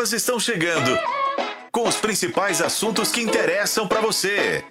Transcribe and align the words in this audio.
Elas 0.00 0.14
estão 0.14 0.40
chegando 0.40 0.98
com 1.70 1.86
os 1.86 1.96
principais 1.96 2.62
assuntos 2.62 3.12
que 3.12 3.20
interessam 3.20 3.86
para 3.86 4.00
você. 4.00 4.64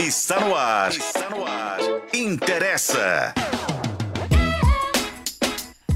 Está 0.00 0.40
no 0.40 0.52
ar. 0.52 0.90
Está 0.90 1.30
no 1.30 1.46
ar. 1.46 1.78
Interessa. 2.12 3.32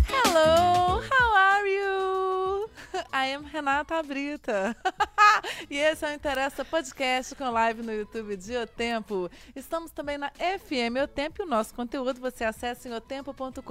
Hello, 0.08 1.02
how 1.02 1.34
are 1.34 1.68
you? 1.68 2.70
I 3.12 3.34
am 3.34 3.42
Renata 3.42 4.00
Brita. 4.00 4.76
e 5.70 5.76
esse 5.78 6.04
é 6.04 6.10
o 6.10 6.12
Interessa 6.12 6.64
Podcast 6.64 7.32
com 7.36 7.48
live 7.48 7.82
no 7.84 7.92
YouTube 7.92 8.36
de 8.36 8.56
O 8.56 8.66
Tempo. 8.66 9.30
Estamos 9.54 9.92
também 9.92 10.18
na 10.18 10.28
FM 10.30 10.98
O 11.04 11.06
Tempo 11.06 11.40
e 11.40 11.44
o 11.44 11.48
nosso 11.48 11.72
conteúdo 11.72 12.20
você 12.20 12.42
acessa 12.42 12.88
em 12.88 12.92
otempo.com.br 12.92 13.62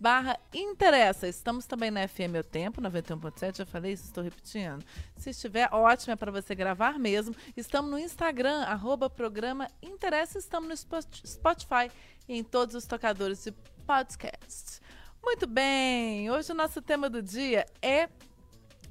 barra 0.00 0.36
Interessa. 0.52 1.28
Estamos 1.28 1.66
também 1.66 1.92
na 1.92 2.08
FM 2.08 2.34
O 2.40 2.42
Tempo, 2.42 2.82
91.7, 2.82 3.58
já 3.58 3.64
falei 3.64 3.92
isso, 3.92 4.06
estou 4.06 4.24
repetindo. 4.24 4.84
Se 5.16 5.30
estiver, 5.30 5.68
ótimo, 5.72 6.14
é 6.14 6.16
para 6.16 6.32
você 6.32 6.52
gravar 6.52 6.98
mesmo. 6.98 7.32
Estamos 7.56 7.88
no 7.88 7.98
Instagram, 7.98 8.62
arroba 8.64 9.08
programa 9.08 9.68
Interessa. 9.80 10.36
Estamos 10.36 10.68
no 10.68 11.00
Spotify 11.24 11.92
e 12.28 12.36
em 12.36 12.42
todos 12.42 12.74
os 12.74 12.86
tocadores 12.86 13.44
de 13.44 13.52
podcast. 13.86 14.80
Muito 15.22 15.46
bem, 15.46 16.28
hoje 16.28 16.50
o 16.50 16.56
nosso 16.56 16.82
tema 16.82 17.08
do 17.08 17.22
dia 17.22 17.64
é 17.80 18.08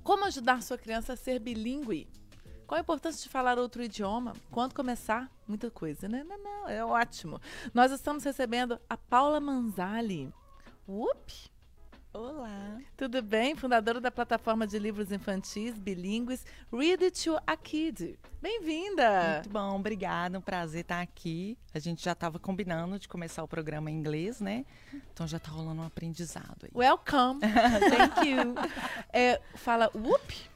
como 0.04 0.26
ajudar 0.26 0.62
sua 0.62 0.78
criança 0.78 1.14
a 1.14 1.18
ser 1.18 1.40
bilíngue. 1.40 2.08
Qual 2.66 2.78
a 2.78 2.82
importância 2.82 3.22
de 3.22 3.30
falar 3.30 3.60
outro 3.60 3.84
idioma? 3.84 4.34
Quando 4.50 4.74
começar? 4.74 5.30
Muita 5.46 5.70
coisa, 5.70 6.08
né? 6.08 6.24
Não, 6.24 6.41
não, 6.41 6.70
é 6.70 6.84
ótimo. 6.84 7.40
Nós 7.74 7.91
estamos 7.91 8.24
recebendo 8.24 8.80
a 8.90 8.96
Paula 8.96 9.41
Manzali. 9.41 10.34
Up! 10.88 11.51
Olá. 12.13 12.77
Tudo 12.97 13.21
bem? 13.21 13.55
Fundadora 13.55 14.01
da 14.01 14.11
plataforma 14.11 14.67
de 14.67 14.77
livros 14.77 15.13
infantis 15.13 15.77
bilíngues 15.77 16.45
Read 16.70 17.05
It 17.05 17.23
to 17.23 17.40
a 17.48 17.55
Kid. 17.55 18.20
Bem-vinda! 18.41 19.35
Muito 19.35 19.49
bom, 19.49 19.77
obrigada. 19.77 20.37
Um 20.37 20.41
prazer 20.41 20.81
estar 20.81 20.99
aqui. 20.99 21.57
A 21.73 21.79
gente 21.79 22.03
já 22.03 22.12
estava 22.12 22.37
combinando 22.37 22.99
de 22.99 23.07
começar 23.07 23.41
o 23.43 23.48
programa 23.48 23.90
em 23.90 23.95
inglês, 23.95 24.41
né? 24.41 24.65
Então 25.13 25.26
já 25.26 25.37
está 25.37 25.51
rolando 25.51 25.81
um 25.81 25.85
aprendizado 25.85 26.63
aí. 26.63 26.71
Welcome! 26.76 27.40
Thank 27.90 28.27
you! 28.27 28.55
É, 29.13 29.40
fala 29.55 29.90
Whoop? 29.96 30.51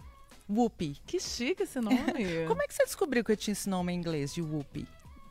Whoopi. 0.49 0.97
Que 1.05 1.21
chique 1.21 1.63
esse 1.63 1.79
nome. 1.79 2.45
Como 2.47 2.61
é 2.61 2.67
que 2.67 2.73
você 2.73 2.83
descobriu 2.83 3.23
que 3.23 3.31
eu 3.31 3.37
tinha 3.37 3.53
esse 3.53 3.69
nome 3.69 3.93
em 3.93 3.95
inglês 3.95 4.33
de 4.33 4.41
Whoopi? 4.41 4.85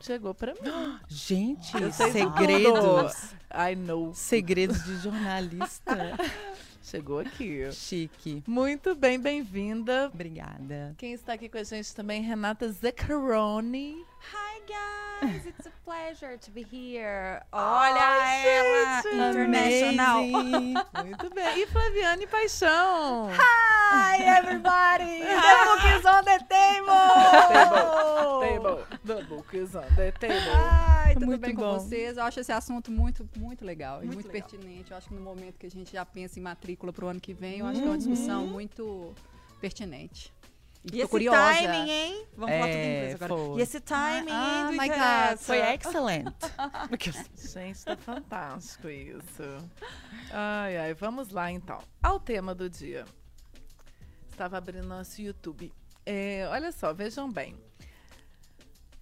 Chegou 0.05 0.35
para 0.35 0.53
mim. 0.53 0.99
Gente, 1.07 1.71
segredos. 1.91 3.33
I 3.51 3.75
know. 3.75 4.13
Segredos 4.13 4.85
de 4.85 4.97
jornalista. 4.97 6.15
Chegou 6.83 7.17
aqui. 7.17 7.71
Chique. 7.71 8.43
Muito 8.45 8.93
bem, 8.93 9.19
bem-vinda. 9.19 10.11
Obrigada. 10.13 10.93
Quem 10.99 11.13
está 11.13 11.33
aqui 11.33 11.49
com 11.49 11.57
a 11.57 11.63
gente 11.63 11.95
também, 11.95 12.21
Renata 12.21 12.71
Zaccaroni. 12.71 14.05
Hi 14.31 14.61
guys, 14.67 15.47
it's 15.47 15.65
a 15.65 15.71
pleasure 15.83 16.37
to 16.37 16.51
be 16.51 16.61
here. 16.61 17.41
Olha 17.51 17.99
Ai, 17.99 18.47
ela, 18.47 19.01
gente, 19.01 19.15
internacional. 19.15 20.21
Muito 21.03 21.33
bem. 21.33 21.63
E 21.63 21.65
Flaviane 21.65 22.27
Paixão. 22.27 23.31
Hi 23.31 24.21
everybody, 24.21 25.21
the 25.21 26.09
on 26.09 26.23
the 26.23 26.39
table. 26.47 26.95
Table, 28.41 28.85
the 29.05 29.23
book 29.23 29.55
is 29.55 29.75
on 29.75 29.83
the 29.95 30.11
table. 30.11 30.35
Ai, 30.53 31.13
tudo 31.13 31.25
Muito 31.27 31.41
bem 31.41 31.55
bom. 31.55 31.61
com 31.75 31.79
vocês? 31.79 32.17
Eu 32.17 32.23
acho 32.23 32.39
esse 32.39 32.51
assunto 32.51 32.91
muito, 32.91 33.27
muito 33.37 33.63
legal 33.65 34.01
e 34.03 34.05
Muito 34.07 34.15
muito 34.15 34.27
legal. 34.31 34.49
pertinente. 34.49 34.91
Eu 34.91 34.97
acho 34.97 35.07
que 35.07 35.13
no 35.15 35.21
momento 35.21 35.57
que 35.57 35.65
a 35.65 35.71
gente 35.71 35.91
já 35.93 36.05
pensa 36.05 36.39
em 36.39 36.41
matrícula 36.41 36.91
para 36.91 37.05
o 37.05 37.07
ano 37.07 37.19
que 37.21 37.33
vem, 37.33 37.59
eu 37.59 37.65
acho 37.67 37.79
que 37.79 37.85
é 37.85 37.89
uma 37.89 37.97
discussão 37.97 38.45
muito 38.47 39.13
pertinente. 39.61 40.33
E 40.93 40.99
esse 40.99 41.09
curiosa. 41.09 41.37
timing, 41.39 41.89
hein? 41.89 42.25
Vamos 42.37 42.53
falar 42.55 42.67
tudo 42.67 42.77
em 42.77 42.79
É, 42.79 42.97
inglês 42.97 43.15
agora. 43.23 43.35
foi. 43.43 43.59
E 43.59 43.61
esse 43.63 43.79
timing, 43.79 44.31
Ah, 44.31 44.59
hein, 44.59 44.65
do 44.77 44.81
my? 44.83 44.89
God. 44.89 45.37
Foi 45.39 45.57
excellent. 45.73 46.35
Gente, 47.53 47.85
tá 47.85 47.97
fantástico 47.97 48.87
isso. 48.87 49.43
Ai, 50.31 50.77
ai, 50.77 50.93
vamos 50.93 51.29
lá 51.31 51.51
então. 51.51 51.79
Ao 52.03 52.19
tema 52.19 52.53
do 52.53 52.69
dia. 52.69 53.03
Estava 54.29 54.57
abrindo 54.59 54.85
nosso 54.87 55.19
YouTube. 55.21 55.73
É, 56.05 56.47
olha 56.51 56.71
só, 56.71 56.93
vejam 56.93 57.31
bem. 57.31 57.55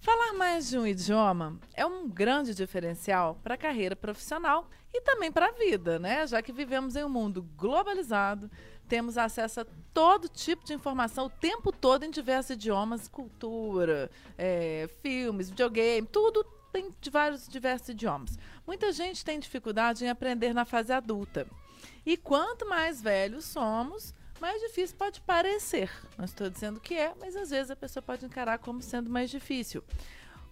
Falar 0.04 0.34
mais 0.34 0.68
de 0.68 0.78
um 0.78 0.86
idioma 0.86 1.58
é 1.74 1.86
um 1.86 2.10
grande 2.10 2.54
diferencial 2.54 3.40
para 3.42 3.54
a 3.54 3.58
carreira 3.58 3.96
profissional 3.96 4.70
e 4.94 5.00
também 5.00 5.32
para 5.32 5.46
a 5.46 5.52
vida, 5.54 5.98
né? 5.98 6.28
Já 6.28 6.42
que 6.42 6.52
vivemos 6.52 6.98
em 6.98 7.06
um 7.06 7.10
mundo 7.10 7.42
globalizado, 7.56 8.52
temos 8.86 9.18
acesso 9.18 9.62
a 9.62 9.66
todo 9.94 10.28
tipo 10.28 10.66
de 10.66 10.74
informação 10.74 11.28
o 11.28 11.30
tempo 11.30 11.72
todo 11.72 12.04
em 12.04 12.12
diversos 12.12 12.52
idiomas, 12.52 13.08
cultura, 13.08 14.12
é, 14.38 14.90
filmes, 15.02 15.50
videogame, 15.50 16.06
tudo 16.06 16.44
tem 16.74 16.94
de 17.00 17.10
vários 17.10 17.48
diversos 17.48 17.88
idiomas. 17.88 18.38
Muita 18.68 18.92
gente 18.92 19.24
tem 19.24 19.40
dificuldade 19.40 20.04
em 20.04 20.10
aprender 20.10 20.54
na 20.54 20.66
fase 20.66 20.92
adulta. 20.92 21.48
E 22.06 22.18
quanto 22.18 22.68
mais 22.68 23.02
velhos 23.02 23.46
somos, 23.46 24.14
mais 24.44 24.62
difícil 24.62 24.98
pode 24.98 25.22
parecer. 25.22 25.90
Não 26.18 26.26
estou 26.26 26.50
dizendo 26.50 26.78
que 26.78 26.96
é, 26.96 27.14
mas 27.18 27.34
às 27.34 27.50
vezes 27.50 27.72
a 27.72 27.78
pessoa 27.78 28.04
pode 28.04 28.26
encarar 28.26 28.60
como 28.60 28.82
sendo 28.82 29.10
mais 29.10 29.30
difícil. 29.30 29.82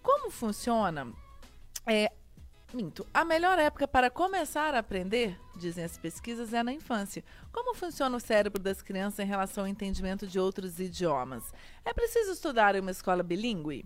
Como 0.02 0.30
funciona? 0.30 1.12
É, 1.86 2.10
minto. 2.72 3.06
A 3.12 3.22
melhor 3.22 3.58
época 3.58 3.86
para 3.86 4.08
começar 4.08 4.74
a 4.74 4.78
aprender, 4.78 5.38
dizem 5.58 5.84
as 5.84 5.98
pesquisas, 5.98 6.54
é 6.54 6.62
na 6.62 6.72
infância. 6.72 7.22
Como 7.52 7.74
funciona 7.74 8.16
o 8.16 8.20
cérebro 8.20 8.62
das 8.62 8.80
crianças 8.80 9.18
em 9.18 9.28
relação 9.28 9.64
ao 9.64 9.68
entendimento 9.68 10.26
de 10.26 10.40
outros 10.40 10.80
idiomas? 10.80 11.52
É 11.84 11.92
preciso 11.92 12.32
estudar 12.32 12.74
em 12.74 12.80
uma 12.80 12.92
escola 12.92 13.22
bilíngue? 13.22 13.84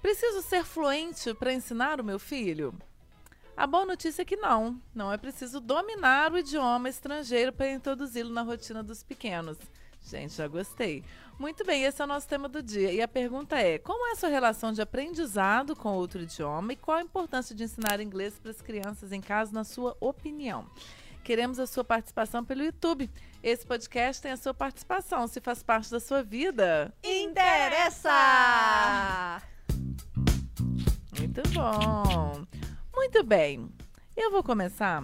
Preciso 0.00 0.40
ser 0.40 0.64
fluente 0.64 1.34
para 1.34 1.52
ensinar 1.52 2.00
o 2.00 2.04
meu 2.04 2.18
filho? 2.18 2.74
A 3.58 3.66
boa 3.66 3.84
notícia 3.84 4.22
é 4.22 4.24
que 4.24 4.36
não. 4.36 4.80
Não 4.94 5.12
é 5.12 5.18
preciso 5.18 5.58
dominar 5.58 6.32
o 6.32 6.38
idioma 6.38 6.88
estrangeiro 6.88 7.52
para 7.52 7.72
introduzi-lo 7.72 8.30
na 8.32 8.42
rotina 8.42 8.84
dos 8.84 9.02
pequenos. 9.02 9.58
Gente, 10.00 10.34
já 10.34 10.46
gostei. 10.46 11.02
Muito 11.40 11.64
bem, 11.64 11.82
esse 11.82 12.00
é 12.00 12.04
o 12.04 12.06
nosso 12.06 12.28
tema 12.28 12.48
do 12.48 12.62
dia. 12.62 12.92
E 12.92 13.02
a 13.02 13.08
pergunta 13.08 13.58
é: 13.58 13.76
como 13.76 14.06
é 14.10 14.12
a 14.12 14.14
sua 14.14 14.28
relação 14.28 14.72
de 14.72 14.80
aprendizado 14.80 15.74
com 15.74 15.88
outro 15.88 16.22
idioma 16.22 16.72
e 16.72 16.76
qual 16.76 16.98
a 16.98 17.02
importância 17.02 17.52
de 17.52 17.64
ensinar 17.64 18.00
inglês 18.00 18.38
para 18.38 18.52
as 18.52 18.62
crianças 18.62 19.10
em 19.10 19.20
casa, 19.20 19.52
na 19.52 19.64
sua 19.64 19.96
opinião? 19.98 20.64
Queremos 21.24 21.58
a 21.58 21.66
sua 21.66 21.82
participação 21.82 22.44
pelo 22.44 22.62
YouTube. 22.62 23.10
Esse 23.42 23.66
podcast 23.66 24.22
tem 24.22 24.30
a 24.30 24.36
sua 24.36 24.54
participação. 24.54 25.26
Se 25.26 25.40
faz 25.40 25.64
parte 25.64 25.90
da 25.90 25.98
sua 25.98 26.22
vida, 26.22 26.94
Interessa! 27.02 28.12
Muito 31.18 31.42
bom. 31.52 32.46
Muito 33.10 33.24
bem. 33.24 33.70
Eu 34.14 34.30
vou 34.30 34.42
começar 34.42 35.02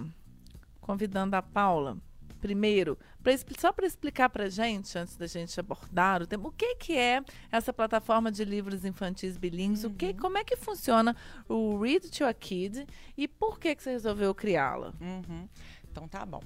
convidando 0.79 1.35
a 1.35 1.41
Paula, 1.41 1.97
primeiro, 2.39 2.99
pra, 3.23 3.33
só 3.57 3.73
para 3.73 3.87
explicar 3.87 4.29
para 4.29 4.47
gente, 4.47 4.95
antes 4.95 5.17
da 5.17 5.25
gente 5.25 5.59
abordar 5.59 6.21
o 6.21 6.27
tema, 6.27 6.47
o 6.47 6.51
que, 6.51 6.75
que 6.75 6.95
é 6.95 7.23
essa 7.51 7.73
plataforma 7.73 8.31
de 8.31 8.45
livros 8.45 8.85
infantis 8.85 9.37
bilíngues, 9.37 9.83
o 9.83 9.89
que, 9.89 10.13
como 10.13 10.37
é 10.37 10.43
que 10.43 10.55
funciona 10.55 11.15
o 11.49 11.79
Read 11.79 12.11
to 12.11 12.25
a 12.25 12.33
Kid 12.35 12.85
e 13.17 13.27
por 13.27 13.59
que, 13.59 13.73
que 13.73 13.81
você 13.81 13.93
resolveu 13.93 14.35
criá-la? 14.35 14.93
Uhum. 15.01 15.49
Então 15.91 16.07
tá 16.07 16.23
bom. 16.23 16.43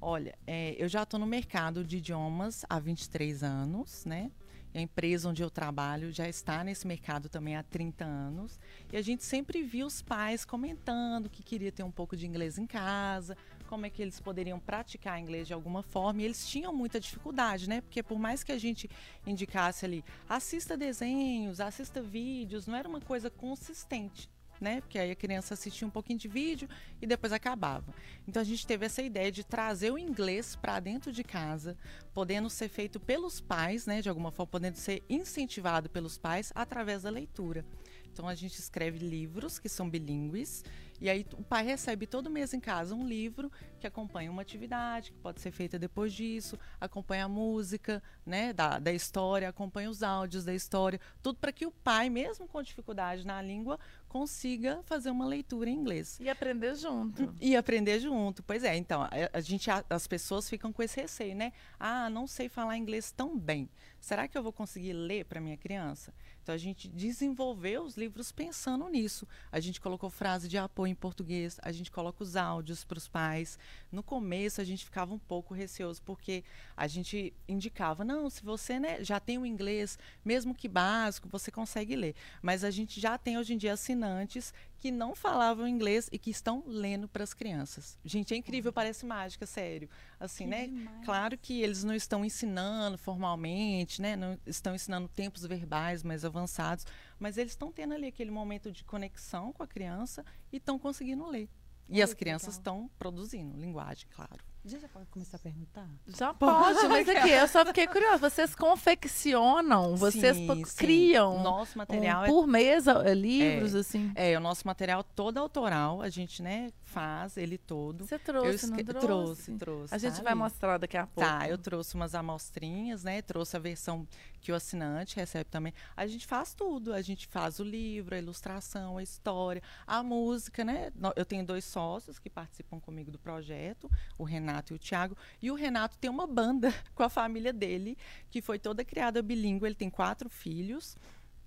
Olha, 0.00 0.34
é, 0.46 0.74
eu 0.82 0.88
já 0.88 1.02
estou 1.02 1.20
no 1.20 1.26
mercado 1.26 1.84
de 1.84 1.98
idiomas 1.98 2.64
há 2.70 2.80
23 2.80 3.42
anos, 3.42 4.06
né? 4.06 4.30
A 4.74 4.80
empresa 4.80 5.28
onde 5.28 5.42
eu 5.42 5.50
trabalho 5.50 6.10
já 6.10 6.26
está 6.28 6.64
nesse 6.64 6.86
mercado 6.86 7.28
também 7.28 7.56
há 7.56 7.62
30 7.62 8.04
anos. 8.04 8.58
E 8.90 8.96
a 8.96 9.02
gente 9.02 9.22
sempre 9.22 9.62
viu 9.62 9.86
os 9.86 10.00
pais 10.00 10.44
comentando 10.44 11.28
que 11.28 11.42
queria 11.42 11.70
ter 11.70 11.82
um 11.82 11.90
pouco 11.90 12.16
de 12.16 12.26
inglês 12.26 12.56
em 12.56 12.66
casa, 12.66 13.36
como 13.68 13.84
é 13.84 13.90
que 13.90 14.00
eles 14.00 14.18
poderiam 14.18 14.58
praticar 14.58 15.20
inglês 15.20 15.46
de 15.46 15.52
alguma 15.52 15.82
forma. 15.82 16.22
E 16.22 16.24
eles 16.24 16.48
tinham 16.48 16.74
muita 16.74 16.98
dificuldade, 16.98 17.68
né? 17.68 17.82
Porque 17.82 18.02
por 18.02 18.18
mais 18.18 18.42
que 18.42 18.52
a 18.52 18.58
gente 18.58 18.88
indicasse 19.26 19.84
ali, 19.84 20.02
assista 20.26 20.76
desenhos, 20.76 21.60
assista 21.60 22.00
vídeos, 22.00 22.66
não 22.66 22.76
era 22.76 22.88
uma 22.88 23.00
coisa 23.00 23.28
consistente 23.28 24.28
né? 24.62 24.80
Porque 24.80 24.98
aí 24.98 25.10
a 25.10 25.16
criança 25.16 25.54
assistia 25.54 25.86
um 25.86 25.90
pouquinho 25.90 26.18
de 26.18 26.28
vídeo 26.28 26.68
e 27.00 27.06
depois 27.06 27.32
acabava. 27.32 27.92
Então 28.26 28.40
a 28.40 28.44
gente 28.44 28.66
teve 28.66 28.86
essa 28.86 29.02
ideia 29.02 29.30
de 29.30 29.44
trazer 29.44 29.90
o 29.90 29.98
inglês 29.98 30.56
para 30.56 30.78
dentro 30.80 31.12
de 31.12 31.24
casa, 31.24 31.76
podendo 32.14 32.48
ser 32.48 32.68
feito 32.68 33.00
pelos 33.00 33.40
pais, 33.40 33.84
né? 33.86 34.00
De 34.00 34.08
alguma 34.08 34.30
forma, 34.30 34.50
podendo 34.50 34.76
ser 34.76 35.02
incentivado 35.10 35.90
pelos 35.90 36.16
pais 36.16 36.52
através 36.54 37.02
da 37.02 37.10
leitura. 37.10 37.64
Então 38.12 38.28
a 38.28 38.34
gente 38.34 38.58
escreve 38.58 38.98
livros 38.98 39.58
que 39.58 39.68
são 39.68 39.88
bilíngues 39.88 40.62
E 41.02 41.10
aí 41.10 41.26
o 41.36 41.42
pai 41.42 41.64
recebe 41.64 42.06
todo 42.06 42.30
mês 42.30 42.54
em 42.54 42.60
casa 42.60 42.94
um 42.94 43.04
livro 43.04 43.50
que 43.80 43.88
acompanha 43.88 44.30
uma 44.30 44.40
atividade 44.40 45.10
que 45.10 45.18
pode 45.18 45.40
ser 45.40 45.50
feita 45.50 45.76
depois 45.76 46.12
disso, 46.12 46.56
acompanha 46.80 47.24
a 47.24 47.28
música, 47.28 48.00
né, 48.24 48.52
da, 48.52 48.78
da 48.78 48.92
história, 48.92 49.48
acompanha 49.48 49.90
os 49.90 50.04
áudios 50.04 50.44
da 50.44 50.54
história, 50.54 51.00
tudo 51.20 51.40
para 51.40 51.50
que 51.50 51.66
o 51.66 51.72
pai, 51.72 52.08
mesmo 52.08 52.46
com 52.46 52.62
dificuldade 52.62 53.26
na 53.26 53.42
língua, 53.42 53.80
consiga 54.08 54.80
fazer 54.84 55.10
uma 55.10 55.26
leitura 55.26 55.68
em 55.68 55.74
inglês. 55.74 56.20
E 56.20 56.30
aprender 56.30 56.76
junto. 56.76 57.34
E 57.40 57.56
aprender 57.56 57.98
junto. 57.98 58.40
Pois 58.40 58.62
é, 58.62 58.76
então, 58.76 59.02
a, 59.02 59.10
a 59.32 59.40
gente, 59.40 59.68
a, 59.72 59.84
as 59.90 60.06
pessoas 60.06 60.48
ficam 60.48 60.72
com 60.72 60.84
esse 60.84 61.00
receio, 61.00 61.34
né? 61.34 61.52
Ah, 61.80 62.08
não 62.08 62.28
sei 62.28 62.48
falar 62.48 62.76
inglês 62.76 63.10
tão 63.10 63.36
bem. 63.36 63.68
Será 63.98 64.28
que 64.28 64.38
eu 64.38 64.42
vou 64.42 64.52
conseguir 64.52 64.92
ler 64.92 65.24
para 65.24 65.40
minha 65.40 65.56
criança? 65.56 66.14
Então 66.42 66.54
a 66.54 66.58
gente 66.58 66.88
desenvolveu 66.88 67.84
os 67.84 67.96
livros 67.96 68.32
pensando 68.32 68.88
nisso. 68.88 69.26
A 69.50 69.60
gente 69.60 69.80
colocou 69.80 70.10
frase 70.10 70.48
de 70.48 70.58
apoio 70.58 70.90
em 70.90 70.94
português, 70.94 71.58
a 71.62 71.70
gente 71.70 71.90
coloca 71.90 72.22
os 72.22 72.34
áudios 72.36 72.84
para 72.84 72.98
os 72.98 73.08
pais. 73.08 73.58
No 73.90 74.02
começo 74.02 74.60
a 74.60 74.64
gente 74.64 74.84
ficava 74.84 75.14
um 75.14 75.18
pouco 75.18 75.54
receoso 75.54 76.02
porque 76.02 76.42
a 76.76 76.86
gente 76.86 77.32
indicava, 77.48 78.04
não, 78.04 78.28
se 78.28 78.42
você 78.42 78.80
né, 78.80 79.04
já 79.04 79.20
tem 79.20 79.38
o 79.38 79.46
inglês, 79.46 79.98
mesmo 80.24 80.54
que 80.54 80.68
básico, 80.68 81.28
você 81.28 81.50
consegue 81.50 81.94
ler. 81.94 82.14
Mas 82.40 82.64
a 82.64 82.70
gente 82.70 83.00
já 83.00 83.16
tem 83.16 83.38
hoje 83.38 83.54
em 83.54 83.58
dia 83.58 83.74
assinantes 83.74 84.52
que 84.82 84.90
não 84.90 85.14
falavam 85.14 85.68
inglês 85.68 86.08
e 86.10 86.18
que 86.18 86.28
estão 86.28 86.64
lendo 86.66 87.06
para 87.06 87.22
as 87.22 87.32
crianças. 87.32 87.96
Gente, 88.04 88.34
é 88.34 88.36
incrível, 88.36 88.72
parece 88.72 89.06
mágica, 89.06 89.46
sério. 89.46 89.88
Assim, 90.18 90.42
Que 90.42 90.50
né? 90.50 90.66
demais. 90.66 91.04
Claro 91.04 91.38
que 91.38 91.62
eles 91.62 91.84
não 91.84 91.94
estão 91.94 92.24
ensinando 92.24 92.98
formalmente, 92.98 94.02
né? 94.02 94.16
Não 94.16 94.36
estão 94.44 94.74
ensinando 94.74 95.06
tempos 95.06 95.46
verbais 95.46 96.02
mais 96.02 96.24
avançados, 96.24 96.84
mas 97.16 97.38
eles 97.38 97.52
estão 97.52 97.70
tendo 97.70 97.94
ali 97.94 98.08
aquele 98.08 98.32
momento 98.32 98.72
de 98.72 98.82
conexão 98.82 99.52
com 99.52 99.62
a 99.62 99.68
criança 99.68 100.26
e 100.52 100.56
estão 100.56 100.80
conseguindo 100.80 101.24
ler. 101.28 101.48
E 101.88 102.02
as 102.02 102.12
crianças 102.12 102.54
estão 102.54 102.90
produzindo 102.98 103.56
linguagem, 103.56 104.08
claro. 104.10 104.42
Já 104.64 104.78
já 104.78 104.88
pode 104.88 105.06
começar 105.06 105.36
a 105.36 105.40
perguntar? 105.40 105.88
Já 106.06 106.32
pode, 106.34 106.86
mas 106.86 107.08
aqui, 107.08 107.30
eu 107.30 107.48
só 107.48 107.66
fiquei 107.66 107.86
curiosa. 107.88 108.30
Vocês 108.30 108.54
confeccionam, 108.54 109.96
vocês 109.96 110.36
Sim, 110.36 110.64
sim. 110.64 110.76
criam 110.76 111.42
Nosso 111.42 111.76
material 111.76 112.22
um, 112.22 112.24
é 112.24 112.26
por 112.28 112.46
mês 112.46 112.86
é, 112.86 113.12
livros, 113.12 113.74
assim. 113.74 114.12
É, 114.14 114.36
o 114.36 114.40
nosso 114.40 114.64
material 114.64 115.02
todo 115.02 115.38
autoral, 115.38 116.00
a 116.00 116.08
gente, 116.08 116.42
né, 116.42 116.70
faz 116.92 117.36
ele 117.38 117.56
todo. 117.56 118.04
Você 118.04 118.18
trouxe, 118.18 118.66
eu 118.66 118.70
não 118.70 118.76
trouxe? 118.76 119.00
trouxe, 119.06 119.52
trouxe. 119.52 119.94
A 119.94 119.98
gente 119.98 120.16
tá 120.16 120.22
vai 120.22 120.34
mostrar 120.34 120.78
daqui 120.78 120.96
a 120.96 121.06
pouco. 121.06 121.28
Tá, 121.28 121.48
eu 121.48 121.56
trouxe 121.56 121.94
umas 121.94 122.14
amostrinhas, 122.14 123.02
né? 123.02 123.22
Trouxe 123.22 123.56
a 123.56 123.60
versão 123.60 124.06
que 124.40 124.52
o 124.52 124.54
assinante 124.54 125.16
recebe 125.16 125.48
também. 125.48 125.72
A 125.96 126.06
gente 126.06 126.26
faz 126.26 126.52
tudo. 126.52 126.92
A 126.92 127.00
gente 127.00 127.26
faz 127.26 127.58
o 127.58 127.64
livro, 127.64 128.14
a 128.14 128.18
ilustração, 128.18 128.98
a 128.98 129.02
história, 129.02 129.62
a 129.86 130.02
música, 130.02 130.64
né? 130.64 130.92
Eu 131.16 131.24
tenho 131.24 131.44
dois 131.44 131.64
sócios 131.64 132.18
que 132.18 132.28
participam 132.28 132.78
comigo 132.78 133.10
do 133.10 133.18
projeto, 133.18 133.90
o 134.18 134.24
Renato 134.24 134.74
e 134.74 134.76
o 134.76 134.78
Thiago. 134.78 135.16
E 135.40 135.50
o 135.50 135.54
Renato 135.54 135.96
tem 135.98 136.10
uma 136.10 136.26
banda 136.26 136.72
com 136.94 137.02
a 137.02 137.08
família 137.08 137.52
dele, 137.52 137.96
que 138.30 138.42
foi 138.42 138.58
toda 138.58 138.84
criada 138.84 139.22
bilíngue. 139.22 139.64
Ele 139.64 139.74
tem 139.74 139.88
quatro 139.88 140.28
filhos. 140.28 140.96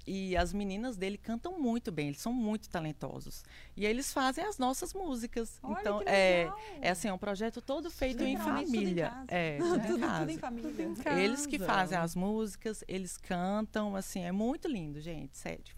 E 0.07 0.38
as 0.38 0.54
meninas 0.54 0.96
dele 0.96 1.18
cantam 1.18 1.60
muito 1.60 1.92
bem, 1.92 2.07
eles 2.10 2.22
são 2.22 2.31
muito 2.31 2.69
talentosos. 2.69 3.44
E 3.75 3.86
eles 3.86 4.13
fazem 4.13 4.46
as 4.46 4.57
nossas 4.60 4.94
músicas. 4.94 5.60
Olha 5.63 5.80
então, 5.80 6.00
que 6.00 6.10
é, 6.10 6.44
legal. 6.44 6.60
é 6.81 6.90
assim, 6.92 7.07
é 7.07 7.13
um 7.13 7.18
projeto 7.18 7.62
todo 7.62 7.90
feito 7.90 8.22
em 8.24 8.38
tudo 8.38 8.50
em 8.50 8.66
família. 8.66 9.10
casa. 9.10 9.25
É, 9.30 9.57
tudo 9.62 9.75
em 9.75 9.88
tudo, 9.88 10.00
casa. 10.00 10.19
tudo 10.19 10.31
em 10.31 10.38
família. 10.38 11.24
Eles 11.24 11.46
que 11.48 11.57
casa. 11.57 11.72
fazem 11.72 11.98
as 11.98 12.16
músicas, 12.16 12.84
eles 12.88 13.18
cantam, 13.18 13.96
assim, 13.96 14.24
é 14.24 14.31
muito 14.31 14.68
lindo, 14.68 15.02
gente, 15.02 15.36
sério. 15.38 15.75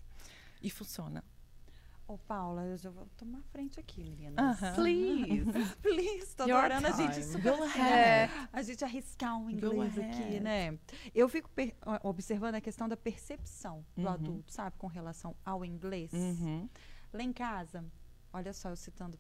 E 0.62 0.70
funciona. 0.70 1.24
Ô, 2.08 2.18
Paula, 2.18 2.64
eu 2.64 2.78
já 2.78 2.90
vou 2.90 3.06
tomar 3.18 3.42
frente 3.52 3.82
aqui, 3.82 4.02
meninas. 4.02 4.38
Aham. 4.64 4.76
Please. 4.76 5.76
Please, 5.84 6.36
tô 6.38 6.46
Your 6.48 6.58
adorando 6.60 6.88
a 6.88 6.92
gente 6.92 7.22
time. 7.22 7.42
Go 7.42 7.64
É, 7.78 8.30
a 8.54 8.62
gente 8.62 8.84
arriscar 8.86 9.38
um 9.38 9.50
inglês 9.50 9.98
aqui, 9.98 10.40
né? 10.40 10.80
Eu 11.14 11.28
fico 11.28 11.50
observando 12.04 12.56
a 12.56 12.62
questão 12.62 12.88
da 12.88 12.96
percepção 12.96 13.86
do 13.96 14.04
Uhum. 14.04 14.08
adulto, 14.10 14.54
sabe, 14.54 14.78
com 14.78 14.88
relação 14.88 15.36
ao 15.44 15.66
inglês. 15.66 16.14
Uhum. 16.14 16.70
Lá 17.12 17.24
em 17.24 17.34
casa, 17.34 17.84
olha 18.32 18.54
só, 18.54 18.70
eu 18.70 18.78
citando 18.78 19.20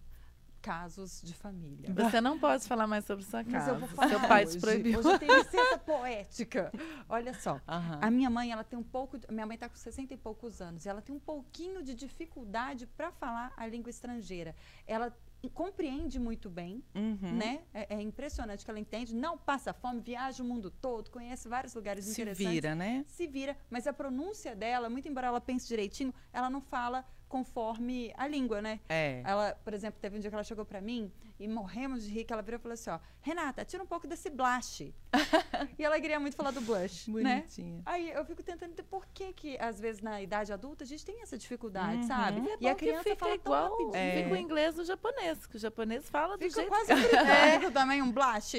casos 0.67 1.21
de 1.23 1.33
família. 1.33 1.93
Você 1.93 2.19
não 2.19 2.37
pode 2.37 2.67
falar 2.67 2.85
mais 2.87 3.05
sobre 3.05 3.23
sua 3.23 3.41
Mas 3.41 3.53
casa. 3.53 3.71
eu 3.71 3.79
vou 3.79 3.87
falar 3.87 4.09
Seu 4.09 4.19
pai 4.27 4.43
te 4.43 4.49
hoje. 4.49 4.59
proibiu. 4.59 4.99
Hoje 4.99 5.17
tem 5.19 5.29
licença 5.29 5.77
poética. 5.77 6.71
Olha 7.07 7.33
só. 7.33 7.61
Aham. 7.65 7.99
A 8.01 8.11
minha 8.11 8.29
mãe, 8.29 8.51
ela 8.51 8.65
tem 8.65 8.77
um 8.77 8.83
pouco. 8.83 9.17
de- 9.17 9.25
Minha 9.31 9.45
mãe 9.45 9.55
está 9.55 9.69
com 9.69 9.77
60 9.77 10.13
e 10.13 10.17
poucos 10.17 10.59
anos. 10.61 10.85
E 10.85 10.89
ela 10.89 11.01
tem 11.01 11.15
um 11.15 11.19
pouquinho 11.19 11.81
de 11.81 11.93
dificuldade 11.95 12.85
para 12.85 13.11
falar 13.13 13.53
a 13.55 13.65
língua 13.65 13.89
estrangeira. 13.89 14.53
Ela 14.85 15.15
compreende 15.53 16.19
muito 16.19 16.49
bem, 16.49 16.83
Uhum. 16.93 17.17
né? 17.37 17.61
É, 17.73 17.95
é 17.95 18.01
impressionante 18.01 18.65
que 18.65 18.69
ela 18.69 18.79
entende. 18.79 19.15
Não 19.15 19.37
passa 19.37 19.71
fome, 19.71 20.01
viaja 20.01 20.43
o 20.43 20.45
mundo 20.45 20.69
todo, 20.69 21.09
conhece 21.09 21.47
vários 21.47 21.73
lugares 21.73 22.03
Se 22.03 22.11
interessantes. 22.21 22.51
vira, 22.53 22.75
né? 22.75 23.05
Se 23.07 23.25
vira, 23.27 23.55
mas 23.69 23.87
a 23.87 23.93
pronúncia 23.93 24.53
dela, 24.55 24.89
muito 24.89 25.07
embora 25.07 25.27
ela 25.27 25.39
pense 25.39 25.65
direitinho, 25.65 26.13
ela 26.33 26.49
não 26.49 26.59
fala 26.59 27.05
conforme 27.27 28.13
a 28.17 28.27
língua, 28.27 28.61
né? 28.61 28.79
É. 28.89 29.21
Ela, 29.25 29.57
por 29.63 29.73
exemplo, 29.73 29.99
teve 30.01 30.17
um 30.17 30.19
dia 30.19 30.29
que 30.29 30.35
ela 30.35 30.43
chegou 30.43 30.65
pra 30.65 30.81
mim 30.81 31.11
e 31.39 31.47
morremos 31.47 32.03
de 32.03 32.09
rir, 32.11 32.23
que 32.25 32.33
ela 32.33 32.41
virou 32.41 32.59
e 32.59 32.61
falou 32.61 32.73
assim, 32.73 32.89
ó, 32.89 32.99
Renata, 33.21 33.63
tira 33.65 33.83
um 33.83 33.85
pouco 33.85 34.07
desse 34.07 34.29
blush. 34.29 34.93
e 35.77 35.83
ela 35.83 35.99
queria 35.99 36.19
muito 36.19 36.35
falar 36.35 36.51
do 36.51 36.61
blush, 36.61 37.09
né? 37.11 37.35
Bonitinha. 37.41 37.81
Aí 37.85 38.09
eu 38.09 38.25
fico 38.25 38.41
tentando 38.43 38.71
entender 38.71 38.83
por 38.89 39.05
que 39.07 39.33
que, 39.33 39.57
às 39.59 39.79
vezes, 39.79 40.01
na 40.01 40.21
idade 40.21 40.51
adulta, 40.51 40.83
a 40.83 40.87
gente 40.87 41.05
tem 41.05 41.21
essa 41.21 41.37
dificuldade, 41.37 41.97
Uhum. 41.97 42.03
sabe? 42.07 42.41
E, 42.41 42.49
é 42.49 42.57
E 42.61 42.67
a 42.69 42.75
que 42.75 42.85
criança 42.85 43.03
fica 43.03 43.15
fala 43.17 43.37
tão 43.37 43.45
igual, 43.45 43.69
rapidinho. 43.71 43.95
É. 43.95 44.23
fica 44.23 44.33
o 44.33 44.37
inglês 44.37 44.75
do 44.75 44.83
japonês, 44.85 45.45
que 45.45 45.55
o 45.55 45.59
japonês 45.59 46.09
fala 46.09 46.37
do 46.37 46.43
Fica 46.43 46.55
jeito 46.55 46.69
quase 46.69 46.93
britânico 46.95 47.71
também, 47.71 48.01
um 48.01 48.11
blush. 48.11 48.53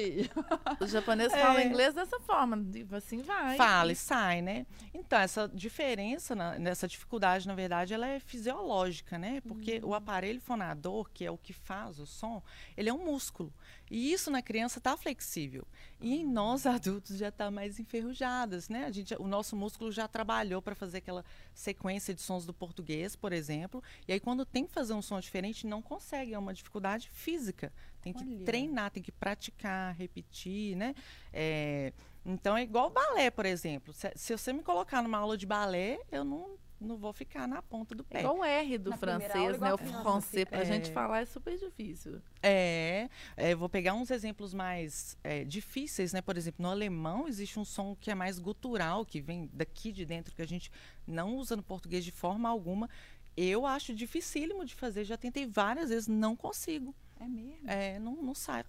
O 0.79 0.87
japonês 0.87 1.33
É. 1.33 1.37
fala 1.41 1.63
inglês 1.63 1.93
dessa 1.93 2.19
forma, 2.19 2.57
assim 2.93 3.21
vai. 3.21 3.57
Fala 3.57 3.91
e 3.91 3.95
sai, 3.95 4.41
né? 4.41 4.65
Então, 4.93 5.19
essa 5.19 5.47
diferença, 5.49 6.35
na- 6.35 6.57
nessa 6.59 6.87
dificuldade, 6.87 7.47
na 7.47 7.55
verdade, 7.55 7.93
ela 7.93 8.07
é 8.07 8.19
fisiológica, 8.19 9.17
né? 9.17 9.41
Porque 9.41 9.79
o 9.83 9.93
aparelho 9.93 10.39
fonador, 10.41 11.09
que 11.13 11.25
é 11.25 11.31
o 11.31 11.37
que 11.37 11.53
faz 11.53 11.99
o 11.99 12.05
som, 12.05 12.41
ele 12.79 12.87
é 12.87 12.93
um 12.93 13.03
músculo. 13.03 13.53
E 13.91 14.13
isso 14.13 14.31
na 14.31 14.41
criança 14.41 14.79
está 14.79 14.95
flexível. 14.95 15.67
E 15.99 16.15
em 16.15 16.25
nós, 16.25 16.65
adultos, 16.65 17.17
já 17.17 17.27
está 17.27 17.51
mais 17.51 17.77
enferrujadas, 17.77 18.69
né? 18.69 18.85
A 18.85 18.91
gente, 18.91 19.13
o 19.19 19.27
nosso 19.27 19.53
músculo 19.53 19.91
já 19.91 20.07
trabalhou 20.07 20.61
para 20.61 20.73
fazer 20.73 20.99
aquela 20.99 21.25
sequência 21.53 22.13
de 22.13 22.21
sons 22.21 22.45
do 22.45 22.53
português, 22.53 23.17
por 23.17 23.33
exemplo. 23.33 23.83
E 24.07 24.13
aí, 24.13 24.19
quando 24.19 24.45
tem 24.45 24.65
que 24.65 24.71
fazer 24.71 24.93
um 24.93 25.01
som 25.01 25.19
diferente, 25.19 25.67
não 25.67 25.81
consegue. 25.81 26.33
É 26.33 26.39
uma 26.39 26.53
dificuldade 26.53 27.09
física. 27.09 27.73
Tem 28.01 28.13
que 28.13 28.23
Olha. 28.23 28.45
treinar, 28.45 28.91
tem 28.91 29.03
que 29.03 29.11
praticar, 29.11 29.93
repetir, 29.93 30.77
né? 30.77 30.95
É, 31.33 31.91
então 32.25 32.55
é 32.55 32.63
igual 32.63 32.89
balé, 32.89 33.29
por 33.29 33.45
exemplo. 33.45 33.91
Se, 33.91 34.09
se 34.15 34.37
você 34.37 34.53
me 34.53 34.63
colocar 34.63 35.01
numa 35.01 35.17
aula 35.17 35.37
de 35.37 35.45
balé, 35.45 35.99
eu 36.09 36.23
não, 36.23 36.57
não 36.79 36.97
vou 36.97 37.11
ficar 37.13 37.47
na 37.47 37.61
ponta 37.61 37.93
do 37.93 38.05
É 38.09 38.13
pé. 38.13 38.19
igual 38.21 38.37
o 38.39 38.43
R 38.43 38.77
do 38.77 38.89
Na 38.91 38.97
francês, 38.97 39.35
aula, 39.35 39.57
né? 39.57 39.71
O 39.71 39.75
a 39.75 40.01
francês, 40.01 40.45
pra 40.45 40.59
fica- 40.59 40.73
gente 40.73 40.89
É. 40.89 40.93
falar 40.93 41.21
é 41.21 41.25
super 41.25 41.57
difícil. 41.57 42.21
É, 42.41 43.09
é, 43.35 43.53
vou 43.55 43.67
pegar 43.67 43.93
uns 43.93 44.09
exemplos 44.11 44.53
mais 44.53 45.17
é, 45.23 45.43
difíceis, 45.43 46.13
né? 46.13 46.21
Por 46.21 46.37
exemplo, 46.37 46.63
no 46.63 46.69
alemão 46.69 47.27
existe 47.27 47.59
um 47.59 47.65
som 47.65 47.95
que 47.99 48.09
é 48.09 48.15
mais 48.15 48.39
gutural, 48.39 49.05
que 49.05 49.19
vem 49.21 49.49
daqui 49.53 49.91
de 49.91 50.05
dentro, 50.05 50.33
que 50.33 50.41
a 50.41 50.47
gente 50.47 50.71
não 51.05 51.35
usa 51.35 51.55
no 51.55 51.63
português 51.63 52.03
de 52.05 52.11
forma 52.11 52.47
alguma. 52.47 52.89
Eu 53.35 53.65
acho 53.65 53.93
dificílimo 53.93 54.65
de 54.65 54.75
fazer, 54.75 55.03
já 55.05 55.15
tentei 55.17 55.45
várias 55.45 55.89
vezes, 55.89 56.07
não 56.07 56.35
consigo. 56.35 56.95
É 57.19 57.25
mesmo? 57.27 57.69
É, 57.69 57.99
não, 57.99 58.15
não 58.21 58.33
sai 58.35 58.63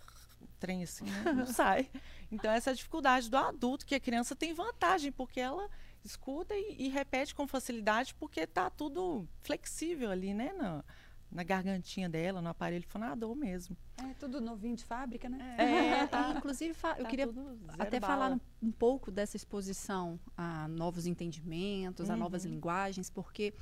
trem 0.59 0.83
assim, 0.83 1.05
né? 1.07 1.33
não 1.33 1.47
sai. 1.47 1.89
Então, 2.31 2.51
essa 2.53 2.69
é 2.69 2.73
a 2.73 2.77
dificuldade 2.77 3.31
do 3.31 3.37
adulto, 3.39 3.87
que 3.87 3.95
a 3.95 4.01
criança 4.01 4.37
tem 4.37 4.53
vantagem, 4.53 5.11
porque 5.11 5.41
ela 5.41 5.67
escuta 6.05 6.55
e, 6.55 6.77
e 6.79 6.89
repete 6.89 7.35
com 7.35 7.47
facilidade, 7.47 8.15
porque 8.15 8.47
tá 8.47 8.71
tudo 8.71 9.29
flexível 9.43 10.11
ali, 10.11 10.33
né? 10.35 10.53
Na, 10.53 10.85
na 11.31 11.43
gargantinha 11.45 12.09
dela, 12.09 12.41
no 12.43 12.49
aparelho 12.49 12.87
fonador 12.87 13.35
mesmo. 13.35 13.77
É 13.99 14.15
tudo 14.15 14.41
novinho 14.41 14.75
de 14.77 14.85
fábrica, 14.85 15.29
né? 15.29 15.57
É, 15.59 15.63
É, 16.17 16.31
inclusive, 16.37 16.75
fa- 16.75 16.97
eu 16.99 17.05
tá 17.05 17.09
queria 17.11 17.29
até 17.79 18.01
bala. 18.01 18.15
falar 18.15 18.33
um, 18.35 18.69
um 18.69 18.73
pouco 18.73 19.11
dessa 19.11 19.37
exposição 19.37 20.19
a 20.37 20.67
novos 20.69 21.07
entendimentos, 21.07 22.09
a 22.11 22.17
novas 22.17 22.45
Uhum. 22.45 22.51
linguagens, 22.53 23.11
porque 23.11 23.55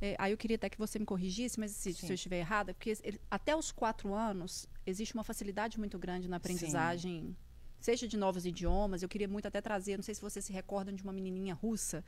é, 0.00 0.14
aí 0.18 0.32
eu 0.32 0.36
queria 0.36 0.56
até 0.56 0.68
que 0.68 0.78
você 0.78 0.98
me 0.98 1.06
corrigisse, 1.06 1.58
mas 1.58 1.70
se, 1.72 1.92
se 1.94 2.00
Sim. 2.02 2.08
eu 2.08 2.14
estiver 2.14 2.38
errada, 2.38 2.74
porque 2.74 2.92
ele- 3.02 3.20
até 3.30 3.56
os 3.56 3.72
quatro 3.72 4.12
anos 4.14 4.68
existe 4.86 5.14
uma 5.14 5.24
facilidade 5.24 5.78
muito 5.78 5.98
grande 5.98 6.28
na 6.28 6.36
aprendizagem, 6.36 7.36
seja 7.82 8.06
de 8.08 8.16
novos 8.16 8.46
idiomas. 8.46 9.02
Eu 9.02 9.08
queria 9.08 9.28
muito 9.28 9.46
até 9.46 9.60
trazer, 9.60 9.96
não 9.96 10.02
sei 10.02 10.14
se 10.14 10.22
vocês 10.22 10.44
se 10.44 10.52
recordam 10.52 10.94
de 10.94 11.02
uma 11.02 11.12
menininha 11.12 11.54
russa 11.54 12.04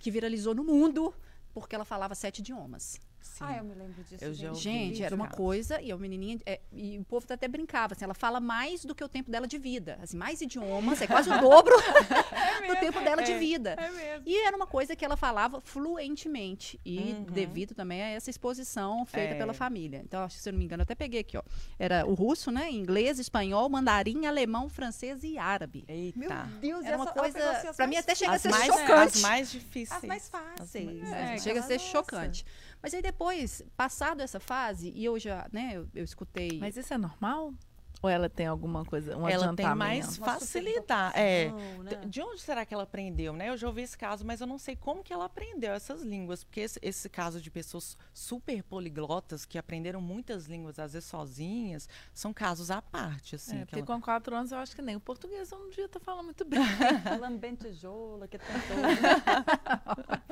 que 0.00 0.10
viralizou 0.10 0.54
no 0.54 0.64
mundo 0.64 1.14
porque 1.52 1.74
ela 1.74 1.84
falava 1.84 2.14
sete 2.14 2.38
idiomas. 2.40 3.00
Sim. 3.28 3.44
Ah, 3.46 3.56
eu 3.58 3.64
me 3.64 3.74
lembro 3.74 4.02
disso. 4.04 4.24
Eu 4.24 4.34
já 4.34 4.48
ouvi 4.50 4.60
Gente, 4.60 5.02
era 5.02 5.14
uma 5.14 5.28
coisa, 5.28 5.80
e 5.80 5.92
a 5.92 5.96
menininha, 5.96 6.38
é, 6.46 6.60
e 6.72 6.98
o 6.98 7.04
povo 7.04 7.26
até 7.30 7.46
brincava, 7.46 7.94
assim, 7.94 8.04
ela 8.04 8.14
fala 8.14 8.40
mais 8.40 8.84
do 8.84 8.94
que 8.94 9.04
o 9.04 9.08
tempo 9.08 9.30
dela 9.30 9.46
de 9.46 9.58
vida, 9.58 9.98
assim, 10.02 10.16
mais 10.16 10.40
idiomas, 10.40 11.00
é 11.02 11.06
quase 11.06 11.30
o 11.30 11.38
dobro 11.40 11.74
do 12.68 12.76
tempo 12.80 13.00
dela 13.00 13.22
de 13.22 13.34
vida. 13.34 13.74
É 13.78 13.90
mesmo. 13.90 14.22
E 14.26 14.36
era 14.46 14.56
uma 14.56 14.66
coisa 14.66 14.96
que 14.96 15.04
ela 15.04 15.16
falava 15.16 15.60
fluentemente, 15.60 16.80
e 16.84 16.98
Uhum. 16.98 17.22
devido 17.24 17.74
também 17.74 18.02
a 18.02 18.08
essa 18.08 18.30
exposição 18.30 19.04
feita 19.06 19.34
É. 19.34 19.38
pela 19.38 19.52
família. 19.52 20.00
Então, 20.04 20.22
acho 20.22 20.36
que, 20.36 20.42
se 20.42 20.48
eu 20.48 20.52
não 20.52 20.58
me 20.58 20.64
engano, 20.64 20.80
eu 20.80 20.84
até 20.84 20.94
peguei 20.94 21.20
aqui, 21.20 21.36
ó, 21.36 21.42
era 21.78 22.06
o 22.06 22.14
russo, 22.14 22.50
né, 22.50 22.70
inglês, 22.70 23.18
espanhol, 23.18 23.68
mandarim, 23.68 24.26
alemão, 24.26 24.68
francês 24.68 25.22
e 25.22 25.38
árabe. 25.38 25.84
Eita. 25.88 26.18
Meu 26.18 26.30
Deus, 26.60 26.84
Era 26.84 26.96
uma 26.96 27.04
essa, 27.04 27.12
coisa, 27.12 27.74
pra 27.74 27.86
mim 27.86 27.96
até 27.96 28.14
chega 28.14 28.32
a 28.32 28.38
ser 28.38 28.48
mais, 28.50 28.66
chocante. 28.66 29.16
as 29.16 29.20
mais 29.20 29.50
difíceis. 29.50 29.98
As 30.02 30.04
mais 30.08 30.28
fáceis. 30.28 30.84
mais- 30.84 31.12
É, 31.12 31.34
É, 31.34 31.38
chega 31.38 31.60
a 31.60 31.62
ser 31.62 31.74
nossa. 31.74 31.86
chocante. 31.90 32.44
Mas 32.82 32.94
aí 32.94 33.02
depois, 33.02 33.62
passado 33.76 34.20
essa 34.20 34.38
fase, 34.38 34.92
e 34.94 35.04
eu 35.04 35.18
já, 35.18 35.48
né, 35.52 35.72
eu, 35.74 35.88
eu 35.94 36.04
escutei. 36.04 36.58
Mas 36.58 36.76
isso 36.76 36.92
é 36.94 36.98
normal? 36.98 37.52
Ou 38.00 38.08
ela 38.08 38.28
tem 38.28 38.46
alguma 38.46 38.84
coisa, 38.84 39.16
um 39.16 39.28
ela 39.28 39.46
adiantamento? 39.46 39.56
tem 39.56 39.76
mais 39.76 40.16
facilidade. 40.16 41.18
É. 41.18 41.50
né? 41.50 42.06
De 42.06 42.20
onde 42.22 42.40
será 42.40 42.64
que 42.64 42.72
ela 42.72 42.84
aprendeu, 42.84 43.32
né? 43.32 43.48
Eu 43.48 43.56
já 43.56 43.66
ouvi 43.66 43.82
esse 43.82 43.98
caso, 43.98 44.24
mas 44.24 44.40
eu 44.40 44.46
não 44.46 44.58
sei 44.58 44.76
como 44.76 45.02
que 45.02 45.12
ela 45.12 45.24
aprendeu 45.24 45.72
essas 45.72 46.02
línguas, 46.02 46.44
porque 46.44 46.60
esse, 46.60 46.78
esse 46.80 47.08
caso 47.08 47.40
de 47.40 47.50
pessoas 47.50 47.96
super 48.14 48.62
poliglotas 48.62 49.44
que 49.44 49.58
aprenderam 49.58 50.00
muitas 50.00 50.46
línguas, 50.46 50.78
às 50.78 50.92
vezes 50.92 51.08
sozinhas, 51.08 51.88
são 52.14 52.32
casos 52.32 52.70
à 52.70 52.80
parte, 52.80 53.34
assim. 53.34 53.56
É, 53.56 53.58
que 53.60 53.66
porque 53.66 53.78
ela- 53.80 53.86
com 53.86 54.00
quatro 54.00 54.34
anos 54.36 54.52
eu 54.52 54.58
acho 54.58 54.76
que 54.76 54.82
nem 54.82 54.94
o 54.96 55.00
português 55.00 55.50
eu 55.50 55.58
não 55.58 55.68
devia 55.68 55.86
estar 55.86 56.00
falando 56.00 56.26
muito 56.26 56.44
bem. 56.44 56.60
Lambentejola, 57.20 58.28
que 58.28 58.38
tentou. 58.38 58.76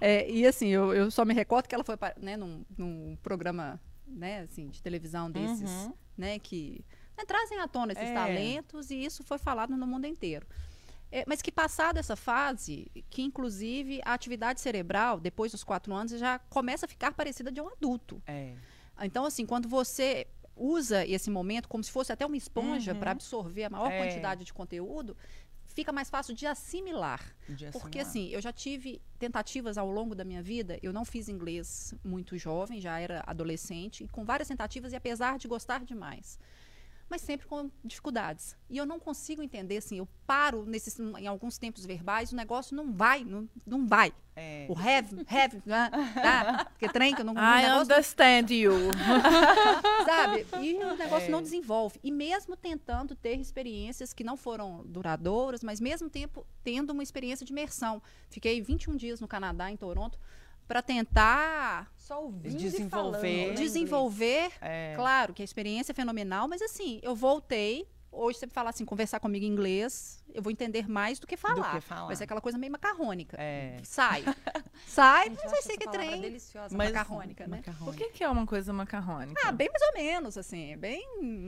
É, 0.00 0.30
e 0.30 0.46
assim, 0.46 0.68
eu, 0.68 0.92
eu 0.94 1.10
só 1.10 1.24
me 1.24 1.34
recordo 1.34 1.66
que 1.66 1.74
ela 1.74 1.84
foi 1.84 1.96
né, 2.20 2.36
num, 2.36 2.64
num 2.76 3.16
programa 3.22 3.80
né, 4.10 4.40
assim, 4.40 4.68
de 4.68 4.82
televisão 4.82 5.30
desses, 5.30 5.70
Uhum. 5.70 5.92
né, 6.16 6.38
que 6.38 6.84
né, 7.16 7.24
trazem 7.26 7.58
à 7.58 7.66
tona 7.68 7.92
esses 7.92 8.10
É. 8.10 8.14
talentos, 8.14 8.90
e 8.90 9.04
isso 9.04 9.22
foi 9.24 9.38
falado 9.38 9.76
no 9.76 9.86
mundo 9.86 10.06
inteiro. 10.06 10.46
É, 11.10 11.24
mas 11.26 11.40
que 11.40 11.50
passada 11.50 11.98
essa 11.98 12.14
fase, 12.16 12.90
que 13.08 13.22
inclusive 13.22 14.00
a 14.04 14.12
atividade 14.12 14.60
cerebral, 14.60 15.18
depois 15.18 15.50
dos 15.52 15.64
quatro 15.64 15.94
anos, 15.94 16.12
já 16.12 16.38
começa 16.38 16.84
a 16.84 16.88
ficar 16.88 17.12
parecida 17.12 17.50
de 17.50 17.60
um 17.60 17.68
adulto. 17.68 18.22
É. 18.26 18.54
Então, 19.02 19.24
assim, 19.24 19.46
quando 19.46 19.68
você 19.68 20.26
usa 20.54 21.06
esse 21.06 21.30
momento 21.30 21.68
como 21.68 21.82
se 21.84 21.90
fosse 21.90 22.12
até 22.12 22.26
uma 22.26 22.36
esponja 22.36 22.92
Uhum. 22.92 22.98
para 22.98 23.12
absorver 23.12 23.64
a 23.64 23.70
maior 23.70 23.90
É. 23.90 23.98
quantidade 24.04 24.44
de 24.44 24.52
conteúdo, 24.52 25.16
fica 25.78 25.92
mais 25.92 26.10
fácil 26.10 26.34
de 26.34 26.44
assimilar. 26.44 27.22
de 27.48 27.66
Porque, 27.70 28.00
assimilar. 28.00 28.06
assim, 28.08 28.28
eu 28.30 28.40
já 28.40 28.52
tive 28.52 29.00
tentativas 29.16 29.78
ao 29.78 29.88
longo 29.88 30.12
da 30.12 30.24
minha 30.24 30.42
vida. 30.42 30.76
Eu 30.82 30.92
não 30.92 31.04
fiz 31.04 31.28
inglês 31.28 31.94
muito 32.02 32.36
jovem, 32.36 32.80
já 32.80 32.98
era 32.98 33.22
adolescente, 33.24 34.08
com 34.10 34.24
várias 34.24 34.48
tentativas, 34.48 34.92
e 34.92 34.96
apesar 34.96 35.38
de 35.38 35.46
gostar 35.46 35.84
demais. 35.84 36.36
Mas 37.08 37.22
sempre 37.22 37.46
com 37.46 37.70
dificuldades. 37.82 38.56
E 38.68 38.76
eu 38.76 38.84
não 38.84 39.00
consigo 39.00 39.42
entender, 39.42 39.78
assim, 39.78 39.98
eu 39.98 40.08
paro 40.26 40.66
nesses, 40.66 40.98
em 40.98 41.26
alguns 41.26 41.56
tempos 41.56 41.86
verbais, 41.86 42.32
o 42.32 42.36
negócio 42.36 42.76
não 42.76 42.92
vai, 42.92 43.24
não, 43.24 43.48
não 43.66 43.86
vai. 43.86 44.12
É. 44.36 44.66
O 44.68 44.74
have, 44.78 45.26
have, 45.28 45.62
né? 45.66 45.90
tá? 46.14 46.66
Porque 46.66 46.88
trem 46.88 47.14
que 47.14 47.22
eu 47.22 47.24
não... 47.24 47.34
o 47.34 47.38
I 47.38 47.62
negócio 47.62 47.82
understand 47.82 48.52
you. 48.52 48.72
sabe? 50.04 50.46
E 50.60 50.74
o 50.76 50.96
negócio 50.96 51.26
É. 51.26 51.30
não 51.30 51.42
desenvolve. 51.42 51.98
E 52.04 52.12
mesmo 52.12 52.56
tentando 52.56 53.14
ter 53.16 53.40
experiências 53.40 54.12
que 54.12 54.22
não 54.22 54.36
foram 54.36 54.84
duradouras, 54.86 55.62
mas 55.64 55.80
mesmo 55.80 56.08
tempo 56.08 56.46
tendo 56.62 56.90
uma 56.90 57.02
experiência 57.02 57.44
de 57.44 57.52
imersão. 57.52 58.02
Fiquei 58.30 58.60
21 58.60 58.96
dias 58.96 59.20
no 59.20 59.26
Canadá, 59.26 59.70
em 59.70 59.76
Toronto, 59.76 60.18
para 60.68 60.82
tentar 60.82 61.90
Só 61.96 62.22
ouvindo 62.22 62.58
Desenvolver. 62.58 62.86
e 62.86 62.90
falando, 62.90 63.22
né, 63.22 63.54
desenvolver. 63.54 64.52
É. 64.60 64.92
Claro 64.94 65.32
que 65.32 65.42
a 65.42 65.44
experiência 65.44 65.92
é 65.92 65.94
fenomenal, 65.94 66.46
mas 66.46 66.60
assim, 66.60 67.00
eu 67.02 67.16
voltei. 67.16 67.88
Hoje, 68.18 68.38
você 68.38 68.46
falar 68.48 68.70
assim, 68.70 68.84
conversar 68.84 69.20
comigo 69.20 69.44
em 69.44 69.48
inglês, 69.48 70.22
eu 70.34 70.42
vou 70.42 70.50
entender 70.50 70.88
mais 70.88 71.18
do 71.18 71.26
que 71.26 71.36
falar. 71.36 71.74
que 71.76 71.80
falar. 71.80 72.06
Vai 72.06 72.16
ser 72.16 72.24
aquela 72.24 72.40
coisa 72.40 72.58
meio 72.58 72.72
macarrônica. 72.72 73.36
É. 73.40 73.76
Sai. 73.84 74.24
Sai, 74.86 75.30
mas 75.30 75.52
acho 75.52 75.62
ser 75.62 75.76
que 75.76 75.84
palavra 75.84 76.06
trem. 76.08 76.20
deliciosa. 76.20 76.76
Mas- 76.76 76.88
macarrônica, 76.90 77.46
né? 77.46 77.58
Por 77.62 77.66
Macarrônica. 77.68 78.04
que, 78.06 78.10
que 78.12 78.24
é 78.24 78.28
uma 78.28 78.46
coisa 78.46 78.72
macarrônica? 78.72 79.40
Ah, 79.44 79.52
bem 79.52 79.68
mais 79.70 79.82
ou 79.82 79.92
menos, 80.02 80.36
assim. 80.38 80.76
Bem. 80.76 81.02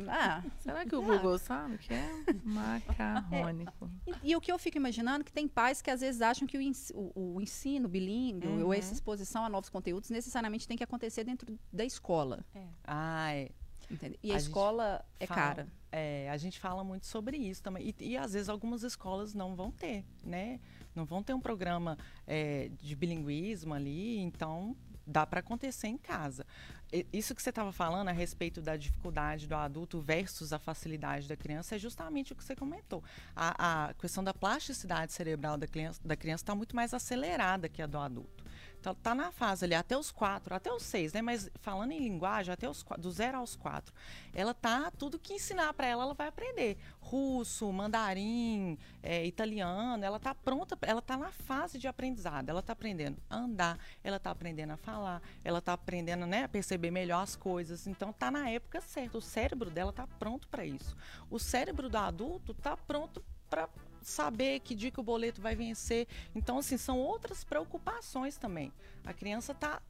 Ah, 0.09 0.43
Será 0.61 0.85
que 0.85 0.95
o 0.95 1.03
Google 1.03 1.39
sabe 1.39 1.75
o 1.75 1.79
que 1.79 1.93
é 1.93 2.09
macarrônico? 2.45 3.91
E, 4.07 4.31
e 4.31 4.37
o 4.37 4.41
que 4.41 4.51
eu 4.51 4.59
fico 4.59 4.77
imaginando 4.77 5.23
é 5.23 5.25
que 5.25 5.33
tem 5.33 5.49
pais 5.49 5.81
que 5.83 5.91
às 5.91 6.01
vezes 6.01 6.21
acham 6.23 6.47
que 6.47 6.57
o, 6.57 6.61
ens- 6.61 6.93
o- 6.95 7.35
o 7.37 7.41
ensino 7.41 7.89
bilíngue 7.89 8.47
ou 8.49 8.55
Uhum. 8.67 8.73
essa 8.75 8.93
exposição 8.93 9.45
a 9.45 9.49
novos 9.49 9.69
conteúdos 9.69 10.11
necessariamente 10.11 10.67
tem 10.69 10.77
que 10.77 10.85
acontecer 10.85 11.25
dentro 11.25 11.59
da 11.73 11.85
escola. 11.85 12.45
Ah, 12.85 13.33
é. 13.33 13.51
Entende? 13.91 14.19
E 14.23 14.31
a, 14.31 14.35
A 14.35 14.39
escola 14.39 15.05
é 15.19 15.27
fala- 15.27 15.41
cara. 15.41 15.69
É, 15.93 16.31
a 16.31 16.37
gente 16.37 16.59
fala 16.61 16.85
muito 16.85 17.07
sobre 17.07 17.37
isso 17.37 17.63
também. 17.63 17.89
E, 17.99 18.11
e, 18.11 18.17
às 18.17 18.33
vezes 18.33 18.49
algumas 18.49 18.83
escolas 18.85 19.35
não 19.35 19.57
vão 19.57 19.71
ter, 19.73 20.05
né? 20.23 20.61
Não 20.95 21.05
vão 21.05 21.23
ter 21.23 21.35
um 21.35 21.41
programa 21.41 21.99
é, 22.27 22.71
de 22.81 22.95
bilinguismo 22.95 23.75
ali, 23.75 24.19
então 24.19 24.77
dá 25.07 25.27
para 25.27 25.41
acontecer 25.41 25.89
em 25.89 25.99
casa. 25.99 26.47
E- 26.93 27.05
Isso 27.13 27.35
que 27.35 27.43
você 27.43 27.51
estava 27.51 27.73
falando 27.73 28.07
a 28.09 28.13
respeito 28.13 28.61
da 28.63 28.77
dificuldade 28.77 29.49
do 29.49 29.55
adulto 29.57 30.01
versus 30.01 30.53
a 30.53 30.59
facilidade 30.61 31.27
da 31.27 31.37
criança 31.37 31.75
é 31.75 31.79
justamente 31.79 32.33
o 32.33 32.37
que 32.37 32.45
você 32.45 32.55
comentou. 32.55 33.03
A, 33.35 33.89
a 33.89 33.95
questão 33.95 34.23
da 34.23 34.33
plasticidade 34.35 35.13
cerebral 35.13 35.57
da 35.57 35.67
criança 35.67 36.01
está 36.43 36.55
muito 36.55 36.77
mais 36.77 36.95
acelerada 36.95 37.69
que 37.69 37.83
a 37.83 37.87
do 37.87 37.99
adulto. 37.99 38.45
Então, 38.81 38.95
tá 38.95 39.15
na 39.15 39.31
fase 39.31 39.67
ali 39.67 39.75
até 39.75 39.97
os 39.97 40.11
quatro, 40.11 40.55
até 40.55 40.73
os 40.73 40.83
seis, 40.83 41.13
né? 41.13 41.21
Mas 41.21 41.51
falando 41.61 41.93
em 41.93 41.99
linguagem, 41.99 42.53
até 42.53 42.69
os 42.69 42.83
do 42.99 43.11
zero 43.11 43.37
aos 43.37 43.55
quatro, 43.55 43.95
ela 44.33 44.55
tá 44.55 44.91
tudo 44.91 45.19
que 45.19 45.35
ensinar 45.35 45.75
para 45.75 45.87
ela, 45.87 46.05
ela 46.05 46.15
vai 46.15 46.29
aprender. 46.29 46.79
Russo, 46.99 47.71
mandarim, 47.71 48.79
é, 49.03 49.27
italiano, 49.27 50.03
ela 50.03 50.19
tá 50.19 50.35
pronta, 50.35 50.79
ela 50.81 51.03
tá 51.03 51.19
na 51.19 51.31
fase 51.31 51.79
de 51.79 51.87
aprendizado. 51.87 52.49
Ela 52.49 52.63
tá 52.63 52.73
aprendendo 52.73 53.19
a 53.29 53.37
andar, 53.37 53.79
ela 54.03 54.19
tá 54.19 54.31
aprendendo 54.31 54.73
a 54.73 54.77
falar, 54.79 55.21
ela 55.45 55.61
tá 55.61 55.75
aprendendo, 55.75 56.27
né, 56.27 56.45
a 56.45 56.49
perceber 56.49 56.91
melhor 56.91 57.23
as 57.23 57.37
coisas. 57.37 57.87
Então 57.87 58.15
tá 58.15 58.31
na 58.31 58.49
época 58.49 58.81
certa. 58.81 59.19
O 59.19 59.23
cérebro 59.23 59.69
dela 59.69 59.93
tá 59.93 60.07
pronto 60.07 60.49
para 60.49 60.65
isso. 60.65 60.97
O 61.29 61.39
cérebro 61.39 61.91
do 61.91 61.99
adulto 61.99 62.55
tá 62.55 62.79
pronto 62.79 63.23
para 63.51 63.69
saber 64.03 64.61
que 64.61 64.75
dia 64.75 64.91
que 64.91 65.01
o 65.01 65.03
boleto 65.03 65.41
vai 65.41 65.55
vencer. 65.55 66.07
Então, 66.35 66.59
assim, 66.59 66.77
são 66.77 66.99
outras 66.99 67.45
preocupações 67.45 68.37
também. 68.37 68.73
A 69.05 69.13
criança 69.13 69.53
está 69.53 69.81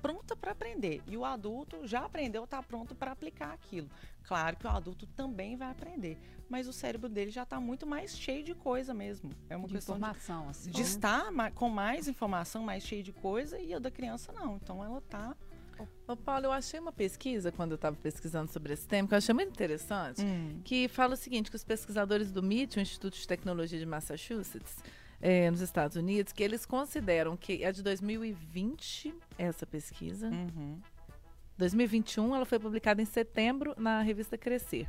pronta 0.00 0.36
para 0.36 0.52
aprender 0.52 1.02
e 1.06 1.16
o 1.16 1.24
adulto 1.24 1.86
já 1.86 2.04
aprendeu, 2.04 2.44
está 2.44 2.62
pronto 2.62 2.94
para 2.94 3.10
aplicar 3.12 3.52
aquilo. 3.52 3.90
Claro 4.22 4.56
que 4.56 4.66
o 4.66 4.70
adulto 4.70 5.06
também 5.08 5.56
vai 5.56 5.70
aprender, 5.70 6.16
mas 6.48 6.68
o 6.68 6.72
cérebro 6.72 7.08
dele 7.08 7.30
já 7.30 7.42
está 7.42 7.58
muito 7.58 7.86
mais 7.86 8.16
cheio 8.16 8.44
de 8.44 8.54
coisa 8.54 8.94
mesmo. 8.94 9.30
É 9.48 9.56
uma 9.56 9.66
De 9.66 9.74
questão 9.74 9.96
de, 9.96 10.00
informação, 10.00 10.48
assim. 10.48 10.70
de 10.70 10.82
estar 10.82 11.32
com 11.54 11.68
mais 11.68 12.06
informação, 12.06 12.62
mais 12.62 12.84
cheio 12.84 13.02
de 13.02 13.12
coisa 13.12 13.58
e 13.58 13.74
a 13.74 13.78
da 13.78 13.90
criança 13.90 14.32
não. 14.32 14.56
Então, 14.56 14.84
ela 14.84 14.98
está 14.98 15.34
Ô, 16.06 16.16
Paulo, 16.16 16.46
eu 16.46 16.52
achei 16.52 16.80
uma 16.80 16.92
pesquisa, 16.92 17.52
quando 17.52 17.72
eu 17.72 17.76
estava 17.76 17.94
pesquisando 17.96 18.50
sobre 18.50 18.72
esse 18.72 18.86
tema, 18.86 19.06
que 19.06 19.14
eu 19.14 19.18
achei 19.18 19.34
muito 19.34 19.50
interessante, 19.50 20.22
Hum. 20.22 20.60
que 20.64 20.88
fala 20.88 21.14
o 21.14 21.16
seguinte, 21.16 21.50
que 21.50 21.56
os 21.56 21.64
pesquisadores 21.64 22.30
do 22.32 22.40
MIT, 22.42 22.78
o 22.78 22.80
Instituto 22.80 23.14
de 23.18 23.26
Tecnologia 23.26 23.78
de 23.78 23.86
Massachusetts, 23.86 24.76
eh, 25.20 25.50
nos 25.50 25.60
Estados 25.60 25.96
Unidos, 25.96 26.32
que 26.32 26.42
eles 26.42 26.64
consideram 26.64 27.36
que 27.36 27.62
é 27.62 27.70
de 27.72 27.82
2020, 27.82 29.14
essa 29.36 29.66
pesquisa, 29.66 30.28
Uhum. 30.28 30.80
2021, 31.58 32.34
ela 32.36 32.44
foi 32.44 32.58
publicada 32.58 33.02
em 33.02 33.04
setembro 33.04 33.74
na 33.76 34.00
revista 34.00 34.38
Crescer. 34.38 34.88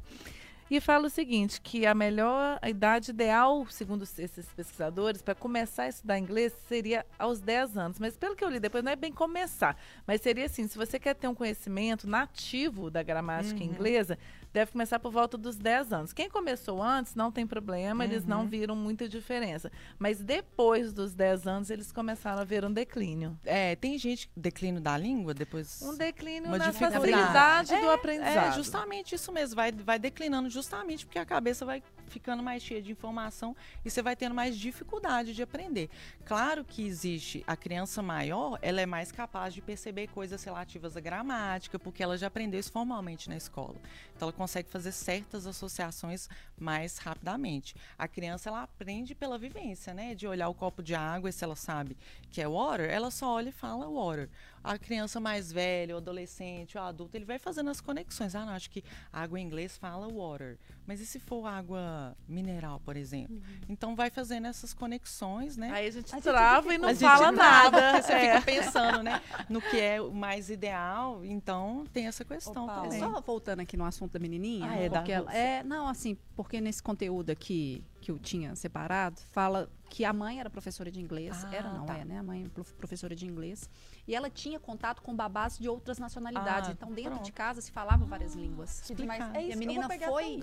E 0.70 0.80
fala 0.80 1.08
o 1.08 1.10
seguinte, 1.10 1.60
que 1.62 1.86
a 1.86 1.96
melhor 1.96 2.60
a 2.62 2.70
idade 2.70 3.10
ideal, 3.10 3.66
segundo 3.70 4.04
esses 4.04 4.46
pesquisadores, 4.56 5.22
para 5.22 5.34
começar 5.34 5.84
a 5.84 5.90
estudar 5.90 6.20
inglês 6.20 6.54
seria 6.68 7.06
aos 7.18 7.40
10 7.42 7.78
anos. 7.78 8.00
Mas 8.00 8.16
pelo 8.16 8.36
que 8.36 8.44
eu 8.44 8.50
li 8.50 8.60
depois, 8.60 8.84
não 8.84 8.92
é 8.92 8.96
bem 8.96 9.12
começar. 9.12 9.76
Mas 10.06 10.22
seria 10.22 10.46
assim, 10.46 10.68
se 10.68 10.78
você 10.78 11.00
quer 11.00 11.16
ter 11.16 11.28
um 11.28 11.34
conhecimento 11.34 12.08
nativo 12.08 12.92
da 12.92 13.02
gramática 13.02 13.64
inglesa, 13.64 14.18
deve 14.54 14.72
começar 14.72 15.00
por 15.00 15.12
volta 15.12 15.38
dos 15.38 15.58
10 15.58 15.94
anos. 15.94 16.14
Quem 16.14 16.30
começou 16.30 16.82
antes, 16.82 17.16
não 17.16 17.32
tem 17.32 17.46
problema, 17.46 18.04
eles 18.04 18.26
não 18.26 18.48
viram 18.48 18.76
muita 18.76 19.08
diferença. 19.08 19.72
Mas 19.98 20.22
depois 20.22 20.94
dos 20.94 21.14
10 21.14 21.48
anos, 21.48 21.70
eles 21.70 21.92
começaram 21.92 22.42
a 22.42 22.44
ver 22.44 22.66
um 22.66 22.72
declínio. 22.72 23.38
É, 23.44 23.76
tem 23.76 23.98
gente 23.98 24.30
declínio 24.36 24.82
da 24.82 24.98
língua 24.98 25.34
depois 25.34 25.82
Um 25.82 25.96
declínio 25.96 26.50
na 26.50 26.58
dificuldade. 26.58 26.96
facilidade 26.96 27.70
do 27.70 27.90
É, 27.90 27.94
aprendizado. 27.94 28.54
É 28.54 28.56
justamente 28.56 29.16
isso 29.16 29.32
mesmo, 29.32 29.56
vai, 29.56 29.72
vai 29.72 30.00
declinando 30.00 30.50
justamente 30.60 31.06
porque 31.06 31.20
a 31.20 31.26
cabeça 31.26 31.66
vai 31.66 31.82
ficando 32.10 32.44
mais 32.44 32.64
cheia 32.64 32.82
de 32.82 32.92
informação 32.92 33.56
e 33.86 33.90
você 33.90 34.02
vai 34.02 34.16
tendo 34.16 34.36
mais 34.36 34.58
dificuldade 34.58 35.34
de 35.34 35.42
aprender. 35.42 35.90
Claro 36.26 36.66
que 36.66 36.86
existe 36.86 37.44
a 37.48 37.56
criança 37.56 38.02
maior, 38.02 38.60
ela 38.62 38.82
é 38.82 38.86
mais 38.86 39.12
capaz 39.12 39.54
de 39.54 39.62
perceber 39.62 40.08
coisas 40.08 40.44
relativas 40.44 40.98
à 40.98 41.00
gramática, 41.00 41.78
porque 41.80 42.04
ela 42.04 42.18
já 42.18 42.28
aprendeu 42.28 42.60
isso 42.60 42.72
formalmente 42.72 43.30
na 43.30 43.38
escola. 43.38 43.76
Então 44.16 44.28
ela 44.28 44.34
consegue 44.34 44.70
fazer 44.70 44.92
certas 44.92 45.46
associações 45.48 46.30
mais 46.58 46.98
rapidamente. 46.98 47.76
A 47.98 48.08
criança 48.08 48.50
ela 48.50 48.64
aprende 48.64 49.16
pela 49.16 49.38
vivência, 49.38 49.94
né? 49.94 50.16
De 50.16 50.28
olhar 50.28 50.50
o 50.50 50.54
copo 50.54 50.84
de 50.84 50.96
água 50.96 51.30
e 51.30 51.34
se 51.34 51.44
ela 51.44 51.56
sabe 51.56 51.96
que 52.32 52.42
é 52.42 52.48
water, 52.48 52.90
ela 52.90 53.12
só 53.12 53.34
olha 53.36 53.50
e 53.50 53.52
fala 53.52 53.88
water. 53.88 54.30
a 54.64 54.78
criança 54.78 55.20
mais 55.20 55.52
velha, 55.52 55.96
o 55.96 55.98
adolescente, 55.98 56.78
o 56.78 56.82
adulto, 56.82 57.16
ele 57.16 57.26
vai 57.26 57.40
fazendo 57.40 57.70
as 57.70 57.82
conexões. 57.82 58.36
Ah, 58.36 58.46
não, 58.46 58.54
acho 58.54 58.70
que 58.70 58.84
água 59.12 59.40
em 59.40 59.44
inglês 59.44 59.78
fala 59.78 60.08
water. 60.08 60.58
Mas 60.90 61.00
e 61.02 61.06
se 61.06 61.20
for 61.20 61.46
água 61.46 62.18
mineral, 62.28 62.82
por 62.84 62.98
exemplo? 62.98 63.36
Uhum. 63.36 63.42
Então 63.70 63.96
vai 63.96 64.10
fazendo 64.10 64.48
essas 64.48 64.74
conexões, 64.74 65.56
né? 65.56 65.70
Aí 65.72 65.86
a 65.88 65.92
gente 65.92 66.12
A 66.12 66.16
gente 66.16 66.24
trava 66.24 66.68
e 66.68 66.72
fica- 66.72 66.82
não 66.82 66.90
A 66.90 66.94
gente 66.94 67.02
fala 67.08 67.32
nada. 67.32 67.80
porque 67.92 68.02
Você 68.02 68.12
É. 68.14 68.40
fica 68.40 68.42
pensando, 68.42 69.04
né? 69.04 69.22
No 69.48 69.62
que 69.62 69.80
é 69.80 70.02
o 70.02 70.12
mais 70.12 70.50
ideal. 70.50 71.24
Então 71.24 71.86
tem 71.94 72.08
essa 72.08 72.26
questão 72.26 72.66
Paula, 72.66 72.82
também. 72.86 73.00
Só 73.00 73.22
voltando 73.22 73.60
aqui 73.60 73.78
no 73.78 73.86
assunto 73.86 74.14
da 74.14 74.20
menininha, 74.20 74.68
Ah, 74.68 74.76
é, 74.78 74.90
da 74.90 74.98
porque 74.98 75.12
ela, 75.12 75.26
Rússia. 75.28 75.38
é, 75.40 75.64
não, 75.64 75.88
assim, 75.88 76.18
porque 76.36 76.60
nesse 76.60 76.82
conteúdo 76.82 77.30
aqui 77.30 77.84
que 78.10 78.12
eu 78.12 78.18
tinha 78.18 78.56
separado, 78.56 79.22
fala 79.32 79.70
que 79.88 80.04
a 80.04 80.12
mãe 80.12 80.40
era 80.40 80.50
professora 80.50 80.90
de 80.92 81.00
inglês, 81.00 81.44
Ah, 81.46 81.56
era 81.56 81.72
não 81.72 81.86
tá. 81.86 81.96
é, 82.00 82.04
né? 82.06 82.18
A 82.18 82.24
mãe 82.24 82.44
é 82.44 82.50
prof- 82.50 82.74
professora 82.74 83.16
de 83.16 83.28
inglês, 83.28 83.70
e 84.08 84.16
ela 84.16 84.32
tinha 84.32 84.60
contato 84.60 85.00
com 85.04 85.16
babás 85.16 85.60
de 85.60 85.70
outras 85.70 86.00
nacionalidades, 86.00 86.70
Ah, 86.70 86.72
então 86.72 86.92
dentro 86.92 87.12
pronto. 87.12 87.26
de 87.26 87.32
casa 87.32 87.62
se 87.62 87.72
falava 87.72 88.06
várias 88.06 88.34
línguas. 88.34 88.82
Que 88.82 88.96
demais. 88.96 89.20
Explicado. 89.20 89.38
É 89.38 89.42
E 89.42 89.46
a 89.46 89.50
isso, 89.50 89.60
menina 89.60 89.88
foi-. 89.88 90.40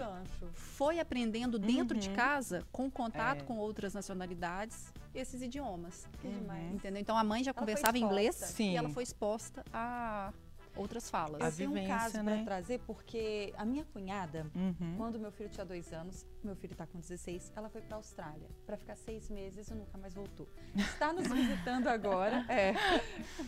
Foi 0.53 1.01
aprendendo 1.01 1.59
dentro 1.59 1.99
de 1.99 2.09
Uhum. 2.09 2.15
casa, 2.15 2.65
com 2.71 2.89
contato 2.89 3.41
É. 3.41 3.45
com 3.45 3.57
outras 3.59 3.93
nacionalidades, 3.95 4.93
esses 5.13 5.43
idiomas. 5.43 6.07
Que 6.21 6.29
demais. 6.29 6.73
Entendeu? 6.75 7.01
Então 7.01 7.17
a 7.19 7.25
mãe 7.25 7.43
já 7.43 7.53
foi 7.53 7.61
conversava 7.63 7.99
inglês 7.99 8.37
exposta. 8.37 8.63
e 8.63 8.77
ela 8.77 8.89
Sim. 8.89 8.95
foi 8.95 9.03
exposta 9.03 9.65
a 9.73 10.33
outras 10.77 11.09
falas. 11.11 11.41
A 11.43 11.47
Eu 11.47 11.53
tenho 11.53 11.71
um 11.71 11.75
vivência, 11.75 11.97
caso 11.97 12.23
né? 12.23 12.35
para 12.37 12.45
trazer, 12.45 12.81
porque 12.87 13.53
a 13.57 13.65
minha 13.65 13.85
cunhada, 13.85 14.47
Uhum. 14.55 14.95
quando 14.97 15.19
meu 15.19 15.31
filho 15.33 15.49
tinha 15.49 15.65
dois 15.65 15.93
anos, 15.93 16.27
meu 16.45 16.55
filho 16.57 16.73
está 16.73 16.87
com 16.87 16.99
16, 17.01 17.53
ela 17.57 17.69
foi 17.69 17.81
para 17.81 17.97
a 17.97 17.99
Austrália 17.99 18.49
para 18.65 18.77
ficar 18.77 18.97
seis 18.97 19.29
meses 19.31 19.69
e 19.69 19.75
nunca 19.75 19.97
mais 19.99 20.15
voltou. 20.15 20.49
Está 20.75 21.13
nos 21.13 21.27
visitando 21.29 21.89
agora. 21.89 22.45
É, 22.49 22.75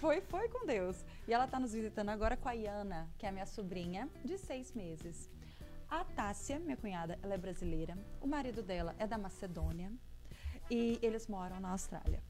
foi, 0.00 0.20
foi 0.22 0.48
com 0.48 0.66
Deus. 0.66 1.04
E 1.26 1.32
ela 1.32 1.44
está 1.44 1.58
nos 1.60 1.72
visitando 1.72 2.08
agora 2.10 2.36
com 2.36 2.48
a 2.48 2.52
Iana, 2.52 3.08
que 3.18 3.24
é 3.26 3.28
a 3.28 3.32
minha 3.32 3.46
sobrinha, 3.46 4.08
de 4.24 4.36
seis 4.38 4.72
meses. 4.72 5.30
A 5.90 6.04
Tássia, 6.04 6.58
minha 6.58 6.76
cunhada, 6.76 7.18
ela 7.22 7.34
é 7.34 7.38
brasileira. 7.38 7.96
O 8.20 8.26
marido 8.26 8.62
dela 8.62 8.94
é 8.98 9.06
da 9.06 9.16
Macedônia 9.16 9.90
e 10.70 10.98
eles 11.00 11.26
moram 11.26 11.58
na 11.60 11.70
Austrália. 11.70 12.22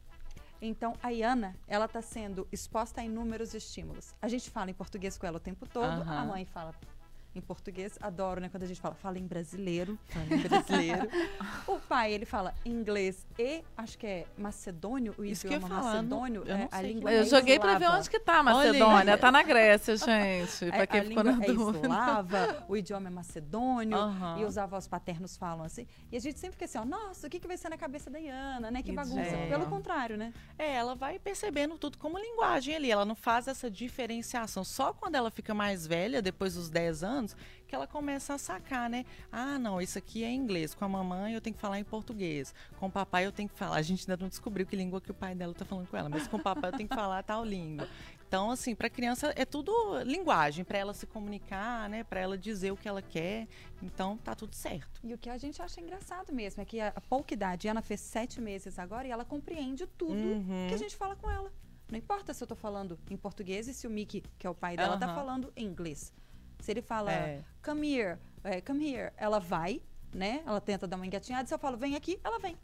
Então, 0.61 0.95
a 1.03 1.11
Iana, 1.13 1.55
ela 1.69 1.85
está 1.85 2.03
sendo 2.03 2.47
exposta 2.51 3.01
a 3.01 3.05
inúmeros 3.05 3.55
estímulos. 3.55 4.15
A 4.21 4.27
gente 4.29 4.51
fala 4.51 4.71
em 4.71 4.75
português 4.75 5.17
com 5.17 5.27
ela 5.27 5.37
o 5.37 5.41
tempo 5.41 5.67
todo, 5.67 5.85
a 5.85 6.21
Aham. 6.21 6.27
mãe 6.27 6.45
fala 6.45 6.75
em 7.39 7.41
português, 7.41 7.99
adoro, 8.01 8.41
né, 8.41 8.49
quando 8.49 8.65
a 8.65 8.67
gente 8.67 8.81
fala, 8.81 8.95
fala 8.95 9.19
em 9.19 9.27
brasileiro. 9.27 9.99
brasileiro. 10.49 11.09
O 11.67 11.79
pai, 11.79 12.13
ele 12.13 12.25
fala 12.25 12.55
inglês 12.65 13.27
e, 13.39 13.63
acho 13.77 13.99
que 13.99 14.07
é 14.07 14.27
macedônio, 14.37 15.15
o 15.19 15.25
Isso 15.25 15.47
que 15.47 15.55
eu 15.55 15.61
macedônio, 15.61 16.43
eu 16.47 16.55
é, 16.57 16.69
a 16.71 16.83
língua 16.83 17.11
que- 17.11 17.17
Eu 17.17 17.21
é 17.23 17.25
joguei 17.25 17.59
pra 17.59 17.79
ver 17.79 17.89
onde 17.91 18.09
que 18.09 18.19
tá 18.19 18.35
a 18.35 18.41
Olha. 18.41 18.45
Macedônia. 18.45 19.19
Tá 19.19 19.31
na 19.33 19.43
Grécia, 19.43 19.97
gente. 19.97 20.65
É, 20.67 20.71
Pra 20.71 20.87
quem 20.87 21.01
a 21.01 21.05
ficou 21.05 21.25
na 21.25 21.33
é 21.45 21.51
eslava, 21.51 22.65
o 22.69 22.77
idioma 22.77 23.09
é 23.09 23.11
macedônio, 23.11 23.97
Aham. 23.97 24.39
e 24.41 24.45
os 24.45 24.57
avós 24.59 24.87
paternos 24.89 25.37
falam 25.37 25.65
assim. 25.65 25.87
E 26.11 26.17
a 26.17 26.21
gente 26.21 26.39
sempre 26.39 26.53
fica 26.55 26.65
assim, 26.65 26.79
ó, 26.79 26.85
nossa, 26.85 27.27
o 27.27 27.31
que, 27.31 27.39
que 27.39 27.47
vai 27.47 27.57
ser 27.57 27.69
na 27.69 27.77
cabeça 27.77 28.11
da 28.11 28.19
Iana, 28.19 28.71
né? 28.71 28.83
Que 28.83 28.93
bagunça. 28.93 29.21
Idioma. 29.21 29.47
Pelo 29.47 29.67
contrário, 29.67 30.17
né? 30.17 30.33
É, 30.59 30.75
ela 30.75 30.95
vai 30.95 31.19
percebendo 31.19 31.77
tudo 31.79 31.99
como 31.99 32.19
linguagem 32.19 32.75
ali. 32.75 32.91
Ela 32.91 33.05
não 33.05 33.15
faz 33.15 33.47
essa 33.49 33.71
diferenciação. 33.71 34.65
Só 34.65 34.93
quando 34.93 35.15
ela 35.17 35.31
fica 35.31 35.53
mais 35.55 35.87
velha, 35.87 36.21
depois 36.23 36.55
dos 36.55 36.69
10 36.71 37.03
anos, 37.03 37.28
que 37.67 37.75
ela 37.75 37.87
começa 37.87 38.35
a 38.35 38.39
sacar, 38.39 38.89
né? 38.89 39.05
Ah, 39.31 39.59
não, 39.59 39.81
isso 39.81 39.99
aqui 39.99 40.25
é 40.25 40.31
inglês. 40.33 40.75
Com 40.75 40.85
a 40.85 40.89
mamãe 40.89 41.35
eu 41.35 41.41
tenho 41.41 41.55
que 41.55 41.61
falar 41.61 41.79
em 41.79 41.85
português. 41.85 42.55
Com 42.79 42.87
o 42.87 42.91
papai 42.91 43.27
eu 43.27 43.33
tenho 43.33 43.49
que 43.49 43.55
falar. 43.59 43.77
A 43.77 43.83
gente 43.83 44.11
ainda 44.11 44.23
não 44.23 44.29
descobriu 44.29 44.67
que 44.67 44.75
língua 44.77 45.01
que 45.01 45.11
o 45.11 45.15
pai 45.15 45.35
dela 45.35 45.53
tá 45.55 45.65
falando 45.65 45.87
com 45.89 45.97
ela, 45.97 46.09
mas 46.09 46.27
com 46.27 46.37
o 46.37 46.43
papai 46.43 46.71
eu 46.71 46.77
tenho 46.77 46.89
que 46.89 46.95
falar 46.95 47.23
tal 47.23 47.45
língua. 47.45 47.89
Então, 48.27 48.51
assim, 48.51 48.75
para 48.75 48.91
criança 48.91 49.33
é 49.37 49.45
tudo 49.47 49.73
linguagem, 50.05 50.63
para 50.65 50.77
ela 50.77 50.93
se 50.93 51.07
comunicar, 51.07 51.89
né? 51.89 52.05
Para 52.05 52.21
ela 52.21 52.37
dizer 52.37 52.71
o 52.71 52.77
que 52.77 52.87
ela 52.87 53.01
quer. 53.01 53.49
Então, 53.83 54.19
tá 54.19 54.35
tudo 54.35 54.55
certo. 54.55 55.01
E 55.03 55.15
o 55.15 55.19
que 55.19 55.31
a 55.31 55.39
gente 55.39 55.61
acha 55.63 55.81
engraçado 55.81 56.33
mesmo 56.33 56.63
é 56.63 56.65
que 56.67 56.79
a, 56.81 56.93
pouca 57.09 57.33
idade, 57.33 57.69
Ana 57.69 57.81
fez 57.81 58.01
sete 58.01 58.39
meses 58.41 58.79
agora 58.79 59.07
e 59.09 59.11
ela 59.11 59.25
compreende 59.25 59.87
tudo 59.87 60.15
Uhum. 60.19 60.67
que 60.69 60.75
a 60.75 60.79
gente 60.79 60.95
fala 60.97 61.17
com 61.17 61.31
ela. 61.31 61.51
Não 61.91 61.97
importa 61.99 62.35
se 62.35 62.43
eu 62.45 62.47
tô 62.47 62.55
falando 62.55 62.99
em 63.11 63.17
português 63.17 63.67
e 63.67 63.73
se 63.73 63.87
o 63.87 63.91
Mickey, 63.91 64.23
que 64.39 64.47
é 64.47 64.51
o 64.51 64.55
pai 64.55 64.77
dela, 64.77 64.99
tá 64.99 65.07
Aham. 65.07 65.15
falando 65.15 65.53
em 65.57 65.65
inglês. 65.65 66.13
Se 66.61 66.71
ele 66.71 66.83
fala, 66.83 67.13
É. 67.13 67.45
come 67.65 67.93
here, 67.99 68.19
é, 68.45 68.61
come 68.61 68.93
here, 68.95 69.13
ela 69.17 69.39
vai, 69.39 69.81
né? 70.13 70.43
Ela 70.47 70.61
tenta 70.61 70.87
dar 70.87 70.97
uma 70.97 71.07
engatinhada. 71.07 71.47
Se 71.47 71.55
eu 71.55 71.59
falo, 71.59 71.77
vem 71.77 71.95
aqui, 71.97 72.19
ela 72.25 72.39
vem. 72.39 72.57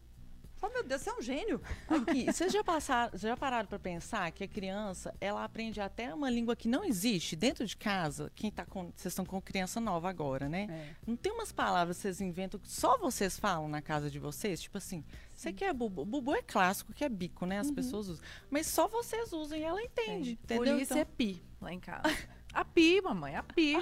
Oh, 0.62 0.68
meu 0.70 0.82
Deus, 0.82 1.02
você 1.02 1.10
é 1.10 1.14
um 1.14 1.20
gênio. 1.20 1.60
Aqui, 1.86 2.24
vocês 2.32 2.50
já 2.50 2.64
passaram, 2.64 3.10
vocês 3.10 3.20
já 3.22 3.36
pararam 3.36 3.68
para 3.68 3.78
pensar 3.78 4.30
que 4.32 4.44
a 4.44 4.48
criança, 4.48 5.14
ela 5.20 5.44
aprende 5.44 5.78
até 5.78 6.14
uma 6.14 6.30
língua 6.30 6.56
que 6.56 6.66
não 6.68 6.82
existe 6.82 7.36
dentro 7.36 7.66
de 7.66 7.76
casa? 7.76 8.32
Quem 8.34 8.50
tá 8.50 8.64
com, 8.64 8.84
vocês 8.96 9.12
estão 9.12 9.26
com 9.26 9.42
criança 9.42 9.78
nova 9.78 10.08
agora, 10.08 10.48
né? 10.48 10.66
É. 10.70 10.94
Não 11.06 11.16
tem 11.16 11.30
umas 11.32 11.52
palavras 11.52 11.98
que 11.98 12.02
vocês 12.04 12.20
inventam 12.22 12.58
que 12.58 12.70
só 12.70 12.96
vocês 12.96 13.38
falam 13.38 13.68
na 13.68 13.82
casa 13.82 14.10
de 14.10 14.18
vocês? 14.18 14.58
Tipo 14.62 14.78
assim, 14.78 15.04
você 15.34 15.52
quer 15.52 15.74
bubu? 15.74 16.02
Bubu 16.02 16.34
é 16.34 16.40
clássico, 16.40 16.94
que 16.94 17.04
é 17.04 17.10
bico, 17.10 17.44
né? 17.44 17.58
As 17.58 17.70
pessoas 17.70 18.08
usam. 18.08 18.24
Mas 18.48 18.66
só 18.66 18.88
vocês 18.88 19.34
usam 19.34 19.58
e 19.58 19.62
ela 19.62 19.82
entende, 19.82 20.38
entendeu? 20.42 20.64
Polícia 20.72 20.94
Então- 20.94 20.98
é 20.98 21.04
pi 21.04 21.42
lá 21.60 21.72
em 21.74 21.80
casa. 21.80 22.04
A 22.54 22.64
pi, 22.64 23.00
mamãe, 23.00 23.34
a 23.34 23.42
pi. 23.42 23.76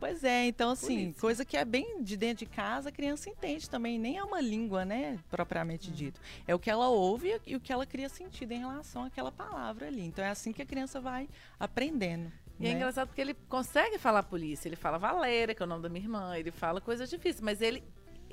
Pois 0.00 0.24
é, 0.24 0.46
então 0.46 0.70
assim, 0.70 0.96
Polícia. 0.96 1.20
coisa 1.20 1.44
que 1.44 1.56
é 1.58 1.64
bem 1.64 2.02
de 2.02 2.16
dentro 2.16 2.46
de 2.46 2.50
casa, 2.50 2.88
a 2.88 2.92
criança 2.92 3.28
entende 3.28 3.68
também, 3.68 3.98
nem 3.98 4.16
é 4.16 4.24
uma 4.24 4.40
língua, 4.40 4.82
né, 4.82 5.18
propriamente 5.28 5.90
dito. 5.90 6.18
É 6.46 6.54
o 6.54 6.58
que 6.58 6.70
ela 6.70 6.88
ouve 6.88 7.38
e 7.46 7.54
o 7.54 7.60
que 7.60 7.70
ela 7.70 7.84
cria 7.84 8.08
sentido 8.08 8.52
em 8.52 8.60
relação 8.60 9.04
àquela 9.04 9.30
palavra 9.30 9.88
ali. 9.88 10.02
Então 10.02 10.24
é 10.24 10.30
assim 10.30 10.52
que 10.52 10.62
a 10.62 10.66
criança 10.66 11.00
vai 11.00 11.28
aprendendo. 11.58 12.32
E 12.58 12.66
é 12.66 12.70
né? 12.70 12.76
engraçado 12.76 13.08
porque 13.08 13.20
ele 13.20 13.34
consegue 13.48 13.98
falar 13.98 14.22
polícia. 14.22 14.68
Ele 14.68 14.76
fala 14.76 14.98
Valéria, 14.98 15.54
que 15.54 15.62
é 15.62 15.64
o 15.64 15.68
nome 15.68 15.82
da 15.82 15.88
minha 15.88 16.04
irmã. 16.04 16.36
Ele 16.36 16.50
fala 16.50 16.78
coisas 16.78 17.08
difíceis. 17.08 17.40
Mas 17.40 17.62
ele 17.62 17.82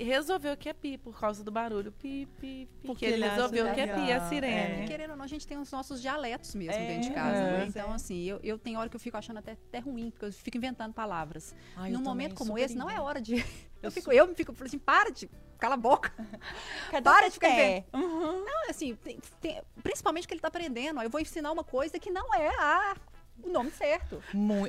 resolveu 0.04 0.56
que 0.56 0.68
é 0.68 0.72
pi 0.72 0.96
por 0.98 1.18
causa 1.18 1.42
do 1.42 1.50
barulho. 1.50 1.90
Pi, 1.92 2.26
pi, 2.40 2.68
pi. 2.80 2.86
Porque 2.86 3.06
que 3.06 3.12
ele 3.12 3.26
resolveu 3.28 3.72
que 3.74 3.80
é 3.80 3.86
pi, 3.94 4.12
a 4.12 4.28
sirene. 4.28 4.82
é. 4.82 4.86
Querendo 4.86 5.10
ou 5.10 5.16
não, 5.16 5.24
a 5.24 5.28
gente 5.28 5.46
tem 5.46 5.58
os 5.58 5.70
nossos 5.72 6.00
dialetos 6.00 6.54
mesmo 6.54 6.72
É, 6.80 6.86
dentro 6.86 7.08
de 7.08 7.14
casa, 7.14 7.36
é. 7.38 7.58
né? 7.58 7.66
Então, 7.68 7.92
assim, 7.92 8.22
eu, 8.24 8.38
eu 8.42 8.58
tenho 8.58 8.78
hora 8.78 8.88
que 8.88 8.96
eu 8.96 9.00
fico 9.00 9.16
achando 9.16 9.38
até, 9.38 9.52
até 9.52 9.78
ruim, 9.78 10.10
porque 10.10 10.26
eu 10.26 10.32
fico 10.32 10.56
inventando 10.56 10.92
palavras. 10.94 11.54
Ai, 11.76 11.90
eu 11.90 11.98
Num 11.98 12.04
momento 12.04 12.34
como 12.34 12.56
esse, 12.58 12.76
não 12.76 12.88
é 12.90 13.00
hora 13.00 13.20
de. 13.20 13.34
Eu, 13.80 13.92
fico, 13.92 14.10
eu 14.10 14.26
me 14.26 14.34
fico 14.34 14.52
falando 14.52 14.66
assim, 14.66 14.78
para 14.78 15.08
de. 15.08 15.30
Cala 15.56 15.74
a 15.74 15.76
boca. 15.76 16.12
Cadê 16.90 17.04
Para 17.04 17.28
de 17.28 17.34
ficar 17.34 17.46
pé? 17.48 17.84
Não, 17.92 18.68
assim, 18.68 18.96
tem- 18.96 19.20
tem- 19.40 19.62
principalmente 19.84 20.26
que 20.26 20.34
ele 20.34 20.40
tá 20.40 20.48
aprendendo. 20.48 20.98
ó, 20.98 21.02
Eu 21.04 21.08
vou 21.10 21.20
ensinar 21.20 21.52
uma 21.52 21.62
coisa 21.62 21.96
que 21.96 22.10
não 22.10 22.34
é 22.34 22.48
a, 22.58 22.96
o 23.42 23.48
nome 23.50 23.70
certo. 23.70 24.22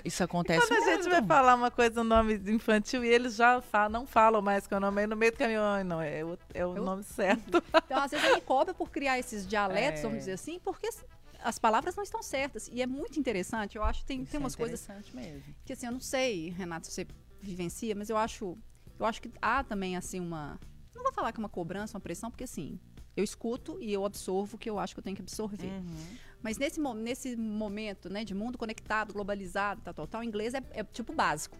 Isso 0.05 0.23
acontece 0.23 0.59
Quando 0.67 0.71
a 0.71 0.85
gente 0.85 0.99
muito. 1.03 1.09
vai 1.09 1.25
falar 1.25 1.55
uma 1.55 1.71
coisa, 1.71 2.01
um 2.01 2.03
nome 2.03 2.35
infantil, 2.47 3.03
e 3.03 3.07
eles 3.07 3.35
já 3.35 3.61
falam, 3.61 3.89
não 4.01 4.07
falam 4.07 4.41
mais 4.41 4.65
que 4.67 4.73
é 4.73 4.77
o 4.77 4.79
nome 4.79 5.01
aí 5.01 5.07
no 5.07 5.15
meio 5.15 5.31
do 5.31 5.37
caminho. 5.37 5.61
Não, 5.85 6.01
é 6.01 6.23
o, 6.23 6.37
é 6.53 6.65
o 6.65 6.75
Eu- 6.77 6.83
nome 6.83 7.03
certo. 7.03 7.61
Então, 7.85 8.01
às 8.01 8.11
vezes, 8.11 8.25
ele 8.27 8.41
cobra 8.41 8.73
por 8.73 8.89
criar 8.89 9.17
esses 9.19 9.45
dialetos, 9.47 9.99
É. 9.99 10.03
vamos 10.03 10.19
dizer 10.19 10.33
assim, 10.33 10.59
porque 10.59 10.87
as- 10.87 11.05
as 11.43 11.57
palavras 11.59 11.95
não 11.95 12.03
estão 12.03 12.21
certas. 12.21 12.69
E 12.71 12.81
é 12.81 12.85
muito 12.87 13.19
interessante. 13.19 13.75
Eu 13.77 13.83
acho 13.83 14.01
que 14.01 14.05
tem, 14.07 14.21
Isso 14.21 14.31
tem 14.31 14.37
é 14.37 14.43
umas 14.43 14.55
coisas 14.55 14.81
interessante 14.83 15.15
mesmo. 15.15 15.43
que 15.65 15.73
assim, 15.73 15.85
eu 15.85 15.91
não 15.91 15.99
sei, 16.01 16.49
Renato, 16.49 16.87
se 16.87 16.93
você 16.93 17.07
vivencia, 17.41 17.95
mas 17.95 18.09
eu 18.09 18.17
acho, 18.17 18.57
eu 18.99 19.05
acho 19.05 19.21
que 19.21 19.31
há 19.41 19.63
também 19.63 19.95
assim 19.95 20.19
uma, 20.19 20.59
não 20.93 21.01
vou 21.03 21.11
falar 21.13 21.31
que 21.31 21.39
é 21.39 21.43
uma 21.43 21.49
cobrança, 21.49 21.95
uma 21.97 22.01
pressão, 22.01 22.29
porque 22.29 22.43
assim, 22.43 22.77
eu 23.15 23.23
escuto 23.23 23.77
e 23.81 23.91
eu 23.93 24.05
absorvo 24.05 24.55
o 24.55 24.59
que 24.59 24.69
eu 24.69 24.77
acho 24.77 24.93
que 24.93 24.99
eu 24.99 25.03
tenho 25.03 25.15
que 25.15 25.21
absorver. 25.21 25.67
Uhum. 25.67 26.17
Mas 26.41 26.57
nesse, 26.57 26.79
nesse 26.79 27.35
momento, 27.35 28.09
né, 28.09 28.23
de 28.23 28.33
mundo 28.33 28.57
conectado, 28.57 29.13
globalizado, 29.13 29.81
tal, 29.83 29.93
tal, 29.93 30.07
tal, 30.07 30.21
o 30.21 30.23
inglês 30.23 30.53
é, 30.53 30.61
é 30.71 30.83
tipo 30.83 31.11
básico, 31.13 31.57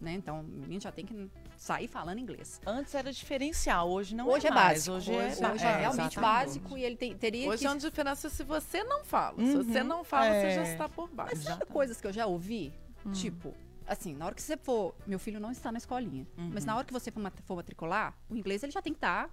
né? 0.00 0.12
Então, 0.12 0.40
o 0.40 0.44
menino 0.44 0.80
já 0.80 0.92
tem 0.92 1.06
que 1.06 1.30
sair 1.56 1.88
falando 1.88 2.18
inglês. 2.18 2.60
Antes 2.66 2.94
era 2.94 3.10
diferencial, 3.12 3.88
hoje 3.90 4.14
não 4.14 4.28
hoje 4.28 4.46
é, 4.46 4.50
é, 4.50 4.52
mais. 4.52 4.86
básico. 4.86 4.96
Hoje, 4.96 5.12
Hoje, 5.12 5.20
é, 5.20 5.28
hoje 5.28 5.40
ba- 5.40 5.48
é, 5.70 5.72
é, 5.72 5.76
realmente 5.78 6.12
exatamente. 6.12 6.20
básico 6.20 6.78
e 6.78 6.84
ele 6.84 6.96
tem- 6.96 7.16
teria 7.16 7.48
Hoje 7.48 7.60
que 7.60 7.66
é 7.66 7.70
uma 7.70 7.78
diferença 7.78 8.28
se 8.28 8.44
você 8.44 8.84
não 8.84 9.02
fala. 9.04 9.38
Se 9.44 9.56
você 9.56 9.80
Uhum, 9.80 9.86
não 9.88 10.04
fala, 10.04 10.26
você 10.34 10.50
já 10.50 10.62
é. 10.66 10.72
está 10.72 10.88
por 10.88 11.08
baixo. 11.08 11.34
Mas 11.36 11.44
sabe 11.44 11.64
coisas 11.66 12.00
que 12.00 12.06
eu 12.06 12.12
já 12.12 12.26
ouvi? 12.26 12.72
Hum. 13.06 13.12
Tipo, 13.12 13.54
assim, 13.86 14.14
na 14.14 14.26
hora 14.26 14.34
que 14.34 14.42
você 14.42 14.56
for. 14.58 14.94
Meu 15.06 15.18
filho 15.18 15.40
não 15.40 15.50
está 15.50 15.72
na 15.72 15.78
escolinha. 15.78 16.26
Mas 16.36 16.62
Uhum. 16.64 16.66
na 16.66 16.76
hora 16.76 16.84
que 16.86 16.92
você 16.92 17.10
for, 17.10 17.20
mat- 17.20 17.40
for 17.46 17.56
matricular, 17.56 18.14
o 18.28 18.36
inglês 18.36 18.62
ele 18.62 18.72
já 18.72 18.82
tem 18.82 18.92
que 18.92 18.98
estar. 18.98 19.30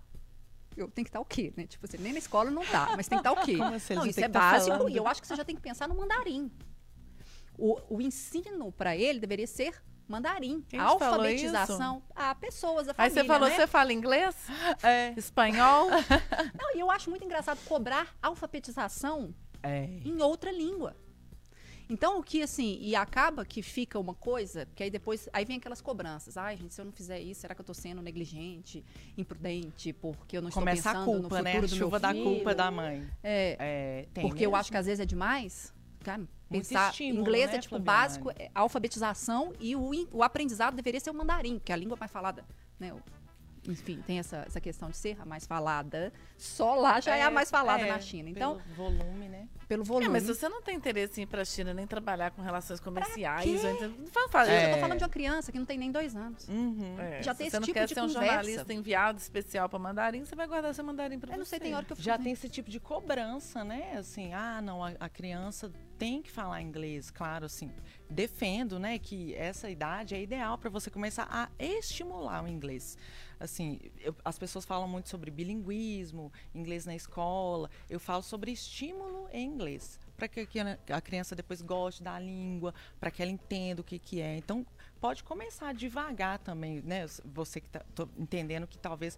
Eu 0.75 0.89
tem 0.89 1.03
que 1.03 1.09
estar 1.09 1.19
o 1.19 1.25
quê, 1.25 1.53
né? 1.55 1.65
Tipo 1.67 1.85
assim, 1.85 1.97
nem 1.97 2.13
na 2.13 2.19
escola 2.19 2.51
não 2.51 2.65
tá, 2.65 2.93
mas 2.95 3.07
tem 3.07 3.17
que 3.17 3.27
estar 3.27 3.31
o 3.41 3.45
quê? 3.45 3.57
Assim? 3.75 3.95
Não, 3.95 4.05
isso 4.05 4.19
é 4.19 4.29
tá 4.29 4.39
básico 4.39 4.89
e 4.89 4.97
eu 4.97 5.07
acho 5.07 5.21
que 5.21 5.27
você 5.27 5.35
já 5.35 5.43
tem 5.45 5.55
que 5.55 5.61
pensar 5.61 5.88
no 5.88 5.95
mandarim. 5.95 6.51
O, 7.57 7.79
o 7.95 8.01
ensino 8.01 8.71
para 8.71 8.95
ele 8.97 9.19
deveria 9.19 9.47
ser 9.47 9.81
mandarim. 10.07 10.61
Quem 10.67 10.79
alfabetização 10.79 12.03
a 12.15 12.35
pessoas, 12.35 12.88
a 12.88 12.91
Aí 12.91 12.95
família, 13.09 13.21
você 13.21 13.27
falou, 13.27 13.49
né? 13.49 13.55
você 13.55 13.67
fala 13.67 13.93
inglês? 13.93 14.35
É. 14.83 15.13
Espanhol? 15.17 15.88
Não, 16.59 16.75
e 16.75 16.79
eu 16.79 16.91
acho 16.91 17.09
muito 17.09 17.25
engraçado 17.25 17.57
cobrar 17.65 18.15
alfabetização 18.21 19.33
É. 19.63 19.85
em 20.03 20.21
outra 20.21 20.51
língua. 20.51 20.95
Então, 21.89 22.19
o 22.19 22.24
que 22.24 22.41
assim, 22.41 22.78
e 22.82 22.95
acaba 22.95 23.45
que 23.45 23.62
fica 23.62 24.00
uma 24.00 24.13
coisa, 24.13 24.67
que 24.76 24.82
aí 24.84 24.89
depois, 24.89 25.30
aí 25.32 25.45
vem 25.45 25.58
aquelas 25.58 25.82
cobranças. 25.82 26.36
Ai, 26.38 26.58
gente, 26.58 26.74
se 26.74 26.82
eu 26.82 26.86
não 26.86 26.91
fizer 26.91 27.19
isso, 27.19 27.41
será 27.41 27.54
que 27.54 27.62
eu 27.62 27.65
tô 27.65 27.74
sendo 27.74 28.02
negligente, 28.02 28.84
imprudente, 29.17 29.93
porque 29.93 30.38
eu 30.38 30.41
não 30.41 30.50
Começa 30.50 30.78
estou 30.89 30.91
a 30.91 30.93
pensando 30.95 31.13
no 31.21 31.21
culpa, 31.30 31.36
futuro 31.38 31.43
né? 31.43 31.58
A 31.58 31.62
do 31.62 31.67
chuva 31.67 32.00
da 32.00 32.13
culpa 32.13 32.56
da 32.56 32.71
mãe. 32.71 33.08
É, 33.24 33.56
É, 33.60 34.08
tem 34.13 34.21
porque 34.24 34.45
eu 34.45 34.50
mesmo. 34.52 34.60
acho 34.60 34.71
que 34.71 34.78
às 34.78 34.86
vezes 34.86 35.00
é 35.00 35.06
demais. 35.06 35.74
cara, 36.04 36.24
pensar 36.50 36.89
estímulo, 36.91 37.21
inglês 37.21 37.52
né, 37.52 37.58
é 37.58 37.60
tipo 37.60 37.76
Flaviane? 37.78 37.86
básico, 37.86 38.32
é 38.32 38.50
alfabetização 38.54 39.54
e 39.60 39.76
o, 39.76 39.91
o 40.12 40.24
aprendizado 40.24 40.76
deveria 40.76 41.00
ser 41.00 41.10
o 41.10 41.13
mandarim, 41.13 41.60
que 41.60 41.71
é 41.71 41.76
a 41.76 41.78
língua 41.78 41.98
mais 42.00 42.12
falada, 42.12 42.45
né? 42.80 42.93
O- 42.93 43.02
Enfim, 43.67 44.01
tem 44.06 44.19
essa, 44.19 44.43
essa 44.47 44.62
questão 44.62 44.89
de 44.89 44.97
ser 44.97 45.19
a 45.21 45.25
mais 45.25 45.45
falada. 45.45 46.12
Só 46.38 46.75
lá 46.75 46.99
já 46.99 47.15
é, 47.15 47.23
a 47.23 47.32
mais 47.32 47.49
falada 47.49 47.84
é, 47.86 47.91
na 47.91 47.99
China. 47.99 48.30
Então, 48.30 48.58
pelo 48.58 48.75
volume, 48.75 49.28
né? 49.30 49.47
pelo 49.67 49.82
É, 49.82 49.86
volume. 49.86 50.10
mas 50.10 50.23
se 50.23 50.34
você 50.36 50.47
não 50.47 50.62
tem 50.62 50.75
interesse 50.75 51.19
em 51.19 51.23
ir 51.23 51.28
pra 51.28 51.43
China 51.43 51.73
nem 51.73 51.88
trabalhar 51.88 52.30
com 52.32 52.41
relações 52.41 52.80
comerciais, 52.80 53.63
ou 53.63 53.71
então, 53.71 53.89
não 53.89 54.06
Eu 54.06 54.12
tô 54.12 54.38
É. 54.47 54.80
falando 54.80 54.97
de 54.97 55.04
uma 55.04 55.10
criança 55.10 55.51
que 55.51 55.58
não 55.58 55.65
tem 55.65 55.78
nem 55.78 55.91
dois 55.91 56.15
anos. 56.15 56.47
Uhum. 56.47 56.95
É, 56.99 57.23
Já 57.23 57.34
se 57.34 57.38
tem 57.39 57.49
você 57.49 57.58
esse 57.58 57.60
não 57.60 57.65
tipo 57.65 57.80
quer 57.80 57.88
de 57.88 57.93
ser 57.93 58.01
um 58.01 58.08
conversa. 58.08 58.25
jornalista 58.28 58.73
enviado 58.73 59.17
especial 59.19 59.67
para 59.67 59.80
mandarim, 59.80 60.23
você 60.23 60.36
vai 60.36 60.47
guardar 60.47 60.73
seu 60.75 60.84
mandarim 60.84 61.17
para 61.19 61.30
você. 61.30 61.34
Eu 61.34 61.38
não 61.39 61.45
sei, 61.45 61.60
tem 61.60 61.73
hora 61.75 61.84
que 61.86 61.91
eu 61.93 61.95
fico 61.95 62.06
Já 62.06 62.17
tem 62.17 62.32
esse 62.34 62.47
tipo 62.49 62.69
de 62.69 62.80
cobrança, 62.80 63.63
né? 63.63 63.93
Assim, 63.97 64.34
ah, 64.34 64.62
não, 64.62 64.84
a, 64.84 64.91
a 64.99 65.10
criança 65.10 65.71
tem 65.97 66.21
que 66.21 66.30
falar 66.30 66.62
inglês, 66.62 67.10
claro, 67.10 67.45
assim. 67.45 67.71
Defendo, 68.10 68.78
né, 68.78 68.99
que 68.99 69.34
essa 69.36 69.69
idade 69.69 70.13
é 70.13 70.21
ideal 70.21 70.58
para 70.58 70.69
você 70.69 70.91
começar 70.91 71.28
a 71.32 71.49
estimular 71.58 72.43
o 72.43 72.47
inglês. 72.47 72.97
Assim, 73.45 73.79
eu- 74.01 74.15
as 74.23 74.38
pessoas 74.38 74.65
falam 74.65 74.88
muito 74.88 75.10
sobre 75.10 75.31
bilinguismo, 75.31 76.31
inglês 76.53 76.86
na 76.86 76.95
escola. 76.95 77.69
Eu 77.89 77.99
falo 77.99 78.21
sobre 78.21 78.51
estímulo 78.51 79.27
em 79.31 79.45
inglês, 79.47 79.99
para 80.17 80.27
que 80.27 80.41
a 80.41 80.45
cri- 80.45 80.93
a 80.93 81.01
criança 81.01 81.36
depois 81.36 81.62
goste 81.62 82.03
da 82.03 82.19
língua, 82.19 82.73
para 82.99 83.10
que 83.10 83.21
ela 83.21 83.31
entenda 83.31 83.81
o 83.81 83.84
que, 83.84 83.97
que 83.99 84.21
é. 84.21 84.38
Então, 84.38 84.65
pode 84.99 85.23
começar 85.23 85.73
devagar 85.73 86.39
também, 86.39 86.81
né? 86.81 87.05
Você 87.25 87.62
que 87.62 87.67
está 87.67 87.84
entendendo 88.17 88.67
que 88.67 88.77
talvez 88.77 89.17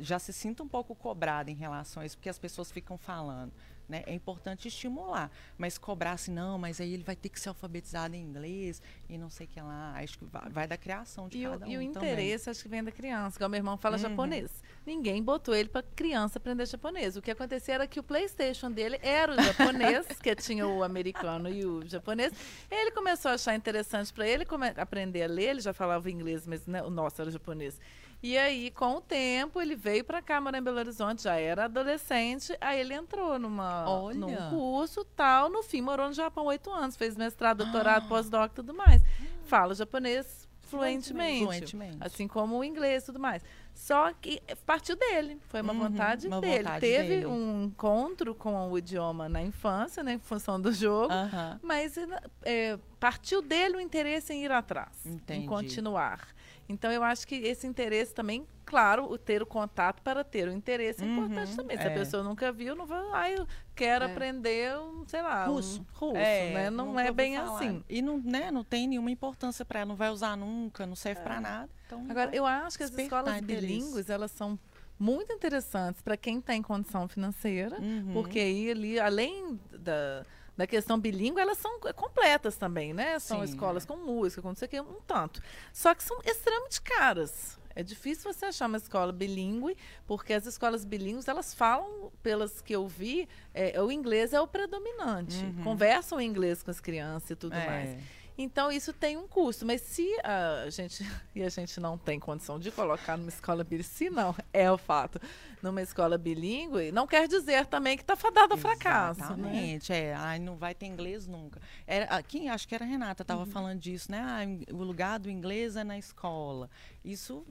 já 0.00 0.18
se 0.18 0.32
sinta 0.32 0.62
um 0.62 0.68
pouco 0.68 0.94
cobrada 0.94 1.50
em 1.50 1.54
relação 1.54 2.02
a 2.02 2.06
isso, 2.06 2.16
porque 2.16 2.28
as 2.28 2.38
pessoas 2.38 2.70
ficam 2.70 2.96
falando. 2.96 3.52
Né? 3.86 4.02
É 4.06 4.14
importante 4.14 4.66
estimular, 4.66 5.30
mas 5.58 5.76
cobrar 5.76 6.12
assim, 6.12 6.32
não, 6.32 6.56
mas 6.56 6.80
aí 6.80 6.94
ele 6.94 7.02
vai 7.04 7.14
ter 7.14 7.28
que 7.28 7.38
ser 7.38 7.50
alfabetizado 7.50 8.16
em 8.16 8.20
inglês 8.22 8.80
e 9.10 9.18
não 9.18 9.28
sei 9.28 9.44
o 9.46 9.48
que 9.50 9.60
lá. 9.60 9.92
Acho 9.98 10.18
que 10.18 10.24
vai, 10.24 10.48
vai 10.48 10.66
da 10.66 10.78
criação 10.78 11.28
de 11.28 11.36
E 11.36 11.46
o, 11.46 11.50
cada 11.50 11.66
um 11.66 11.68
e 11.68 11.76
o 11.76 11.92
também. 11.92 12.10
interesse, 12.12 12.48
acho 12.48 12.62
que 12.62 12.68
vem 12.68 12.82
da 12.82 12.90
criança. 12.90 13.36
Igual 13.36 13.50
meu 13.50 13.58
irmão 13.58 13.76
fala 13.76 13.96
Uhum. 13.96 14.02
japonês. 14.02 14.50
Ninguém 14.86 15.22
botou 15.22 15.54
ele 15.54 15.68
para 15.68 15.82
criança 15.82 16.38
aprender 16.38 16.64
japonês. 16.66 17.14
O 17.16 17.20
que 17.20 17.30
acontecia 17.30 17.74
era 17.74 17.86
que 17.86 18.00
o 18.00 18.02
PlayStation 18.02 18.70
dele 18.70 18.98
era 19.02 19.32
o 19.32 19.42
japonês, 19.42 20.06
que 20.22 20.34
tinha 20.34 20.66
o 20.66 20.82
americano 20.82 21.50
e 21.50 21.66
o 21.66 21.86
japonês. 21.86 22.32
Ele 22.70 22.90
começou 22.90 23.32
a 23.32 23.34
achar 23.34 23.54
interessante 23.54 24.12
para 24.14 24.26
ele 24.26 24.46
come- 24.46 24.72
aprender 24.78 25.24
a 25.24 25.26
ler. 25.26 25.50
Ele 25.50 25.60
já 25.60 25.74
falava 25.74 26.10
inglês, 26.10 26.46
mas 26.46 26.66
né, 26.66 26.82
o 26.82 26.88
nosso 26.88 27.20
era 27.20 27.30
japonês. 27.30 27.78
E 28.26 28.38
aí, 28.38 28.70
com 28.70 28.94
o 28.96 29.00
tempo, 29.02 29.60
ele 29.60 29.76
veio 29.76 30.02
para 30.02 30.22
cá, 30.22 30.40
morar 30.40 30.56
em 30.56 30.62
Belo 30.62 30.78
Horizonte, 30.78 31.24
já 31.24 31.34
era 31.36 31.66
adolescente. 31.66 32.56
Aí 32.58 32.80
ele 32.80 32.94
entrou 32.94 33.38
numa, 33.38 33.86
Olha. 33.86 34.16
num 34.16 34.34
curso 34.48 35.04
tal. 35.14 35.50
No 35.50 35.62
fim, 35.62 35.82
morou 35.82 36.06
no 36.08 36.14
Japão 36.14 36.46
oito 36.46 36.70
anos, 36.70 36.96
fez 36.96 37.18
mestrado, 37.18 37.60
Ah. 37.60 37.64
doutorado, 37.64 38.08
pós-doc 38.08 38.50
e 38.52 38.54
tudo 38.54 38.72
mais. 38.72 39.02
Fala 39.44 39.74
japonês 39.74 40.48
fluentemente. 40.62 41.44
Fluentemente. 41.44 41.98
Assim 42.00 42.26
como 42.26 42.56
o 42.58 42.64
inglês 42.64 43.02
e 43.02 43.06
tudo 43.06 43.20
mais. 43.20 43.42
Só 43.74 44.10
que 44.14 44.40
partiu 44.64 44.96
dele. 44.96 45.38
Foi 45.48 45.60
uma 45.60 45.74
Uhum, 45.74 45.80
vontade 45.90 46.26
uma 46.26 46.40
dele. 46.40 46.62
vontade 46.62 46.80
Teve 46.80 47.08
dele. 47.08 47.26
um 47.26 47.64
encontro 47.64 48.34
com 48.34 48.70
o 48.70 48.78
idioma 48.78 49.28
na 49.28 49.42
infância, 49.42 50.02
né? 50.02 50.14
Em 50.14 50.18
função 50.18 50.58
do 50.58 50.72
jogo. 50.72 51.12
Aham. 51.12 51.60
Mas 51.62 51.94
é, 52.42 52.78
partiu 52.98 53.42
dele 53.42 53.76
o 53.76 53.80
interesse 53.80 54.32
em 54.32 54.44
ir 54.46 54.50
atrás. 54.50 55.04
Entendi. 55.04 55.44
Em 55.44 55.46
continuar. 55.46 56.26
Então, 56.68 56.90
eu 56.90 57.02
acho 57.02 57.26
que 57.26 57.34
esse 57.34 57.66
interesse 57.66 58.14
também, 58.14 58.46
claro, 58.64 59.04
o 59.10 59.18
ter 59.18 59.42
o 59.42 59.46
contato 59.46 60.00
para 60.02 60.24
ter 60.24 60.48
o 60.48 60.52
interesse 60.52 61.02
é 61.02 61.06
Uhum, 61.06 61.12
importante 61.12 61.56
também. 61.56 61.76
Se 61.76 61.82
a 61.86 61.90
é. 61.90 61.94
pessoa 61.94 62.22
nunca 62.22 62.50
viu, 62.50 62.74
não 62.74 62.86
vai, 62.86 63.02
ah, 63.12 63.30
eu 63.30 63.46
quero 63.74 64.04
É. 64.04 64.12
aprender, 64.12 64.76
um, 64.78 65.04
sei 65.06 65.20
lá, 65.22 65.46
Russo. 65.46 65.82
um 65.82 65.84
russo, 65.92 66.14
né? 66.52 66.70
Não 66.70 66.98
é 66.98 67.12
bem 67.12 67.36
falar. 67.36 67.54
assim. 67.56 67.84
E 67.88 68.00
não, 68.00 68.18
né, 68.18 68.50
não 68.50 68.64
tem 68.64 68.88
nenhuma 68.88 69.10
importância 69.10 69.64
para 69.64 69.80
ela, 69.80 69.88
não 69.88 69.96
vai 69.96 70.10
usar 70.10 70.36
nunca, 70.36 70.86
não 70.86 70.96
serve 70.96 71.20
para 71.22 71.40
nada. 71.40 71.70
Então, 71.86 72.06
Agora, 72.08 72.34
eu 72.34 72.46
acho 72.46 72.78
que 72.78 72.84
as 72.84 72.92
escolas 72.92 73.40
bilíngues, 73.42 74.08
elas 74.08 74.30
são 74.30 74.58
muito 74.98 75.32
interessantes 75.32 76.00
para 76.00 76.16
quem 76.16 76.40
tem 76.40 76.62
condição 76.62 77.06
financeira, 77.08 77.78
Uhum. 77.80 78.12
porque 78.14 78.38
aí 78.38 78.70
ali, 78.70 78.98
além 78.98 79.60
da, 79.70 80.24
da 80.56 80.66
questão 80.66 80.98
bilíngue, 80.98 81.40
elas 81.40 81.58
são 81.58 81.80
completas 81.94 82.56
também, 82.56 82.92
né? 82.92 83.18
São 83.18 83.38
Sim, 83.38 83.44
escolas 83.44 83.84
é. 83.84 83.86
com 83.86 83.96
música, 83.96 84.40
com 84.40 84.48
não 84.48 84.54
sei 84.56 84.66
o 84.66 84.68
quê, 84.68 84.80
um 84.80 85.00
tanto. 85.06 85.42
Só 85.72 85.94
que 85.94 86.02
são 86.02 86.18
extremamente 86.24 86.80
caras. 86.80 87.58
É 87.76 87.82
difícil 87.82 88.32
você 88.32 88.46
achar 88.46 88.68
uma 88.68 88.76
escola 88.76 89.12
bilíngue, 89.12 89.76
porque 90.06 90.32
as 90.32 90.46
escolas 90.46 90.84
bilíngues, 90.84 91.26
elas 91.26 91.52
falam, 91.52 92.12
pelas 92.22 92.60
que 92.60 92.72
eu 92.72 92.86
vi, 92.86 93.28
é, 93.52 93.80
o 93.82 93.90
inglês 93.90 94.32
é 94.32 94.40
o 94.40 94.46
predominante. 94.46 95.36
Uhum. 95.44 95.64
Conversam 95.64 96.20
em 96.20 96.28
inglês 96.28 96.62
com 96.62 96.70
as 96.70 96.78
crianças 96.78 97.30
e 97.30 97.36
tudo 97.36 97.54
É. 97.56 97.66
mais. 97.66 97.96
Então, 98.36 98.70
isso 98.70 98.92
tem 98.92 99.16
um 99.16 99.26
custo. 99.28 99.64
Mas 99.66 99.80
se 99.80 100.08
a 100.22 100.68
gente. 100.70 101.04
E 101.34 101.42
a 101.42 101.48
gente 101.48 101.80
não 101.80 101.98
tem 101.98 102.20
condição 102.20 102.60
de 102.60 102.70
colocar 102.70 103.16
numa 103.16 103.28
escola 103.28 103.64
bilíngue, 103.64 103.88
se 103.88 104.08
não, 104.08 104.34
é 104.52 104.70
o 104.70 104.78
fato, 104.78 105.20
numa 105.64 105.82
escola 105.82 106.16
bilíngue, 106.18 106.92
não 106.92 107.06
quer 107.06 107.26
dizer 107.26 107.64
também 107.66 107.96
que 107.96 108.02
está 108.02 108.14
fadado 108.14 108.52
ao 108.52 108.58
fracasso. 108.58 109.18
Né? 109.20 109.26
Exatamente, 109.26 109.92
é. 109.92 110.14
Ai, 110.14 110.38
não 110.38 110.56
vai 110.56 110.74
ter 110.74 110.86
inglês 110.86 111.26
nunca. 111.26 111.60
Era, 111.86 112.22
quem, 112.22 112.50
acho 112.50 112.68
que 112.68 112.74
era 112.74 112.84
a 112.84 112.88
Renata, 112.88 113.22
estava 113.22 113.40
Uhum. 113.40 113.50
falando 113.50 113.80
disso, 113.80 114.10
né? 114.12 114.20
Ah, 114.20 114.72
o 114.74 114.82
lugar 114.84 115.18
do 115.18 115.30
inglês 115.30 115.74
é 115.74 115.82
na 115.82 115.98
escola. 115.98 116.68
Isso 117.04 117.44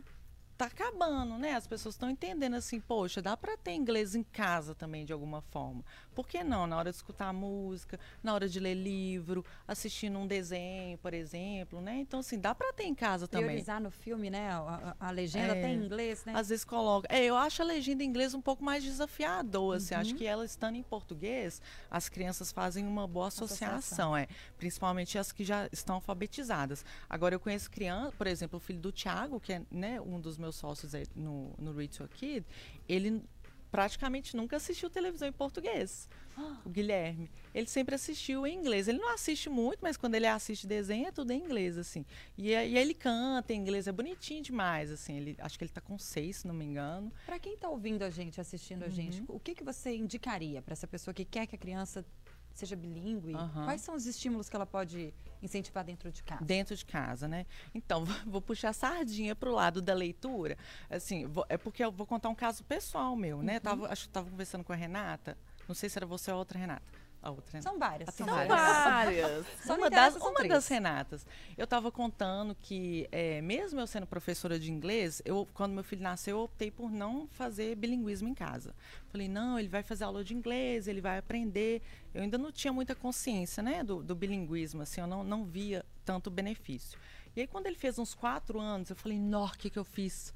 tá 0.68 0.86
acabando, 0.86 1.38
né? 1.38 1.54
As 1.54 1.68
pessoas 1.68 1.96
estão 1.96 2.10
entendendo 2.10 2.56
assim, 2.56 2.80
poxa, 2.80 3.22
dá 3.22 3.36
para 3.36 3.58
ter 3.58 3.74
inglês 3.74 4.16
em 4.16 4.24
casa 4.24 4.74
também 4.74 5.06
de 5.06 5.12
alguma 5.14 5.42
forma. 5.42 5.84
Por 6.16 6.28
que 6.28 6.44
não? 6.44 6.66
Na 6.68 6.78
hora 6.78 6.90
de 6.92 6.96
escutar 6.96 7.34
música, 7.34 8.00
na 8.22 8.34
hora 8.34 8.48
de 8.48 8.60
ler 8.60 8.76
livro, 8.76 9.44
assistindo 9.68 10.18
um 10.20 10.28
desenho, 10.28 10.98
por 11.00 11.14
exemplo, 11.14 11.82
né? 11.82 11.96
Então 11.98 12.20
assim, 12.20 12.40
dá 12.40 12.54
para 12.56 12.72
ter 12.74 12.84
em 12.84 12.96
casa 12.96 13.28
também. 13.28 13.46
Priorizar 13.48 13.82
no 13.82 13.92
filme, 13.92 14.30
né? 14.30 14.50
A, 14.52 14.96
a- 15.00 15.08
a 15.08 15.12
legenda 15.12 15.56
É. 15.56 15.62
tem 15.62 15.76
em 15.76 15.84
inglês, 15.86 16.24
né? 16.26 16.34
Às 16.36 16.50
vezes 16.50 16.64
coloca. 16.64 17.08
É, 17.14 17.24
eu 17.24 17.36
acho 17.36 17.62
a 17.62 17.66
legenda 17.66 18.04
em 18.04 18.08
inglês 18.08 18.34
um 18.34 18.42
pouco 18.42 18.64
mais 18.64 18.84
desafiador. 18.84 19.78
Assim, 19.78 19.94
Uhum. 19.96 20.02
Acho 20.02 20.16
que 20.16 20.26
ela 20.26 20.46
estando 20.46 20.76
em 20.76 20.84
português, 20.84 21.62
as 21.90 22.10
crianças 22.10 22.52
fazem 22.52 22.86
uma 22.88 23.08
boa 23.08 23.28
associação, 23.28 24.16
é. 24.16 24.28
Principalmente 24.58 25.18
as 25.18 25.32
que 25.32 25.44
já 25.44 25.68
estão 25.72 25.96
alfabetizadas. 25.96 26.86
Agora, 27.10 27.36
eu 27.36 27.40
conheço 27.40 27.70
crianças, 27.70 28.14
por 28.16 28.28
exemplo, 28.28 28.58
o 28.58 28.60
filho 28.60 28.80
do 28.80 28.92
Tiago, 28.92 29.40
que 29.40 29.54
é 29.54 29.62
né, 29.72 30.00
um 30.02 30.20
dos 30.20 30.38
meus 30.38 30.53
sócios 30.56 30.96
aí 30.96 31.06
no, 31.16 31.54
no 31.58 31.82
Your 31.82 32.10
Kid, 32.10 32.46
ele 32.88 33.24
praticamente 33.74 34.38
nunca 34.38 34.58
assistiu 34.58 34.88
televisão 34.88 35.28
em 35.28 35.32
português. 35.32 36.08
O 36.66 36.70
Guilherme. 36.70 37.30
Ele 37.54 37.68
sempre 37.68 37.96
assistiu 37.96 38.46
em 38.46 38.56
inglês. 38.56 38.88
Ele 38.88 39.00
não 39.00 39.14
assiste 39.14 39.50
muito, 39.50 39.80
mas 39.82 39.98
quando 39.98 40.16
ele 40.16 40.28
assiste 40.28 40.68
desenho 40.68 41.08
é 41.08 41.12
tudo 41.12 41.32
em 41.32 41.40
inglês, 41.40 41.78
assim. 41.78 42.06
E, 42.38 42.56
aí 42.56 42.78
ele 42.78 42.94
canta 42.94 43.54
em 43.54 43.58
inglês, 43.58 43.88
é 43.88 43.92
bonitinho 43.92 44.42
demais, 44.44 44.92
assim. 44.92 45.18
Ele, 45.18 45.36
acho 45.40 45.58
que 45.58 45.64
ele 45.64 45.72
tá 45.72 45.82
com 45.82 45.98
seis, 45.98 46.38
se 46.38 46.48
não 46.48 46.54
me 46.54 46.66
engano. 46.66 47.12
Para 47.26 47.40
quem 47.40 47.54
está 47.54 47.70
ouvindo 47.70 48.04
a 48.04 48.10
gente, 48.10 48.40
assistindo 48.40 48.84
a 48.84 48.90
gente, 48.90 49.24
o 49.28 49.40
que, 49.40 49.56
que 49.56 49.64
você 49.64 49.96
indicaria 49.96 50.62
para 50.62 50.74
essa 50.74 50.88
pessoa 50.88 51.14
que 51.14 51.26
quer 51.26 51.48
que 51.48 51.56
a 51.56 51.60
criança 51.60 52.06
seja 52.54 52.76
bilíngue? 52.76 53.34
Aham. 53.36 53.66
Quais 53.66 53.82
são 53.82 53.96
os 53.96 54.06
estímulos 54.06 54.50
que 54.50 54.56
ela 54.56 54.66
pode 54.66 55.14
incentivar 55.42 55.84
dentro 55.84 56.12
de 56.12 56.24
casa? 56.24 56.44
Dentro 56.46 56.76
de 56.76 56.86
casa, 56.86 57.28
né? 57.28 57.46
Então, 57.74 58.04
vou 58.26 58.42
puxar 58.42 58.70
a 58.70 58.74
sardinha 58.74 59.36
pro 59.36 59.52
lado 59.52 59.82
da 59.82 59.94
leitura. 59.94 60.58
Assim, 60.90 61.26
vou- 61.26 61.46
é 61.50 61.58
porque 61.58 61.84
eu 61.84 61.92
vou 61.92 62.06
contar 62.06 62.30
um 62.30 62.36
caso 62.36 62.64
pessoal 62.64 63.16
meu, 63.16 63.42
né? 63.42 63.60
Tava, 63.60 63.88
acho 63.92 64.08
que 64.08 64.14
tava 64.14 64.30
conversando 64.30 64.64
com 64.64 64.72
a 64.74 64.76
Renata. 64.76 65.38
Não 65.68 65.76
sei 65.76 65.90
se 65.90 65.98
era 65.98 66.06
você 66.06 66.30
ou 66.32 66.36
a 66.36 66.40
outra 66.40 66.60
Renata. 66.60 66.84
A 67.24 67.32
outra 67.32 67.54
Renata. 67.54 67.70
São 67.70 67.80
várias. 67.80 68.14
São 68.14 68.28
São 68.28 68.36
várias. 68.36 68.58
várias. 68.58 69.46
Uma 69.66 69.90
das, 69.90 70.16
uma 70.18 70.34
três. 70.34 70.50
das 70.52 70.68
Renatas. 70.68 71.26
Eu 71.58 71.64
estava 71.64 71.90
contando 71.90 72.54
que, 72.54 73.08
é, 73.14 73.42
mesmo 73.42 73.80
eu 73.80 73.88
sendo 73.88 74.06
professora 74.06 74.60
de 74.60 74.70
inglês, 74.70 75.22
eu, 75.24 75.48
quando 75.54 75.72
meu 75.72 75.86
filho 75.86 76.04
nasceu, 76.04 76.38
eu 76.38 76.44
optei 76.44 76.70
por 76.70 76.92
não 76.92 77.26
fazer 77.32 77.76
bilinguismo 77.76 78.28
em 78.28 78.34
casa. 78.34 78.76
Falei, 79.08 79.30
não, 79.30 79.58
ele 79.58 79.70
vai 79.70 79.82
fazer 79.82 80.04
aula 80.04 80.22
de 80.22 80.34
inglês, 80.34 80.88
ele 80.88 81.00
vai 81.00 81.18
aprender. 81.18 81.82
Eu 82.14 82.22
ainda 82.24 82.38
não 82.38 82.52
tinha 82.52 82.74
muita 82.74 82.94
consciência 82.94 83.64
né, 83.64 83.84
do, 83.84 84.04
do 84.04 84.14
bilinguismo, 84.14 84.82
assim, 84.82 85.00
eu 85.00 85.08
não, 85.08 85.24
não 85.24 85.46
via 85.46 85.86
tanto 86.04 86.30
benefício. 86.30 87.00
E 87.36 87.42
aí, 87.42 87.48
quando 87.48 87.68
ele 87.68 87.76
fez 87.78 87.98
uns 87.98 88.14
quatro 88.14 88.60
anos, 88.60 88.90
eu 88.90 88.96
falei, 88.98 89.18
nó, 89.18 89.46
o 89.46 89.58
que, 89.58 89.70
que 89.70 89.80
eu 89.80 89.86
fiz? 89.86 90.34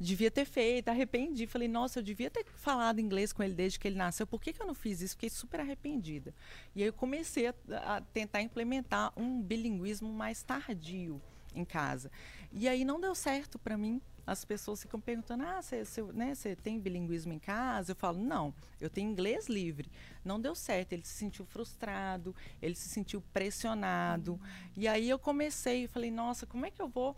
Devia 0.00 0.30
ter 0.30 0.46
feito, 0.46 0.88
arrependi. 0.88 1.46
Falei, 1.46 1.68
nossa, 1.68 1.98
eu 1.98 2.02
devia 2.02 2.30
ter 2.30 2.46
falado 2.56 3.00
inglês 3.00 3.34
com 3.34 3.42
ele 3.42 3.52
desde 3.52 3.78
que 3.78 3.86
ele 3.86 3.96
nasceu. 3.96 4.26
Por 4.26 4.40
que, 4.40 4.50
que 4.50 4.62
eu 4.62 4.66
não 4.66 4.74
fiz 4.74 5.02
isso? 5.02 5.14
Fiquei 5.14 5.28
super 5.28 5.60
arrependida. 5.60 6.34
E 6.74 6.82
aí 6.82 6.88
eu 6.88 6.92
comecei 6.92 7.48
a, 7.48 7.54
a 7.84 8.00
tentar 8.00 8.40
implementar 8.40 9.12
um 9.14 9.42
bilinguismo 9.42 10.10
mais 10.10 10.42
tardio 10.42 11.20
em 11.54 11.66
casa. 11.66 12.10
E 12.50 12.66
aí 12.66 12.82
não 12.82 12.98
deu 12.98 13.14
certo 13.14 13.58
para 13.58 13.76
mim. 13.76 14.00
As 14.26 14.42
pessoas 14.44 14.80
ficam 14.80 15.00
perguntando: 15.00 15.42
ah, 15.42 15.60
você 15.60 16.02
né, 16.14 16.32
tem 16.62 16.78
bilinguismo 16.80 17.32
em 17.32 17.38
casa? 17.38 17.92
Eu 17.92 17.96
falo: 17.96 18.18
não, 18.18 18.54
eu 18.80 18.88
tenho 18.88 19.10
inglês 19.10 19.48
livre. 19.48 19.90
Não 20.24 20.40
deu 20.40 20.54
certo. 20.54 20.94
Ele 20.94 21.04
se 21.04 21.14
sentiu 21.14 21.44
frustrado, 21.44 22.34
ele 22.62 22.74
se 22.74 22.88
sentiu 22.88 23.22
pressionado. 23.32 24.40
E 24.76 24.88
aí 24.88 25.10
eu 25.10 25.18
comecei 25.18 25.86
falei: 25.88 26.10
nossa, 26.10 26.46
como 26.46 26.64
é 26.64 26.70
que 26.70 26.80
eu 26.80 26.88
vou 26.88 27.14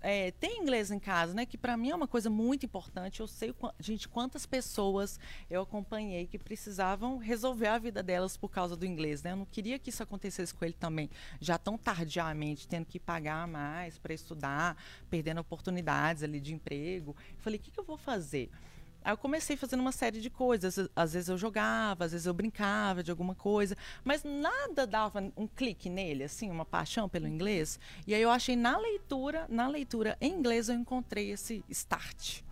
é, 0.00 0.30
tem 0.32 0.60
inglês 0.60 0.90
em 0.90 0.98
casa, 0.98 1.34
né? 1.34 1.44
Que 1.44 1.58
para 1.58 1.76
mim 1.76 1.90
é 1.90 1.94
uma 1.94 2.06
coisa 2.06 2.30
muito 2.30 2.64
importante. 2.64 3.20
Eu 3.20 3.26
sei, 3.26 3.54
gente, 3.80 4.08
quantas 4.08 4.46
pessoas 4.46 5.18
eu 5.50 5.62
acompanhei 5.62 6.26
que 6.26 6.38
precisavam 6.38 7.18
resolver 7.18 7.66
a 7.68 7.78
vida 7.78 8.02
delas 8.02 8.36
por 8.36 8.50
causa 8.50 8.76
do 8.76 8.86
inglês, 8.86 9.22
né? 9.22 9.32
Eu 9.32 9.36
não 9.36 9.46
queria 9.46 9.78
que 9.78 9.90
isso 9.90 10.02
acontecesse 10.02 10.54
com 10.54 10.64
ele 10.64 10.74
também, 10.74 11.10
já 11.40 11.58
tão 11.58 11.76
tardiamente, 11.76 12.68
tendo 12.68 12.86
que 12.86 12.98
pagar 12.98 13.46
mais 13.48 13.98
para 13.98 14.14
estudar, 14.14 14.76
perdendo 15.10 15.40
oportunidades 15.40 16.22
ali 16.22 16.40
de 16.40 16.54
emprego. 16.54 17.16
Eu 17.36 17.40
falei, 17.40 17.58
o 17.58 17.62
que, 17.62 17.70
que 17.70 17.80
eu 17.80 17.84
vou 17.84 17.98
fazer? 17.98 18.50
Aí 19.08 19.12
eu 19.14 19.16
comecei 19.16 19.56
fazendo 19.56 19.80
uma 19.80 19.90
série 19.90 20.20
de 20.20 20.28
coisas. 20.28 20.78
Às 20.94 21.14
vezes 21.14 21.30
eu 21.30 21.38
jogava, 21.38 22.04
às 22.04 22.12
vezes 22.12 22.26
eu 22.26 22.34
brincava 22.34 23.02
de 23.02 23.10
alguma 23.10 23.34
coisa, 23.34 23.74
mas 24.04 24.22
nada 24.22 24.86
dava 24.86 25.32
um 25.34 25.46
clique 25.46 25.88
nele, 25.88 26.24
assim, 26.24 26.50
uma 26.50 26.66
paixão 26.66 27.08
pelo 27.08 27.26
inglês. 27.26 27.80
E 28.06 28.14
aí 28.14 28.20
eu 28.20 28.30
achei 28.30 28.54
na 28.54 28.76
leitura, 28.76 29.46
na 29.48 29.66
leitura 29.66 30.14
em 30.20 30.34
inglês 30.34 30.68
eu 30.68 30.74
encontrei 30.74 31.30
esse 31.30 31.64
start, 31.70 32.42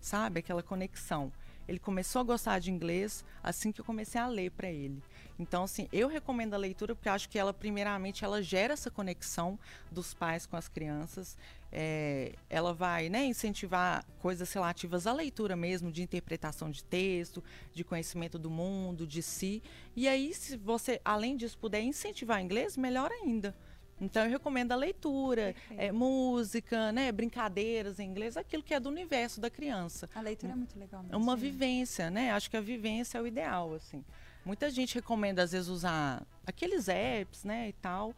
sabe? 0.00 0.40
Aquela 0.40 0.62
conexão. 0.62 1.30
Ele 1.68 1.78
começou 1.78 2.20
a 2.20 2.24
gostar 2.24 2.60
de 2.60 2.70
inglês 2.70 3.22
assim 3.42 3.70
que 3.70 3.82
eu 3.82 3.84
comecei 3.84 4.18
a 4.18 4.26
ler 4.26 4.52
para 4.52 4.70
ele. 4.70 5.02
Então, 5.38 5.64
assim, 5.64 5.88
eu 5.92 6.08
recomendo 6.08 6.54
a 6.54 6.56
leitura 6.56 6.94
porque 6.94 7.08
acho 7.08 7.28
que 7.28 7.38
ela, 7.38 7.52
primeiramente, 7.52 8.24
ela 8.24 8.42
gera 8.42 8.72
essa 8.72 8.90
conexão 8.90 9.58
dos 9.90 10.14
pais 10.14 10.46
com 10.46 10.56
as 10.56 10.68
crianças. 10.68 11.36
É, 11.70 12.32
ela 12.48 12.72
vai 12.72 13.08
né, 13.08 13.24
incentivar 13.26 14.04
coisas 14.18 14.50
relativas 14.52 15.06
à 15.06 15.12
leitura 15.12 15.54
mesmo, 15.54 15.92
de 15.92 16.02
interpretação 16.02 16.70
de 16.70 16.82
texto, 16.82 17.44
de 17.72 17.84
conhecimento 17.84 18.38
do 18.38 18.48
mundo, 18.48 19.06
de 19.06 19.22
si. 19.22 19.62
E 19.94 20.08
aí, 20.08 20.32
se 20.32 20.56
você, 20.56 21.00
além 21.04 21.36
disso, 21.36 21.58
puder 21.58 21.82
incentivar 21.82 22.40
inglês, 22.40 22.76
melhor 22.76 23.10
ainda. 23.10 23.54
Então, 24.00 24.24
eu 24.24 24.30
recomendo 24.30 24.72
a 24.72 24.76
leitura, 24.76 25.54
é, 25.70 25.90
música, 25.90 26.92
né, 26.92 27.10
brincadeiras 27.10 27.98
em 27.98 28.06
inglês, 28.06 28.36
aquilo 28.36 28.62
que 28.62 28.74
é 28.74 28.80
do 28.80 28.90
universo 28.90 29.40
da 29.40 29.48
criança. 29.48 30.08
A 30.14 30.20
leitura 30.20 30.52
é 30.52 30.56
muito 30.56 30.78
legal 30.78 31.02
mesmo. 31.02 31.14
É 31.14 31.18
uma 31.18 31.34
vivência, 31.34 32.10
né? 32.10 32.30
Acho 32.30 32.50
que 32.50 32.56
a 32.56 32.60
vivência 32.60 33.16
é 33.16 33.22
o 33.22 33.26
ideal, 33.26 33.74
assim. 33.74 34.04
Muita 34.46 34.70
gente 34.70 34.94
recomenda, 34.94 35.42
às 35.42 35.50
vezes, 35.50 35.66
usar 35.68 36.22
aqueles 36.46 36.86
apps, 36.88 37.42
né, 37.42 37.68
e 37.68 37.72
tal. 37.72 38.14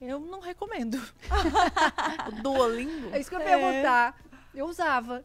Eu 0.00 0.18
não 0.18 0.40
recomendo. 0.40 0.94
O 2.28 2.32
Duolingo. 2.42 3.10
É 3.14 3.20
isso 3.20 3.28
que 3.28 3.36
eu 3.36 3.40
ia 3.40 3.46
É. 3.46 3.58
perguntar. 3.58 4.18
Eu 4.54 4.66
usava. 4.66 5.22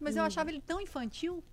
Mas 0.00 0.16
eu 0.16 0.24
achava 0.24 0.48
ele 0.50 0.62
tão 0.62 0.80
infantil. 0.80 1.44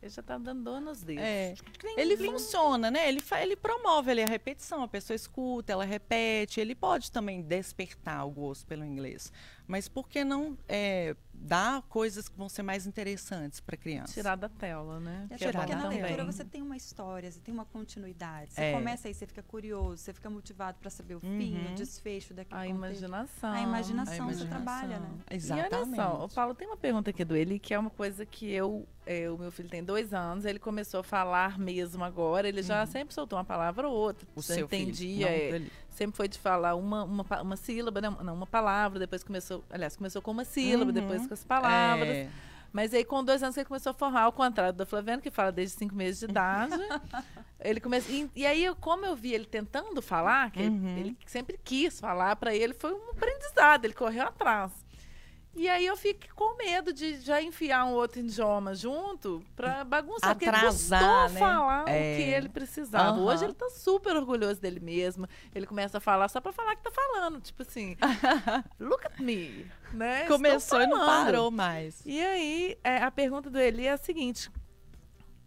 Ele 0.00 0.10
já 0.10 0.22
tá 0.22 0.38
dando 0.38 0.62
dor 0.62 0.80
nos 0.80 1.02
dedos. 1.02 1.24
É. 1.24 1.54
Ele 1.96 2.16
funciona, 2.16 2.88
né? 2.90 3.08
Ele, 3.08 3.20
ele 3.42 3.56
promove 3.56 4.12
ali 4.12 4.22
a 4.22 4.26
repetição, 4.26 4.82
a 4.82 4.88
pessoa 4.88 5.14
escuta, 5.16 5.72
ela 5.72 5.84
repete. 5.84 6.60
Ele 6.60 6.74
pode 6.74 7.10
também 7.10 7.42
despertar 7.42 8.24
o 8.24 8.30
gosto 8.30 8.64
pelo 8.66 8.84
inglês. 8.84 9.32
Mas 9.66 9.86
por 9.88 10.08
que 10.08 10.24
não 10.24 10.56
é, 10.68 11.14
dar 11.34 11.82
coisas 11.82 12.26
que 12.28 12.38
vão 12.38 12.48
ser 12.48 12.62
mais 12.62 12.86
interessantes 12.86 13.60
para 13.60 13.74
a 13.74 13.78
criança? 13.78 14.14
Tirar 14.14 14.36
da 14.36 14.48
tela, 14.48 14.98
né? 15.00 15.26
Que 15.36 15.44
é 15.44 15.52
bom 15.52 15.58
porque 15.58 15.74
na 15.74 15.82
também. 15.82 16.00
leitura 16.00 16.24
você 16.24 16.44
tem 16.44 16.62
uma 16.62 16.76
história, 16.76 17.30
você 17.30 17.40
tem 17.40 17.52
uma 17.52 17.66
continuidade. 17.66 18.54
Você 18.54 18.60
É. 18.62 18.72
começa 18.72 19.08
aí, 19.08 19.14
você 19.14 19.26
fica 19.26 19.42
curioso, 19.42 19.98
você 19.98 20.14
fica 20.14 20.30
motivado 20.30 20.78
para 20.78 20.88
saber 20.90 21.16
o 21.16 21.20
fim, 21.20 21.54
Uhum. 21.56 21.72
o 21.72 21.74
desfecho 21.74 22.32
daquele 22.32 22.54
A 22.58 22.64
contexto. 22.64 22.78
imaginação. 22.78 23.52
A 23.52 23.60
imaginação, 23.60 24.14
A 24.14 24.16
você 24.16 24.22
imaginação. 24.22 24.48
trabalha, 24.48 25.00
né? 25.00 25.10
Exatamente. 25.30 25.74
E 25.74 25.76
olha 25.76 25.96
só, 25.96 26.24
o 26.24 26.28
Paulo 26.30 26.54
tem 26.54 26.66
uma 26.68 26.76
pergunta 26.76 27.10
aqui 27.10 27.24
do 27.24 27.36
ele, 27.36 27.58
que 27.58 27.74
é 27.74 27.78
uma 27.78 27.90
coisa 27.90 28.24
que 28.24 28.50
eu, 28.50 28.88
é, 29.10 29.30
o 29.30 29.38
meu 29.38 29.50
filho 29.50 29.68
tem 29.68 29.82
dois 29.82 30.12
anos, 30.12 30.44
ele 30.44 30.58
começou 30.58 31.00
a 31.00 31.02
falar 31.02 31.58
mesmo 31.58 32.04
agora, 32.04 32.46
ele 32.48 32.62
já 32.62 32.84
sempre 32.86 33.14
soltou 33.14 33.38
uma 33.38 33.44
palavra 33.44 33.88
ou 33.88 33.94
outra. 33.96 34.26
Uhum. 34.26 34.32
O 34.36 34.42
seu 34.42 34.68
filho, 34.68 34.82
entendia, 34.82 35.28
é, 35.28 35.62
sempre 35.90 36.16
foi 36.16 36.28
de 36.28 36.38
falar 36.38 36.74
uma, 36.74 37.04
uma, 37.04 37.24
uma 37.42 37.56
sílaba, 37.56 38.00
né? 38.00 38.10
não, 38.22 38.34
uma 38.34 38.46
palavra, 38.46 38.98
depois 38.98 39.24
começou, 39.24 39.64
aliás, 39.70 39.96
começou 39.96 40.20
com 40.20 40.30
uma 40.30 40.44
sílaba, 40.44 40.86
Uhum. 40.90 40.92
depois 40.92 41.26
com 41.26 41.32
as 41.34 41.42
palavras. 41.44 42.08
É. 42.08 42.28
Mas 42.70 42.92
aí, 42.92 43.02
com 43.02 43.24
dois 43.24 43.42
anos, 43.42 43.56
ele 43.56 43.64
começou 43.64 43.90
a 43.90 43.94
formar, 43.94 44.24
ao 44.24 44.32
contrário 44.32 44.74
da 44.74 44.84
Flaviana, 44.84 45.22
que 45.22 45.30
fala 45.30 45.50
desde 45.50 45.78
cinco 45.78 45.94
meses 45.94 46.20
de 46.20 46.26
idade. 46.26 46.74
ele 47.64 47.80
começa, 47.80 48.12
e, 48.12 48.30
e 48.36 48.46
aí, 48.46 48.62
eu- 48.62 48.76
como 48.76 49.06
eu 49.06 49.16
vi 49.16 49.32
ele 49.32 49.46
tentando 49.46 50.02
falar, 50.02 50.50
que 50.50 50.60
ele- 50.60 50.68
Uhum. 50.68 50.98
ele, 50.98 51.16
sempre 51.24 51.58
quis 51.64 51.98
falar 51.98 52.36
para 52.36 52.54
ele, 52.54 52.74
foi 52.74 52.92
um 52.92 53.10
aprendizado, 53.10 53.86
ele 53.86 53.94
correu 53.94 54.24
atrás. 54.24 54.70
E 55.58 55.68
aí 55.68 55.84
eu 55.84 55.96
fico 55.96 56.20
com 56.36 56.56
medo 56.56 56.92
de 56.92 57.20
já 57.20 57.42
enfiar 57.42 57.84
um 57.84 57.92
outro 57.94 58.20
idioma 58.20 58.74
junto 58.76 59.42
pra 59.56 59.82
bagunçar, 59.84 60.30
porque 60.30 60.44
ele 60.44 60.56
Atrasar, 60.56 61.00
custou 61.00 61.28
né? 61.34 61.40
falar 61.40 61.84
o 61.84 61.88
É. 61.88 62.16
que 62.16 62.22
ele 62.22 62.48
precisava. 62.48 63.10
Aham. 63.18 63.24
Hoje 63.24 63.44
ele 63.44 63.54
tá 63.54 63.68
super 63.70 64.14
orgulhoso 64.16 64.60
dele 64.60 64.78
mesmo. 64.78 65.26
Ele 65.52 65.66
começa 65.66 65.98
a 65.98 66.00
falar 66.00 66.28
só 66.28 66.40
pra 66.40 66.52
falar 66.52 66.76
que 66.76 66.82
tá 66.82 66.90
falando. 66.92 67.40
Tipo 67.40 67.62
assim, 67.62 67.96
look 68.78 69.04
at 69.04 69.18
me. 69.18 69.66
Né? 69.92 70.26
Começou 70.26 70.80
e 70.80 70.86
não 70.86 71.04
parou 71.04 71.50
mais. 71.50 72.02
E 72.06 72.20
aí, 72.24 72.78
é, 72.84 72.98
a 73.02 73.10
pergunta 73.10 73.50
do 73.50 73.58
Eli 73.58 73.86
é 73.86 73.92
a 73.92 73.96
seguinte: 73.96 74.50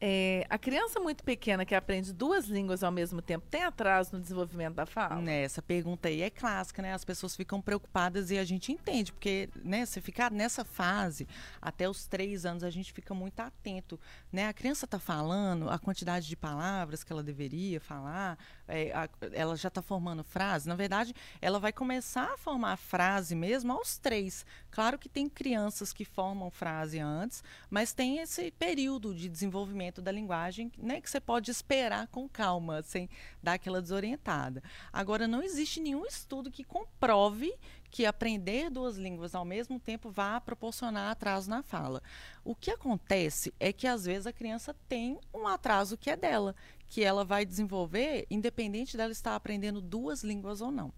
é, 0.03 0.47
a 0.49 0.57
criança 0.57 0.99
muito 0.99 1.23
pequena 1.23 1.63
que 1.63 1.75
aprende 1.75 2.11
duas 2.11 2.45
línguas 2.47 2.83
ao 2.83 2.91
mesmo 2.91 3.21
tempo 3.21 3.45
tem 3.47 3.63
atraso 3.63 4.09
no 4.13 4.19
desenvolvimento 4.19 4.73
da 4.73 4.85
fala? 4.87 5.21
Né, 5.21 5.43
essa 5.43 5.61
pergunta 5.61 6.09
aí 6.09 6.23
é 6.23 6.29
clássica, 6.31 6.81
né? 6.81 6.91
As 6.91 7.05
pessoas 7.05 7.35
ficam 7.35 7.61
preocupadas 7.61 8.31
e 8.31 8.39
a 8.39 8.43
gente 8.43 8.71
entende, 8.71 9.11
porque, 9.11 9.47
né, 9.63 9.85
você 9.85 10.01
ficar 10.01 10.31
nessa 10.31 10.65
fase, 10.65 11.27
até 11.61 11.87
os 11.87 12.07
três 12.07 12.47
anos, 12.47 12.63
a 12.63 12.71
gente 12.71 12.91
fica 12.91 13.13
muito 13.13 13.39
atento, 13.39 13.99
né? 14.31 14.47
A 14.47 14.53
criança 14.53 14.85
está 14.85 14.97
falando 14.97 15.69
a 15.69 15.77
quantidade 15.77 16.27
de 16.27 16.35
palavras 16.35 17.03
que 17.03 17.13
ela 17.13 17.21
deveria 17.21 17.79
falar, 17.79 18.39
é, 18.71 18.91
a- 18.93 19.09
ela 19.33 19.55
já 19.55 19.67
está 19.67 19.81
formando 19.81 20.23
frase. 20.23 20.67
Na 20.67 20.75
verdade, 20.75 21.13
ela 21.41 21.59
vai 21.59 21.71
começar 21.73 22.33
a 22.33 22.37
formar 22.37 22.77
frase 22.77 23.35
mesmo 23.35 23.73
aos 23.73 23.97
três. 23.97 24.45
Claro 24.69 24.97
que 24.97 25.09
tem 25.09 25.27
crianças 25.27 25.91
que 25.91 26.05
formam 26.05 26.49
frase 26.49 26.99
antes, 26.99 27.43
mas 27.69 27.93
tem 27.93 28.19
esse 28.19 28.51
período 28.51 29.13
de 29.13 29.27
desenvolvimento 29.27 30.01
da 30.01 30.11
linguagem, 30.11 30.71
né, 30.77 31.01
que 31.01 31.09
você 31.09 31.19
pode 31.19 31.51
esperar 31.51 32.07
com 32.07 32.27
calma, 32.29 32.81
sem 32.81 33.09
dar 33.43 33.53
aquela 33.53 33.81
desorientada. 33.81 34.63
Agora, 34.93 35.27
não 35.27 35.43
existe 35.43 35.79
nenhum 35.79 36.05
estudo 36.05 36.49
que 36.49 36.63
comprove 36.63 37.53
que 37.89 38.05
aprender 38.05 38.69
duas 38.69 38.95
línguas 38.95 39.35
ao 39.35 39.43
mesmo 39.43 39.77
tempo 39.77 40.09
vá 40.09 40.39
proporcionar 40.39 41.11
atraso 41.11 41.49
na 41.49 41.61
fala. 41.61 42.01
O 42.43 42.55
que 42.55 42.71
acontece 42.71 43.53
é 43.59 43.73
que, 43.73 43.85
às 43.85 44.05
vezes, 44.05 44.25
a 44.25 44.31
criança 44.31 44.73
tem 44.87 45.19
um 45.33 45.45
atraso 45.45 45.97
que 45.97 46.09
é 46.09 46.15
dela, 46.15 46.55
que 46.91 47.01
ela 47.01 47.23
vai 47.23 47.45
desenvolver 47.45 48.27
independente 48.29 48.97
dela 48.97 49.13
estar 49.13 49.33
aprendendo 49.33 49.79
duas 49.79 50.23
línguas 50.25 50.59
ou 50.59 50.69
não. 50.69 50.91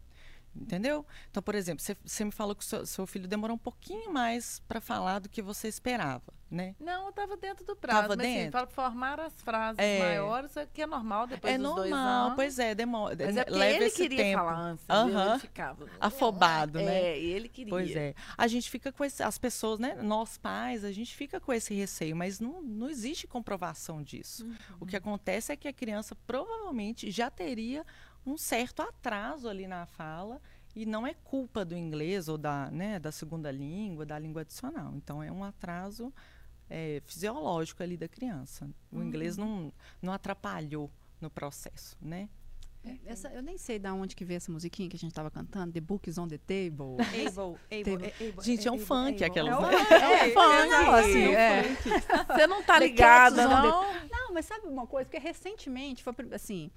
Entendeu? 0.56 1.06
Então, 1.30 1.42
por 1.42 1.54
exemplo, 1.54 1.84
você- 1.84 2.26
me 2.26 2.32
falou 2.32 2.56
que 2.56 2.66
seu, 2.66 2.84
seu 2.84 3.06
filho 3.06 3.28
demorou 3.28 3.56
um 3.56 3.60
pouquinho 3.60 4.12
mais 4.12 4.60
para 4.68 4.82
falar 4.82 5.20
do 5.20 5.30
que 5.30 5.40
você 5.40 5.68
esperava, 5.68 6.34
né? 6.54 6.76
Não, 6.80 7.08
eu 7.08 7.12
tava 7.12 7.36
dentro 7.36 7.66
do 7.66 7.76
prazo. 7.76 8.02
Tava 8.02 8.16
mas 8.16 8.26
assim, 8.26 8.36
dentro? 8.36 8.52
para 8.52 8.68
formar 8.68 9.20
as 9.20 9.34
frases 9.42 9.80
É. 9.80 10.00
maiores, 10.00 10.56
é 10.56 10.66
que 10.66 10.82
é 10.82 10.86
normal 10.86 11.28
depois 11.28 11.54
é 11.54 11.58
dos 11.58 11.76
dois 11.76 11.90
normal, 11.90 12.26
anos. 12.26 12.36
pois 12.36 12.60
é, 12.60 12.76
demora. 12.76 13.16
Mas 13.20 13.38
é 13.38 13.44
porque 13.44 13.60
leva 13.60 13.76
ele 13.76 13.86
esse 13.86 13.96
queria 13.96 14.18
tempo. 14.18 14.38
falar 14.40 14.60
antes. 14.60 14.86
Ele 14.90 15.40
ficava... 15.40 15.88
Afobado, 16.00 16.80
né? 16.80 16.96
É, 17.02 17.20
ele 17.20 17.50
queria. 17.50 17.70
Pois 17.72 17.96
é. 17.96 18.14
A 18.38 18.48
gente 18.48 18.70
fica 18.70 18.92
com 18.92 19.04
esse, 19.04 19.24
as 19.24 19.38
pessoas, 19.38 19.80
né? 19.80 19.96
Nós 20.02 20.38
pais, 20.38 20.84
a 20.86 20.92
gente 20.92 21.16
fica 21.16 21.40
com 21.40 21.52
esse 21.52 21.74
receio, 21.74 22.16
mas 22.16 22.40
não, 22.40 22.62
não 22.62 22.90
existe 22.90 23.28
comprovação 23.28 24.04
disso. 24.04 24.48
O 24.80 24.86
que 24.86 24.96
acontece 24.96 25.52
é 25.52 25.56
que 25.56 25.68
a 25.68 25.74
criança 25.74 26.16
provavelmente 26.28 27.10
já 27.10 27.30
teria 27.30 27.86
um 28.26 28.38
certo 28.38 28.82
atraso 28.82 29.50
ali 29.50 29.68
na 29.68 29.86
fala 29.86 30.40
e 30.76 30.86
não 30.86 31.06
é 31.06 31.14
culpa 31.14 31.64
do 31.64 31.76
inglês 31.76 32.28
ou 32.28 32.38
da, 32.38 32.72
né, 32.72 32.98
da 33.00 33.12
segunda 33.12 33.52
língua, 33.52 34.06
da 34.06 34.18
língua 34.18 34.42
adicional. 34.42 34.94
Então 34.96 35.22
é 35.22 35.32
um 35.32 35.44
atraso 35.44 36.12
é, 36.70 37.02
fisiológico 37.06 37.82
ali 37.84 37.98
da 37.98 38.08
criança. 38.08 38.70
O 38.92 39.02
inglês 39.02 39.38
não, 39.38 39.72
não 40.02 40.14
atrapalhou 40.14 40.90
no 41.22 41.30
processo, 41.30 41.98
né? 42.02 42.30
Essa, 43.06 43.30
eu 43.30 43.42
nem 43.42 43.58
sei 43.58 43.80
da 43.80 43.94
onde 43.94 44.14
que 44.14 44.26
veio 44.26 44.36
essa 44.36 44.52
musiquinha 44.52 44.90
que 44.90 44.98
a 44.98 45.00
gente 45.00 45.14
tava 45.14 45.32
cantando, 45.32 45.72
The 45.72 45.80
Book 45.80 46.10
is 46.10 46.18
on 46.18 46.28
the 46.28 46.38
Table. 46.38 46.98
Able, 47.00 47.58
able, 47.72 48.14
able, 48.30 48.44
Gente, 48.44 48.68
é 48.68 48.72
um 48.72 48.74
able, 48.76 48.86
funk 48.86 49.24
able. 49.24 49.24
aquelas, 49.24 49.54
É 49.54 49.58
um 49.58 49.62
funk, 49.62 49.94
É, 49.94 50.30
funk, 50.34 50.70
não, 50.70 50.92
assim, 50.96 51.24
é. 51.34 51.64
Você 52.28 52.48
não 52.48 52.62
tá 52.62 52.80
The 52.80 52.86
ligada, 52.86 53.48
on 53.48 53.48
the- 53.48 53.68
não? 53.70 54.10
Não, 54.10 54.34
mas 54.34 54.46
sabe 54.46 54.68
uma 54.68 54.86
coisa? 54.86 55.06
Porque 55.10 55.18
recentemente, 55.26 56.04
foi, 56.04 56.14
assim, 56.34 56.70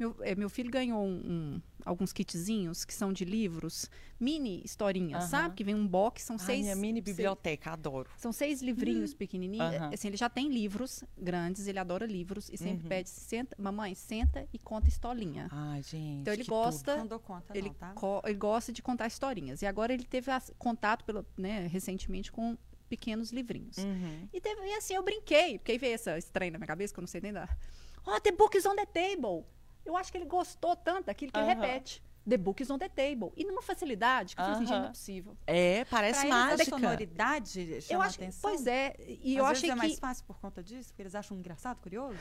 meu, 0.00 0.16
é, 0.20 0.34
meu 0.34 0.48
filho 0.48 0.70
ganhou 0.70 1.00
um- 1.04 1.22
um- 1.56 1.62
alguns 1.84 2.12
kitzinhos 2.12 2.84
que 2.84 2.92
são 2.94 3.12
de 3.12 3.24
livros, 3.24 3.90
mini 4.18 4.62
historinhas, 4.64 5.24
sabe? 5.24 5.54
Que 5.54 5.62
vem 5.62 5.74
um 5.74 5.86
box, 5.86 6.22
são 6.22 6.36
Ai, 6.40 6.44
seis... 6.46 6.62
minha 6.62 6.74
mini 6.76 7.00
seis- 7.02 7.16
biblioteca, 7.16 7.70
adoro. 7.72 8.10
São 8.16 8.32
seis 8.32 8.60
livrinhos 8.62 9.14
pequenininhos. 9.14 9.74
Aham. 9.74 9.90
Assim, 9.92 10.08
ele 10.08 10.16
já 10.16 10.28
tem 10.28 10.48
livros 10.50 11.04
grandes, 11.16 11.66
ele 11.66 11.78
adora 11.78 12.06
livros 12.06 12.48
e 12.50 12.56
sempre 12.56 12.82
Uhum. 12.82 12.88
pede, 12.88 13.10
senta, 13.10 13.54
mamãe, 13.58 13.94
senta 13.94 14.48
e 14.52 14.58
conta 14.58 14.88
historinha. 14.88 15.48
Ai, 15.50 15.82
gente. 15.82 16.20
Então 16.22 16.32
ele 16.34 16.44
tudo. 16.44 16.50
gosta, 16.54 16.96
Não 16.96 17.06
dou 17.06 17.20
conta, 17.20 17.56
ele, 17.56 17.68
não, 17.68 17.74
tá? 17.74 17.92
co- 17.92 18.22
ele 18.24 18.34
gosta 18.38 18.72
de 18.72 18.82
contar 18.82 19.06
historinhas. 19.06 19.62
E 19.62 19.66
agora 19.66 19.92
ele 19.92 20.04
teve 20.04 20.30
as- 20.30 20.50
contato 20.58 21.04
pelo, 21.04 21.24
né, 21.36 21.66
recentemente 21.66 22.32
com 22.32 22.56
pequenos 22.88 23.30
livrinhos. 23.30 23.76
Uhum. 23.78 24.28
E, 24.32 24.40
teve- 24.40 24.62
e 24.66 24.74
assim, 24.74 24.94
eu 24.94 25.02
brinquei, 25.02 25.58
porque 25.58 25.72
aí 25.72 25.78
veio 25.78 25.94
essa 25.94 26.18
estranha 26.18 26.50
na 26.52 26.58
minha 26.58 26.66
cabeça, 26.66 26.92
que 26.92 26.98
eu 26.98 27.02
não 27.02 27.06
sei 27.08 27.20
nem 27.20 27.32
dar. 27.32 27.56
Ó, 28.04 28.18
the 28.18 28.32
book 28.32 28.56
is 28.56 28.64
on 28.66 28.74
the 28.74 28.86
table. 28.86 29.44
Eu 29.84 29.96
acho 29.96 30.10
que 30.12 30.18
ele 30.18 30.26
gostou 30.26 30.74
tanto 30.76 31.06
daquilo 31.06 31.32
que 31.32 31.38
ele 31.38 31.50
Aham. 31.50 31.60
repete. 31.60 32.02
The 32.28 32.36
book 32.36 32.62
is 32.62 32.70
on 32.70 32.78
the 32.78 32.88
table. 32.88 33.32
E 33.36 33.44
numa 33.44 33.62
facilidade 33.62 34.36
que 34.36 34.42
eu 34.42 34.44
falei 34.44 34.58
assim, 34.58 34.66
gente, 34.66 34.78
não 34.78 34.84
é 34.84 34.88
possível. 34.90 35.36
É, 35.46 35.84
parece 35.86 36.20
Pra 36.20 36.28
eles, 36.28 36.36
a 36.36 36.46
mágica. 36.50 36.70
sonoridade 36.70 37.80
chama 37.82 37.98
eu 37.98 38.02
acho, 38.02 38.16
atenção. 38.16 38.40
pois 38.50 38.66
é, 38.66 38.94
e 39.22 39.36
eu 39.36 39.44
Às 39.44 39.52
achei 39.52 39.62
vezes 39.62 39.72
é 39.72 39.74
mais 39.74 39.94
que 39.94 40.00
fácil 40.00 40.24
por 40.26 40.38
conta 40.38 40.62
disso, 40.62 40.90
porque 40.90 41.02
eles 41.02 41.14
acham 41.14 41.36
engraçado, 41.36 41.78
curioso. 41.80 42.18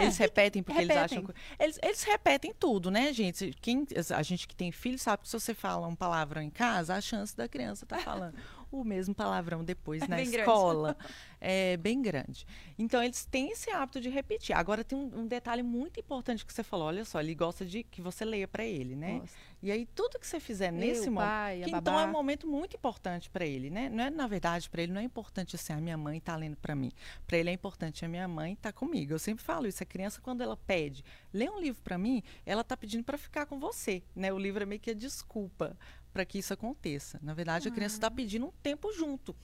Eles 0.00 0.18
repetem 0.18 0.62
porque 0.62 0.80
eles 0.82 0.94
Repetem. 0.94 1.18
acham. 1.18 1.26
que- 1.32 1.40
Eles, 1.58 1.78
eles 1.82 2.02
repetem 2.02 2.52
tudo, 2.52 2.90
né, 2.90 3.10
gente? 3.12 3.52
Quem, 3.60 3.86
a 4.14 4.22
gente 4.22 4.46
que 4.46 4.54
tem 4.54 4.70
filho 4.70 4.98
sabe 4.98 5.22
que 5.22 5.28
se 5.28 5.38
você 5.40 5.54
fala 5.54 5.86
um 5.86 5.96
palavrão 5.96 6.42
em 6.42 6.50
casa, 6.50 6.94
a 6.94 7.00
chance 7.00 7.34
da 7.34 7.48
criança 7.48 7.84
estar 7.84 7.98
falando 8.00 8.36
o 8.70 8.84
mesmo 8.84 9.14
palavrão 9.14 9.64
depois 9.64 10.06
na 10.06 10.16
bem 10.16 10.30
grande. 10.30 10.38
escola 10.38 10.96
é 11.40 11.76
bem 11.76 12.02
grande. 12.02 12.46
Então, 12.78 13.02
eles 13.02 13.24
têm 13.24 13.50
esse 13.50 13.70
hábito 13.70 14.00
de 14.00 14.08
repetir. 14.08 14.56
Agora, 14.56 14.82
tem 14.84 14.98
um, 14.98 15.20
um 15.20 15.26
detalhe 15.26 15.62
muito 15.62 16.00
importante 16.00 16.44
que 16.44 16.52
você 16.52 16.62
falou. 16.62 16.88
Olha 16.88 17.04
só, 17.04 17.20
ele 17.20 17.34
gosta 17.34 17.64
de 17.64 17.82
que 17.82 18.00
você 18.00 18.24
leia 18.24 18.48
para 18.48 18.64
ele, 18.64 18.94
né? 18.96 19.22
E 19.62 19.70
aí, 19.72 19.86
tudo 19.86 20.18
que 20.18 20.26
você 20.26 20.38
fizer 20.38 20.68
Eu, 20.68 20.72
nesse 20.72 21.08
o 21.08 21.12
momento. 21.12 21.28
pai, 21.28 21.62
que 21.64 21.70
então 21.70 21.98
é 21.98 22.04
um 22.04 22.12
momento 22.12 22.46
muito 22.46 22.76
importante 22.76 23.28
para 23.30 23.44
ele, 23.44 23.70
né? 23.70 23.88
Não 23.88 24.04
é, 24.04 24.10
na 24.10 24.26
verdade, 24.26 24.68
para 24.68 24.82
ele 24.82 24.92
não 24.92 25.00
é 25.00 25.04
importante 25.04 25.56
assim, 25.56 25.72
a 25.72 25.80
minha 25.80 25.96
mãe 25.96 26.20
tá 26.20 26.36
lendo 26.36 26.56
para 26.56 26.74
mim. 26.74 26.92
Para 27.26 27.38
ele 27.38 27.50
é 27.50 27.52
importante 27.52 28.04
a 28.04 28.08
minha 28.08 28.28
mãe 28.28 28.54
tá 28.56 28.72
comigo. 28.72 29.12
Eu 29.12 29.18
sempre 29.18 29.42
falo 29.44 29.66
isso. 29.66 29.82
A 29.82 29.86
criança, 29.86 30.20
quando 30.20 30.42
ela 30.42 30.56
pede, 30.56 31.04
lê 31.32 31.48
um 31.48 31.60
livro 31.60 31.80
para 31.82 31.98
mim, 31.98 32.22
ela 32.46 32.62
tá 32.62 32.76
pedindo 32.76 33.04
para 33.04 33.18
ficar 33.18 33.46
com 33.46 33.58
você, 33.58 34.02
né? 34.14 34.32
O 34.32 34.38
livro 34.38 34.62
é 34.62 34.66
meio 34.66 34.80
que 34.80 34.90
a 34.90 34.94
desculpa 34.94 35.76
para 36.12 36.24
que 36.24 36.38
isso 36.38 36.52
aconteça. 36.52 37.18
Na 37.22 37.34
verdade, 37.34 37.68
a 37.68 37.70
criança 37.70 37.96
está 37.96 38.10
pedindo 38.10 38.46
um 38.46 38.52
tempo 38.62 38.92
junto. 38.92 39.34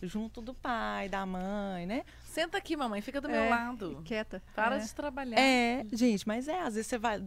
Junto 0.00 0.40
do 0.40 0.54
pai, 0.54 1.08
da 1.08 1.26
mãe, 1.26 1.86
né? 1.86 2.04
Senta 2.28 2.58
aqui, 2.58 2.76
mamãe, 2.76 3.00
fica 3.00 3.20
do 3.20 3.28
É, 3.28 3.32
meu 3.32 3.50
lado. 3.50 4.02
Quieta. 4.04 4.42
Para 4.54 4.76
É. 4.76 4.78
de 4.78 4.94
trabalhar. 4.94 5.40
É, 5.40 5.84
gente, 5.92 6.28
mas 6.28 6.46
é, 6.46 6.60
às 6.60 6.74
vezes 6.74 6.86
você 6.86 6.98
vai, 6.98 7.22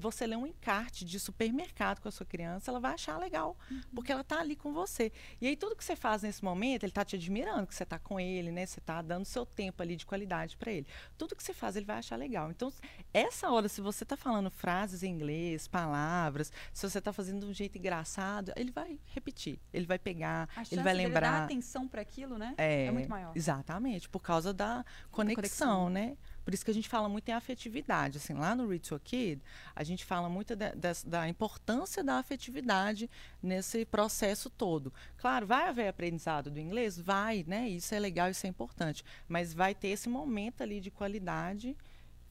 você 0.00 0.26
lê 0.26 0.34
um 0.34 0.46
encarte 0.46 1.04
de 1.04 1.20
supermercado 1.20 2.00
com 2.00 2.08
a 2.08 2.10
sua 2.10 2.24
criança, 2.24 2.70
ela 2.70 2.80
vai 2.80 2.94
achar 2.94 3.18
legal, 3.18 3.56
porque 3.94 4.10
ela 4.10 4.24
tá 4.24 4.40
ali 4.40 4.56
com 4.56 4.72
você. 4.72 5.12
E 5.40 5.46
aí 5.46 5.54
tudo 5.56 5.76
que 5.76 5.84
você 5.84 5.94
faz 5.94 6.22
nesse 6.22 6.42
momento, 6.42 6.84
ele 6.84 6.90
tá 6.92 7.04
te 7.04 7.16
admirando 7.16 7.66
que 7.66 7.74
você 7.74 7.84
tá 7.84 7.98
com 7.98 8.18
ele, 8.18 8.50
né? 8.50 8.64
Você 8.64 8.80
tá 8.80 9.02
dando 9.02 9.26
seu 9.26 9.44
tempo 9.44 9.82
ali 9.82 9.94
de 9.94 10.06
qualidade 10.06 10.56
para 10.56 10.72
ele. 10.72 10.86
Tudo 11.18 11.36
que 11.36 11.42
você 11.42 11.52
faz, 11.52 11.76
ele 11.76 11.84
vai 11.86 11.98
achar 11.98 12.16
legal. 12.16 12.50
Então, 12.50 12.72
essa 13.12 13.50
hora, 13.50 13.68
se 13.68 13.80
você 13.82 14.04
tá 14.06 14.16
falando 14.16 14.50
frases 14.50 15.02
em 15.02 15.10
inglês, 15.12 15.68
palavras, 15.68 16.50
se 16.72 16.88
você 16.88 17.00
tá 17.00 17.12
fazendo 17.12 17.40
de 17.40 17.46
um 17.46 17.54
jeito 17.54 17.76
engraçado, 17.76 18.52
ele 18.56 18.70
vai 18.72 18.98
repetir, 19.06 19.60
ele 19.72 19.84
vai 19.86 19.98
pegar, 19.98 20.48
A 20.56 20.64
chance 20.64 20.74
ele 20.74 20.82
vai 20.82 20.94
dele 20.96 21.08
dar 21.10 21.20
lembrar. 21.20 21.44
atenção 21.44 21.86
para 21.86 22.00
aquilo, 22.00 22.38
né? 22.38 22.54
É, 22.56 22.90
muito 22.90 23.08
maior. 23.08 23.32
Exatamente, 23.36 24.08
por 24.08 24.20
causa 24.30 24.52
da 24.52 24.84
conexão, 25.10 25.84
conexão. 25.84 25.90
né? 25.90 26.16
Por 26.44 26.54
isso 26.54 26.64
que 26.64 26.70
a 26.70 26.74
gente 26.74 26.88
fala 26.88 27.08
muito 27.08 27.28
em 27.28 27.32
afetividade. 27.32 28.18
Assim, 28.18 28.34
lá 28.34 28.54
no 28.54 28.72
a 28.72 28.98
Kid, 28.98 29.42
a 29.76 29.84
gente 29.84 30.04
fala 30.04 30.28
muito 30.28 30.56
da, 30.56 30.72
da 31.06 31.28
importância 31.28 32.02
da 32.02 32.18
afetividade 32.18 33.08
nesse 33.42 33.84
processo 33.84 34.48
todo. 34.50 34.92
Claro, 35.16 35.46
vai 35.46 35.68
haver 35.68 35.88
aprendizado 35.88 36.50
do 36.50 36.58
inglês? 36.58 36.98
Vai, 36.98 37.44
né? 37.46 37.68
Isso 37.68 37.94
é 37.94 37.98
legal, 37.98 38.30
isso 38.30 38.46
é 38.46 38.48
importante. 38.48 39.04
Mas 39.28 39.52
vai 39.54 39.74
ter 39.74 39.88
esse 39.88 40.08
momento 40.08 40.62
ali 40.62 40.80
de 40.80 40.90
qualidade 40.90 41.76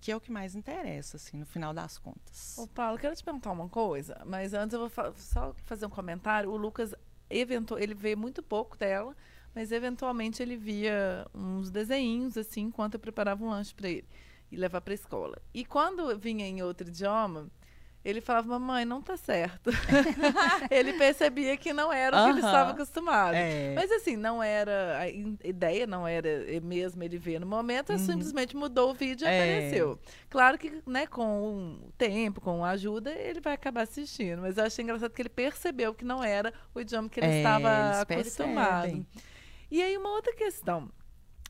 que 0.02 0.12
é 0.12 0.16
o 0.16 0.22
que 0.22 0.32
mais 0.32 0.56
interessa, 0.56 1.18
assim, 1.18 1.38
no 1.38 1.46
final 1.46 1.74
das 1.74 1.98
contas. 1.98 2.58
Ô, 2.58 2.66
Paulo, 2.68 2.98
quero 2.98 3.14
te 3.16 3.24
perguntar 3.24 3.52
uma 3.52 3.68
coisa, 3.68 4.22
mas 4.26 4.54
antes 4.54 4.74
eu 4.74 4.80
vou 4.80 4.90
fa- 4.90 5.14
só 5.18 5.54
fazer 5.66 5.86
um 5.86 5.90
comentário. 5.90 6.50
O 6.50 6.56
Lucas, 6.56 6.96
eventu 7.30 7.78
ele 7.78 7.94
vê 7.94 8.16
muito 8.16 8.42
pouco 8.42 8.78
dela, 8.78 9.14
mas 9.60 9.74
eventualmente 9.74 10.42
ele 10.42 10.56
via 10.56 11.28
uns 11.36 11.70
desenhinhos, 11.70 12.38
assim, 12.38 12.62
enquanto 12.62 12.94
eu 12.94 13.00
preparava 13.00 13.44
um 13.44 13.50
lanche 13.50 13.74
para 13.76 13.90
ele 13.90 14.06
e 14.50 14.56
levar 14.56 14.80
para 14.80 14.94
escola. 14.94 15.38
E 15.54 15.66
quando 15.66 16.18
vinha 16.18 16.48
em 16.48 16.62
outro 16.64 16.88
idioma, 16.88 17.50
ele 18.06 18.22
falava, 18.22 18.48
mamãe, 18.58 18.86
não 18.86 19.02
tá 19.02 19.18
certo. 19.18 19.70
ele 20.72 20.94
percebia 20.94 21.58
que 21.58 21.74
não 21.74 21.92
era 21.92 22.16
o 22.18 22.24
que 22.24 22.30
ele 22.30 22.40
Aham. 22.40 22.48
estava 22.48 22.72
acostumado. 22.72 23.36
É. 23.36 23.74
Mas 23.76 23.92
assim, 23.92 24.16
não 24.16 24.42
era. 24.42 24.98
A 25.00 25.10
ideia 25.10 25.86
não 25.86 26.08
era 26.08 26.30
mesmo 26.64 27.04
ele 27.04 27.18
ver 27.18 27.40
no 27.42 27.46
momento, 27.46 27.90
ele 27.92 28.00
simplesmente 28.00 28.56
mudou 28.56 28.92
o 28.92 28.94
vídeo 28.94 29.26
e 29.26 29.28
Uhum. 29.28 29.34
É. 29.34 29.38
apareceu. 29.44 30.00
Claro 30.30 30.58
que, 30.58 30.82
né, 30.88 31.06
com 31.06 31.78
o 31.86 31.92
tempo, 31.98 32.40
com 32.40 32.64
a 32.64 32.70
ajuda, 32.70 33.12
ele 33.12 33.42
vai 33.42 33.54
acabar 33.56 33.82
assistindo. 33.82 34.42
Mas 34.42 34.58
eu 34.58 34.64
achei 34.64 34.84
engraçado 34.84 35.12
que 35.12 35.22
ele 35.22 35.28
percebeu 35.28 35.94
que 35.94 36.06
não 36.06 36.24
era 36.24 36.54
o 36.74 36.80
idioma 36.80 37.10
que 37.10 37.20
ele 37.20 37.28
É, 37.28 37.38
estava 37.40 38.00
acostumado. 38.04 38.84
percebem. 38.84 39.06
E 39.72 39.82
aí, 39.82 39.98
uma 39.98 40.10
outra 40.10 40.34
questão. 40.34 40.92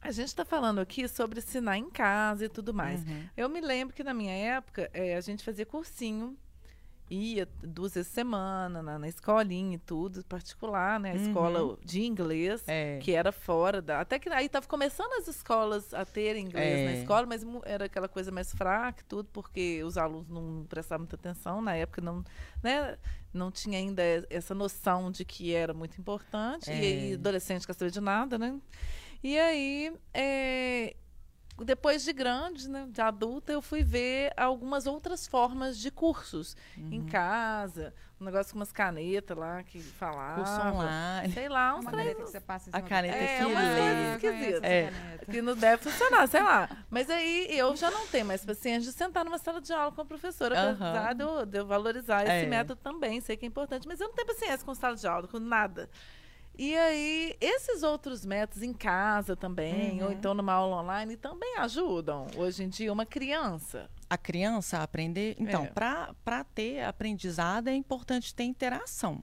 A 0.02 0.12
gente 0.12 0.28
está 0.28 0.46
falando 0.46 0.80
aqui 0.80 1.08
sobre 1.08 1.40
ensinar 1.40 1.78
em 1.78 1.90
casa 1.90 2.46
e 2.46 2.50
tudo 2.50 2.74
mais. 2.74 3.06
Uhum. 3.06 3.30
Eu 3.36 3.50
me 3.50 3.60
lembro 3.60 3.94
que 3.94 4.04
na 4.04 4.14
minha 4.14 4.32
época 4.32 4.90
eh, 4.94 5.16
a 5.16 5.22
gente 5.22 5.44
fazia 5.44 5.66
cursinho, 5.66 6.38
ia 7.10 7.48
duas 7.64 7.94
vezes 7.94 8.10
por 8.10 8.16
semana 8.16 8.84
na, 8.84 9.00
na 9.00 9.08
escolinha 9.08 9.76
e 9.76 9.80
tudo, 9.80 10.24
particular, 10.26 11.00
né? 11.00 11.12
A 11.12 11.16
escola 11.16 11.78
de 11.84 12.04
inglês, 12.04 12.62
Uhum. 12.62 12.66
É. 12.68 13.00
que 13.02 13.12
era 13.12 13.32
fora 13.32 13.82
da. 13.82 14.00
Até 14.02 14.20
que 14.20 14.30
aí 14.30 14.46
estava 14.46 14.68
começando 14.68 15.12
as 15.14 15.28
escolas 15.28 15.94
a 15.94 16.06
terem 16.06 16.46
inglês 16.46 16.86
na 16.86 16.92
É. 16.92 17.00
escola, 17.02 17.26
mas 17.26 17.44
era 17.66 17.86
aquela 17.86 18.08
coisa 18.08 18.32
mais 18.32 18.54
fraca 18.54 19.02
e 19.02 19.06
tudo, 19.06 19.28
porque 19.34 19.84
os 19.84 19.98
alunos 19.98 20.30
não 20.30 20.66
prestavam 20.70 21.02
muita 21.04 21.16
atenção. 21.16 21.62
Na 21.62 21.76
época 21.76 22.02
não, 22.02 22.24
né, 22.62 22.98
não 23.34 23.50
tinha 23.52 23.80
ainda 23.80 24.02
essa 24.30 24.54
noção 24.54 25.12
de 25.12 25.26
que 25.26 25.54
era 25.54 25.74
muito 25.74 26.00
importante. 26.00 26.70
E 26.70 26.74
aí, 26.74 27.12
É. 27.12 27.16
adolescente 27.16 27.66
quer 27.66 27.74
saber 27.74 27.92
de 27.92 28.02
nada, 28.02 28.38
né? 28.38 28.60
E 29.24 29.38
aí, 29.38 29.94
é, 30.14 30.96
depois 31.66 32.04
de 32.04 32.14
grande, 32.14 32.70
né, 32.70 32.88
de 32.90 33.02
adulta, 33.02 33.52
eu 33.52 33.62
fui 33.62 33.84
ver 33.84 34.32
algumas 34.38 34.86
outras 34.88 35.28
formas 35.28 35.78
de 35.78 35.92
cursos 35.92 36.56
em 36.78 37.04
casa, 37.06 37.94
um 38.20 38.26
negócio 38.26 38.52
com 38.54 38.60
umas 38.60 38.72
canetas 38.72 39.38
lá 39.38 39.64
que 39.64 39.80
falava. 39.80 40.36
Curso 40.44 40.62
online. 40.76 41.34
Sei 41.34 41.48
lá, 41.48 41.76
uns 41.76 41.82
Uma 41.82 41.92
caneta 41.92 42.16
que 42.24 42.30
você 42.30 42.40
passa 42.42 42.70
em 42.70 42.74
A 42.78 42.82
caneta 42.82 43.16
É, 43.18 43.38
que 43.38 43.46
uma 43.46 43.62
coisa 43.62 43.76
conheço 43.78 44.26
esquisita. 44.26 44.68
É. 44.68 44.92
Que 45.32 45.42
não 45.42 45.56
deve 45.56 45.84
funcionar, 45.84 46.28
sei 46.28 46.44
lá. 46.44 46.70
Mas 46.90 47.10
aí 47.10 47.48
eu 47.50 47.76
já 47.78 47.90
não 47.90 48.06
tenho 48.08 48.26
mais 48.26 48.44
paciência 48.46 48.92
de 48.92 48.98
sentar 48.98 49.24
numa 49.24 49.38
sala 49.38 49.62
de 49.62 49.72
aula 49.72 49.92
com 49.92 50.02
a 50.02 50.06
professora, 50.06 50.72
apesar 50.72 51.14
de 51.14 51.24
eu, 51.24 51.46
de 51.46 51.58
eu 51.60 51.66
valorizar 51.66 52.24
esse 52.24 52.46
É. 52.46 52.46
método 52.46 52.80
também, 52.82 53.22
sei 53.22 53.38
que 53.38 53.46
é 53.46 53.48
importante, 53.48 53.88
mas 53.88 54.00
eu 54.02 54.08
não 54.08 54.16
tenho 54.16 54.28
paciência 54.28 54.66
com 54.66 54.74
sala 54.76 54.96
de 54.96 55.08
aula, 55.08 55.28
com 55.28 55.40
nada. 55.40 55.90
E 56.62 56.76
aí, 56.78 57.38
esses 57.40 57.84
outros 57.84 58.26
métodos 58.26 58.62
em 58.62 58.74
casa 58.74 59.34
também, 59.34 60.02
Uhum. 60.02 60.08
ou 60.08 60.12
então 60.12 60.34
numa 60.34 60.52
aula 60.52 60.82
online, 60.82 61.16
também 61.16 61.56
ajudam. 61.58 62.28
Hoje 62.36 62.64
em 62.66 62.68
dia, 62.68 62.92
uma 62.92 63.06
criança. 63.06 63.90
a 64.10 64.18
criança 64.18 64.82
aprender. 64.84 65.36
Então, 65.40 65.64
É. 65.66 65.68
para 65.68 66.44
ter 66.44 66.84
aprendizado 66.84 67.68
é 67.70 67.76
importante 67.76 68.34
ter 68.36 68.44
interação. 68.44 69.22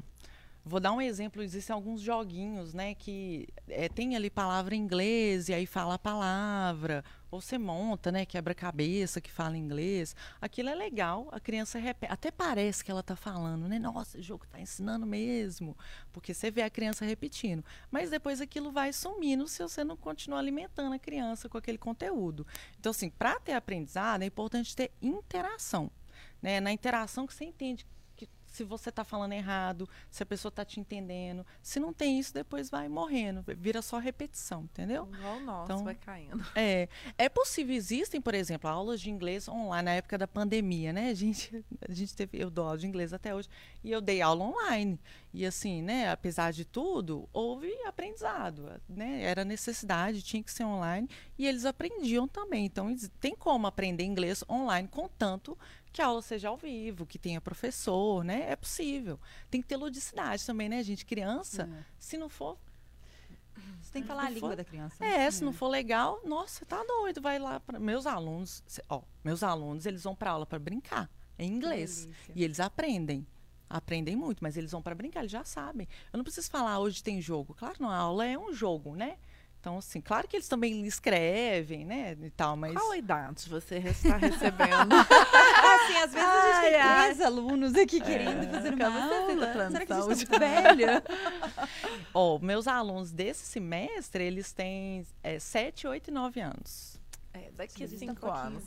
Vou 0.68 0.80
dar 0.80 0.90
um 0.90 1.00
exemplo, 1.00 1.44
existem 1.44 1.72
alguns 1.72 2.00
joguinhos, 2.00 2.74
né, 2.74 2.92
que 2.92 3.46
é, 3.68 3.88
tem 3.88 4.16
ali 4.16 4.28
palavra 4.28 4.74
em 4.74 4.80
inglês 4.80 5.48
e 5.48 5.54
aí 5.54 5.64
fala 5.64 5.94
a 5.94 5.98
palavra, 5.98 7.04
ou 7.30 7.40
você 7.40 7.56
monta, 7.56 8.10
né, 8.10 8.26
quebra-cabeça 8.26 9.20
que 9.20 9.30
fala 9.30 9.56
inglês. 9.56 10.16
Aquilo 10.40 10.68
é 10.68 10.74
legal, 10.74 11.28
a 11.30 11.38
criança 11.38 11.78
repete, 11.78 12.12
até 12.12 12.32
parece 12.32 12.84
que 12.84 12.90
ela 12.90 12.98
está 12.98 13.14
falando, 13.14 13.68
né, 13.68 13.78
nossa, 13.78 14.18
o 14.18 14.22
jogo 14.22 14.44
está 14.44 14.58
ensinando 14.58 15.06
mesmo, 15.06 15.78
porque 16.12 16.34
você 16.34 16.50
vê 16.50 16.62
a 16.62 16.70
criança 16.70 17.04
repetindo. 17.04 17.64
Mas 17.88 18.10
depois 18.10 18.40
aquilo 18.40 18.72
vai 18.72 18.92
sumindo 18.92 19.46
se 19.46 19.62
você 19.62 19.84
não 19.84 19.96
continuar 19.96 20.40
alimentando 20.40 20.92
a 20.92 20.98
criança 20.98 21.48
com 21.48 21.56
aquele 21.56 21.78
conteúdo. 21.78 22.44
Então, 22.80 22.90
assim, 22.90 23.08
para 23.08 23.38
ter 23.38 23.52
aprendizado 23.52 24.22
é 24.22 24.26
importante 24.26 24.74
ter 24.74 24.90
interação. 25.00 25.92
Né? 26.42 26.58
Na 26.58 26.72
interação 26.72 27.24
que 27.24 27.34
você 27.34 27.44
entende 27.44 27.86
se 28.56 28.64
você 28.64 28.88
está 28.88 29.04
falando 29.04 29.32
errado, 29.32 29.86
se 30.10 30.22
a 30.22 30.26
pessoa 30.26 30.48
está 30.48 30.64
te 30.64 30.80
entendendo. 30.80 31.44
Se 31.62 31.78
não 31.78 31.92
tem 31.92 32.18
isso, 32.18 32.32
depois 32.32 32.70
vai 32.70 32.88
morrendo, 32.88 33.44
vira 33.56 33.82
só 33.82 33.98
repetição, 33.98 34.62
entendeu? 34.64 35.08
Igual 35.12 35.40
nosso, 35.40 35.64
Então- 35.72 35.84
vai 35.84 35.94
caindo. 35.94 36.36
É, 36.56 36.88
é 37.18 37.28
possível, 37.28 37.74
existem, 37.74 38.20
por 38.20 38.34
exemplo, 38.34 38.68
aulas 38.70 39.00
de 39.00 39.10
inglês 39.10 39.46
online 39.46 39.84
na 39.84 39.90
época 39.92 40.16
da 40.16 40.26
pandemia, 40.26 40.90
né? 40.92 41.10
A 41.10 41.14
gente, 41.14 41.64
a 41.86 41.92
gente 41.92 42.14
teve, 42.16 42.38
eu 42.40 42.48
dou 42.50 42.64
aula 42.64 42.78
de 42.78 42.86
inglês 42.86 43.12
até 43.12 43.34
hoje 43.34 43.48
e 43.84 43.90
eu 43.92 44.00
dei 44.00 44.22
aula 44.22 44.44
online. 44.44 44.98
E 45.34 45.44
assim, 45.44 45.82
né, 45.82 46.10
apesar 46.10 46.50
de 46.50 46.64
tudo, 46.64 47.28
houve 47.30 47.70
aprendizado, 47.84 48.80
né? 48.88 49.22
Era 49.22 49.44
necessidade, 49.44 50.22
tinha 50.22 50.42
que 50.42 50.50
ser 50.50 50.64
online 50.64 51.08
e 51.38 51.46
eles 51.46 51.66
aprendiam 51.66 52.26
também. 52.26 52.64
Então, 52.64 52.94
tem 53.20 53.34
como 53.36 53.66
aprender 53.66 54.02
inglês 54.04 54.42
online, 54.48 54.88
contanto 54.88 55.56
que 55.96 56.02
a 56.02 56.06
aula 56.06 56.20
seja 56.22 56.48
ao 56.48 56.56
vivo, 56.56 57.06
que 57.06 57.18
tenha 57.18 57.40
professor, 57.40 58.22
né? 58.22 58.50
É 58.50 58.54
possível. 58.56 59.18
Tem 59.50 59.60
que 59.62 59.66
ter 59.66 59.76
ludicidade 59.76 60.44
também, 60.44 60.68
né, 60.68 60.82
gente? 60.82 61.04
Criança, 61.06 61.68
se 61.98 62.16
não 62.18 62.28
for 62.28 62.58
Você 63.80 63.92
tem 63.92 64.02
que 64.02 64.08
falar 64.08 64.26
a 64.26 64.30
língua 64.30 64.50
for- 64.50 64.56
da 64.56 64.64
criança. 64.64 65.02
é, 65.04 65.30
se 65.30 65.42
não 65.42 65.52
for 65.52 65.68
legal, 65.68 66.20
nossa, 66.24 66.58
você 66.58 66.64
tá 66.66 66.84
doido, 66.86 67.20
vai 67.22 67.38
lá 67.38 67.58
para 67.58 67.78
meus 67.80 68.06
alunos, 68.06 68.62
ó, 68.88 69.00
meus 69.24 69.42
alunos, 69.42 69.86
eles 69.86 70.02
vão 70.02 70.14
para 70.14 70.32
aula 70.32 70.44
para 70.44 70.58
brincar, 70.58 71.10
em 71.38 71.50
inglês, 71.50 72.06
e 72.34 72.44
eles 72.44 72.60
aprendem. 72.60 73.26
Aprendem 73.68 74.14
muito, 74.14 74.40
mas 74.44 74.56
eles 74.56 74.70
vão 74.70 74.80
para 74.82 74.94
brincar, 74.94 75.20
eles 75.20 75.32
já 75.32 75.44
sabem. 75.44 75.88
Eu 76.12 76.18
não 76.18 76.22
preciso 76.24 76.48
falar 76.50 76.78
hoje 76.78 77.02
tem 77.02 77.20
jogo. 77.20 77.52
Claro, 77.54 77.76
não, 77.80 77.88
a 77.90 77.96
aula 77.96 78.24
é 78.26 78.38
um 78.38 78.52
jogo, 78.52 78.94
né? 78.94 79.16
Então, 79.66 79.78
assim, 79.78 80.00
claro 80.00 80.28
que 80.28 80.36
eles 80.36 80.46
também 80.46 80.86
escrevem, 80.86 81.84
né, 81.84 82.16
e 82.22 82.30
tal, 82.30 82.56
mas... 82.56 82.72
Qual 82.72 82.94
idade 82.94 83.48
você 83.48 83.78
está 83.78 84.16
recebendo? 84.16 84.94
Assim, 84.94 85.96
às 85.96 86.12
vezes 86.12 86.28
a 86.28 86.46
gente 86.46 86.54
Ai, 86.54 86.70
tem 86.70 86.80
ai. 86.80 87.04
três 87.06 87.20
alunos 87.20 87.74
aqui 87.74 88.00
querendo 88.00 88.48
fazer 88.48 88.74
uma 88.74 88.86
aula. 88.86 89.70
Será 89.72 89.84
que 89.84 89.92
a 89.92 90.00
gente 90.02 90.26
tá 90.26 90.38
velha? 90.38 91.02
Ó, 92.14 92.38
meus 92.38 92.68
alunos 92.68 93.10
desse 93.10 93.44
semestre, 93.44 94.22
eles 94.22 94.52
têm 94.52 95.04
é, 95.20 95.40
7, 95.40 95.88
8 95.88 96.10
e 96.10 96.10
9 96.12 96.40
anos. 96.40 97.00
É, 97.34 97.45
daqui 97.56 97.84
a 97.84 97.88
tá 97.88 97.96
cinco 97.96 98.26
anos. 98.30 98.64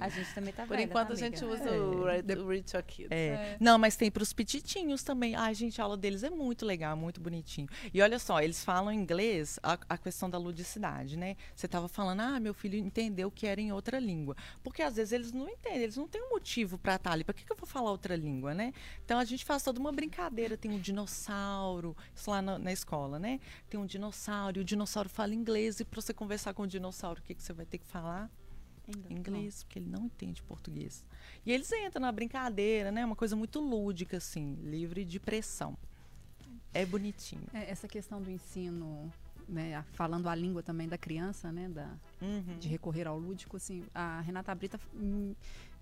A 0.00 0.08
gente 0.08 0.34
também 0.34 0.52
tá 0.52 0.66
Por 0.66 0.76
velha, 0.76 0.86
enquanto 0.86 1.08
tá, 1.08 1.14
a 1.14 1.16
gente 1.16 1.44
usa 1.44 1.70
o, 1.72 2.04
Red- 2.04 2.38
o 2.38 2.48
Reach 2.48 2.74
Your 2.74 2.84
Kids. 2.84 3.10
É. 3.10 3.56
Não, 3.60 3.78
mas 3.78 3.96
tem 3.96 4.10
para 4.10 4.22
os 4.22 4.32
petitinhos 4.32 5.02
também. 5.02 5.34
Ai, 5.34 5.54
gente, 5.54 5.80
a 5.80 5.84
aula 5.84 5.96
deles 5.96 6.22
é 6.22 6.30
muito 6.30 6.64
legal, 6.64 6.96
muito 6.96 7.20
bonitinho. 7.20 7.68
E 7.92 8.00
olha 8.02 8.18
só, 8.18 8.40
eles 8.40 8.62
falam 8.64 8.92
inglês, 8.92 9.58
a, 9.62 9.78
a 9.88 9.98
questão 9.98 10.28
da 10.28 10.38
ludicidade, 10.38 11.16
né? 11.16 11.36
Você 11.54 11.66
estava 11.66 11.88
falando, 11.88 12.20
ah, 12.20 12.40
meu 12.40 12.54
filho 12.54 12.78
entendeu 12.78 13.30
que 13.30 13.46
era 13.46 13.60
em 13.60 13.72
outra 13.72 13.98
língua. 13.98 14.36
Porque 14.62 14.82
às 14.82 14.96
vezes 14.96 15.12
eles 15.12 15.32
não 15.32 15.48
entendem, 15.48 15.82
eles 15.82 15.96
não 15.96 16.06
têm 16.06 16.22
um 16.22 16.30
motivo 16.30 16.78
para 16.78 16.96
estar 16.96 17.12
ali. 17.12 17.24
Para 17.24 17.34
que, 17.34 17.44
que 17.44 17.52
eu 17.52 17.56
vou 17.56 17.66
falar 17.66 17.90
outra 17.90 18.14
língua, 18.16 18.54
né? 18.54 18.72
Então 19.04 19.18
a 19.18 19.24
gente 19.24 19.44
faz 19.44 19.62
toda 19.62 19.78
uma 19.80 19.92
brincadeira. 19.92 20.56
Tem 20.56 20.70
um 20.70 20.78
dinossauro, 20.78 21.96
isso 22.14 22.30
lá 22.30 22.40
na, 22.42 22.58
na 22.58 22.72
escola, 22.72 23.18
né? 23.18 23.40
Tem 23.68 23.78
um 23.78 23.86
dinossauro, 23.86 24.58
e 24.58 24.62
o 24.62 24.64
dinossauro 24.64 25.08
fala 25.08 25.34
inglês. 25.34 25.80
E 25.80 25.84
para 25.84 26.00
você 26.00 26.12
conversar 26.12 26.54
com 26.54 26.62
o 26.64 26.66
dinossauro, 26.66 27.20
o 27.20 27.22
que, 27.22 27.34
que 27.34 27.42
você 27.42 27.52
vai 27.52 27.66
ter 27.66 27.78
que 27.78 27.86
falar? 27.86 28.09
Inglês, 29.08 29.62
porque 29.62 29.78
ele 29.78 29.88
não 29.88 30.06
entende 30.06 30.42
português. 30.42 31.04
E 31.46 31.52
eles 31.52 31.70
entram 31.72 32.02
na 32.02 32.10
brincadeira, 32.12 32.90
né? 32.90 33.04
Uma 33.04 33.16
coisa 33.16 33.36
muito 33.36 33.60
lúdica, 33.60 34.16
assim, 34.16 34.54
livre 34.62 35.04
de 35.04 35.20
pressão. 35.20 35.76
É 36.72 36.84
bonitinho. 36.86 37.42
É, 37.52 37.70
essa 37.70 37.86
questão 37.88 38.20
do 38.22 38.30
ensino, 38.30 39.12
né, 39.48 39.84
falando 39.92 40.28
a 40.28 40.34
língua 40.34 40.62
também 40.62 40.88
da 40.88 40.96
criança, 40.98 41.50
né, 41.52 41.68
da, 41.68 41.88
Uhum. 42.22 42.58
de 42.58 42.68
recorrer 42.68 43.06
ao 43.08 43.18
lúdico, 43.18 43.56
assim, 43.56 43.84
a 43.94 44.20
Renata 44.20 44.54
Brita 44.54 44.78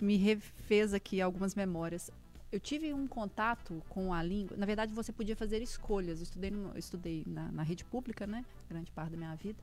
me 0.00 0.16
refez 0.16 0.94
aqui 0.94 1.20
algumas 1.20 1.54
memórias. 1.54 2.10
Eu 2.50 2.58
tive 2.60 2.94
um 2.94 3.06
contato 3.06 3.82
com 3.90 4.12
a 4.14 4.22
língua. 4.22 4.56
Na 4.56 4.64
verdade, 4.64 4.92
você 4.94 5.12
podia 5.12 5.36
fazer 5.36 5.60
escolhas. 5.62 6.18
Eu 6.18 6.22
estudei, 6.22 6.50
no- 6.50 6.70
eu 6.72 6.78
estudei 6.78 7.22
na, 7.26 7.52
na 7.52 7.62
rede 7.62 7.84
pública, 7.84 8.26
né? 8.26 8.42
Grande 8.70 8.90
parte 8.90 9.10
da 9.10 9.16
minha 9.18 9.34
vida. 9.34 9.58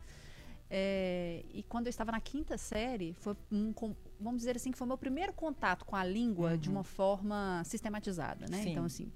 É, 0.70 1.43
e 1.53 1.63
quando 1.63 1.88
eu 1.88 1.89
estava 1.89 2.11
na 2.11 2.20
quinta 2.20 2.57
série, 2.57 3.13
foi 3.13 3.36
um, 3.51 3.72
com- 3.72 3.95
vamos 4.20 4.39
dizer 4.39 4.55
assim, 4.55 4.72
que 4.72 4.78
foi 4.78 4.86
o 4.86 4.88
meu 4.88 4.97
primeiro 4.97 5.32
contato 5.34 5.86
com 5.86 5.95
a 5.95 6.03
língua 6.03 6.57
de 6.57 6.70
uma 6.70 6.84
forma 6.84 7.61
sistematizada, 7.66 8.47
né? 8.49 8.63
Sim. 8.63 8.72
Então, 8.72 8.86
assim, 8.86 9.11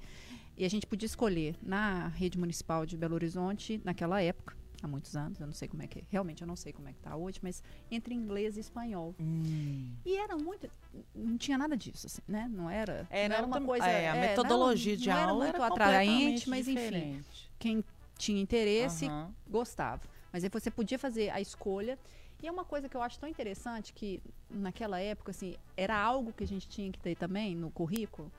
e 0.56 0.64
a 0.66 0.70
gente 0.70 0.86
podia 0.86 1.06
escolher 1.08 1.56
na 1.62 2.08
rede 2.10 2.38
municipal 2.38 2.86
de 2.86 2.96
Belo 2.98 3.16
Horizonte, 3.16 3.82
naquela 3.84 4.22
época, 4.22 4.56
há 4.82 4.88
muitos 4.88 5.16
anos, 5.16 5.40
eu 5.40 5.48
não 5.48 5.54
sei 5.54 5.68
como 5.68 5.82
é 5.82 5.88
que, 5.88 6.04
realmente 6.10 6.42
eu 6.42 6.48
não 6.48 6.56
sei 6.56 6.72
como 6.72 6.88
é 6.88 6.94
que 6.94 7.00
tá 7.00 7.16
hoje, 7.16 7.40
mas 7.42 7.64
entre 7.90 8.14
inglês 8.14 8.56
e 8.56 8.60
espanhol. 8.60 9.16
Hum. 9.20 9.96
E 10.06 10.16
era 10.18 10.38
muito, 10.38 10.70
não 11.16 11.38
tinha 11.38 11.58
nada 11.58 11.76
disso, 11.76 12.06
assim, 12.08 12.22
né? 12.28 12.48
Não 12.52 12.70
era, 12.70 13.08
É, 13.10 13.28
não 13.28 13.36
era 13.36 13.46
uma 13.48 13.62
coisa, 13.62 13.88
é, 13.88 14.08
a 14.10 14.12
é, 14.12 14.14
não 14.16 14.22
era- 14.24 14.30
metodologia 14.30 14.96
de 14.96 15.10
não 15.10 15.18
era 15.18 15.26
aula 15.32 15.44
muito 15.46 15.56
era 15.56 15.68
atraente, 15.68 16.50
mas 16.50 16.68
enfim, 16.68 16.76
diferente. 16.82 17.52
quem 17.58 17.84
tinha 18.18 18.42
interesse 18.42 19.08
Aham. 19.08 19.34
gostava. 19.50 20.02
Mas 20.32 20.44
aí 20.44 20.50
você 20.50 20.70
podia 20.70 21.00
fazer 21.00 21.30
a 21.30 21.42
escolha. 21.42 21.98
E 22.42 22.48
é 22.48 22.52
uma 22.52 22.64
coisa 22.64 22.88
que 22.88 22.96
eu 22.96 23.02
acho 23.02 23.20
tão 23.20 23.28
interessante 23.28 23.94
que 23.94 24.22
naquela 24.50 25.00
época, 25.00 25.32
assim, 25.32 25.56
era 25.76 25.98
algo 25.98 26.32
que 26.32 26.44
a 26.44 26.48
gente 26.48 26.68
tinha 26.68 26.92
que 26.92 27.00
ter 27.00 27.16
também 27.16 27.56
no 27.56 27.70
currículo. 27.70 28.32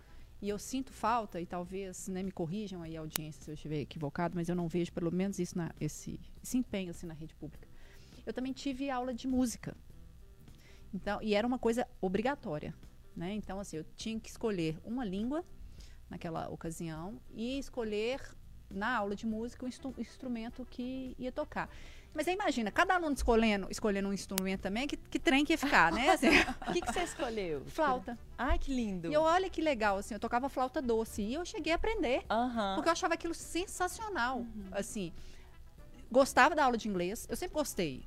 E 0.42 0.48
eu 0.48 0.58
sinto 0.58 0.90
falta, 0.90 1.38
e 1.38 1.44
talvez 1.44 2.08
né, 2.08 2.22
me 2.22 2.32
corrijam 2.32 2.82
aí 2.82 2.96
a 2.96 3.00
audiência 3.00 3.42
se 3.42 3.50
eu 3.50 3.54
estiver 3.54 3.80
equivocado, 3.80 4.34
mas 4.34 4.48
eu 4.48 4.56
não 4.56 4.68
vejo 4.68 4.90
pelo 4.90 5.12
menos 5.12 5.38
isso 5.38 5.56
na, 5.58 5.70
esse, 5.78 6.18
esse 6.42 6.56
empenho 6.56 6.90
assim, 6.90 7.06
na 7.06 7.12
rede 7.12 7.34
pública. 7.34 7.68
Eu 8.24 8.32
também 8.32 8.52
tive 8.52 8.88
aula 8.88 9.12
de 9.12 9.28
música. 9.28 9.76
Então, 10.94 11.20
e 11.20 11.34
era 11.34 11.46
uma 11.46 11.58
coisa 11.58 11.86
obrigatória. 12.00 12.74
Né? 13.14 13.34
Então, 13.34 13.60
assim, 13.60 13.76
eu 13.76 13.84
tinha 13.96 14.18
que 14.18 14.30
escolher 14.30 14.78
uma 14.82 15.04
língua 15.04 15.44
naquela 16.08 16.48
ocasião 16.48 17.20
e 17.34 17.58
escolher 17.58 18.20
na 18.70 18.96
aula 18.96 19.14
de 19.16 19.26
música 19.26 19.64
o 19.64 19.68
instru- 19.68 19.94
instrumento 19.98 20.66
que 20.70 21.14
ia 21.18 21.32
tocar. 21.32 21.68
Mas 22.12 22.26
aí 22.26 22.34
imagina, 22.34 22.70
cada 22.72 22.94
aluno 22.96 23.14
escolhendo, 23.14 23.68
escolhendo 23.70 24.08
um 24.08 24.12
instrumento 24.12 24.62
também, 24.62 24.86
que, 24.88 24.96
que 24.96 25.18
trem 25.18 25.44
que 25.44 25.52
ia 25.52 25.58
ficar, 25.58 25.92
né? 25.92 26.10
Assim, 26.10 26.28
O 26.68 26.72
que, 26.72 26.80
que 26.80 26.92
você 26.92 27.02
escolheu? 27.04 27.64
flauta. 27.66 28.18
Ai, 28.36 28.58
que 28.58 28.74
lindo. 28.74 29.08
E 29.08 29.14
eu, 29.14 29.22
olha 29.22 29.48
que 29.48 29.60
legal, 29.60 29.96
assim, 29.98 30.14
eu 30.14 30.18
tocava 30.20 30.48
flauta 30.48 30.82
doce 30.82 31.22
e 31.22 31.34
eu 31.34 31.44
cheguei 31.44 31.72
a 31.72 31.76
aprender. 31.76 32.24
Porque 32.74 32.88
eu 32.88 32.92
achava 32.92 33.14
aquilo 33.14 33.32
sensacional. 33.34 34.44
Assim, 34.72 35.12
gostava 36.10 36.54
da 36.56 36.64
aula 36.64 36.76
de 36.76 36.88
inglês. 36.88 37.26
Eu 37.30 37.36
sempre 37.36 37.54
gostei 37.54 38.04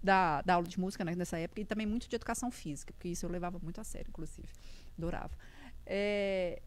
da, 0.00 0.42
da 0.42 0.54
aula 0.54 0.66
de 0.68 0.78
música 0.78 1.04
né, 1.04 1.14
nessa 1.16 1.36
época 1.38 1.60
e 1.60 1.64
também 1.64 1.86
muito 1.86 2.08
de 2.08 2.14
educação 2.14 2.50
física, 2.52 2.92
porque 2.92 3.08
isso 3.08 3.26
eu 3.26 3.30
levava 3.30 3.58
muito 3.60 3.80
a 3.80 3.84
sério, 3.84 4.08
inclusive. 4.10 4.48
Adorava. 4.96 5.36
É, 5.84 6.62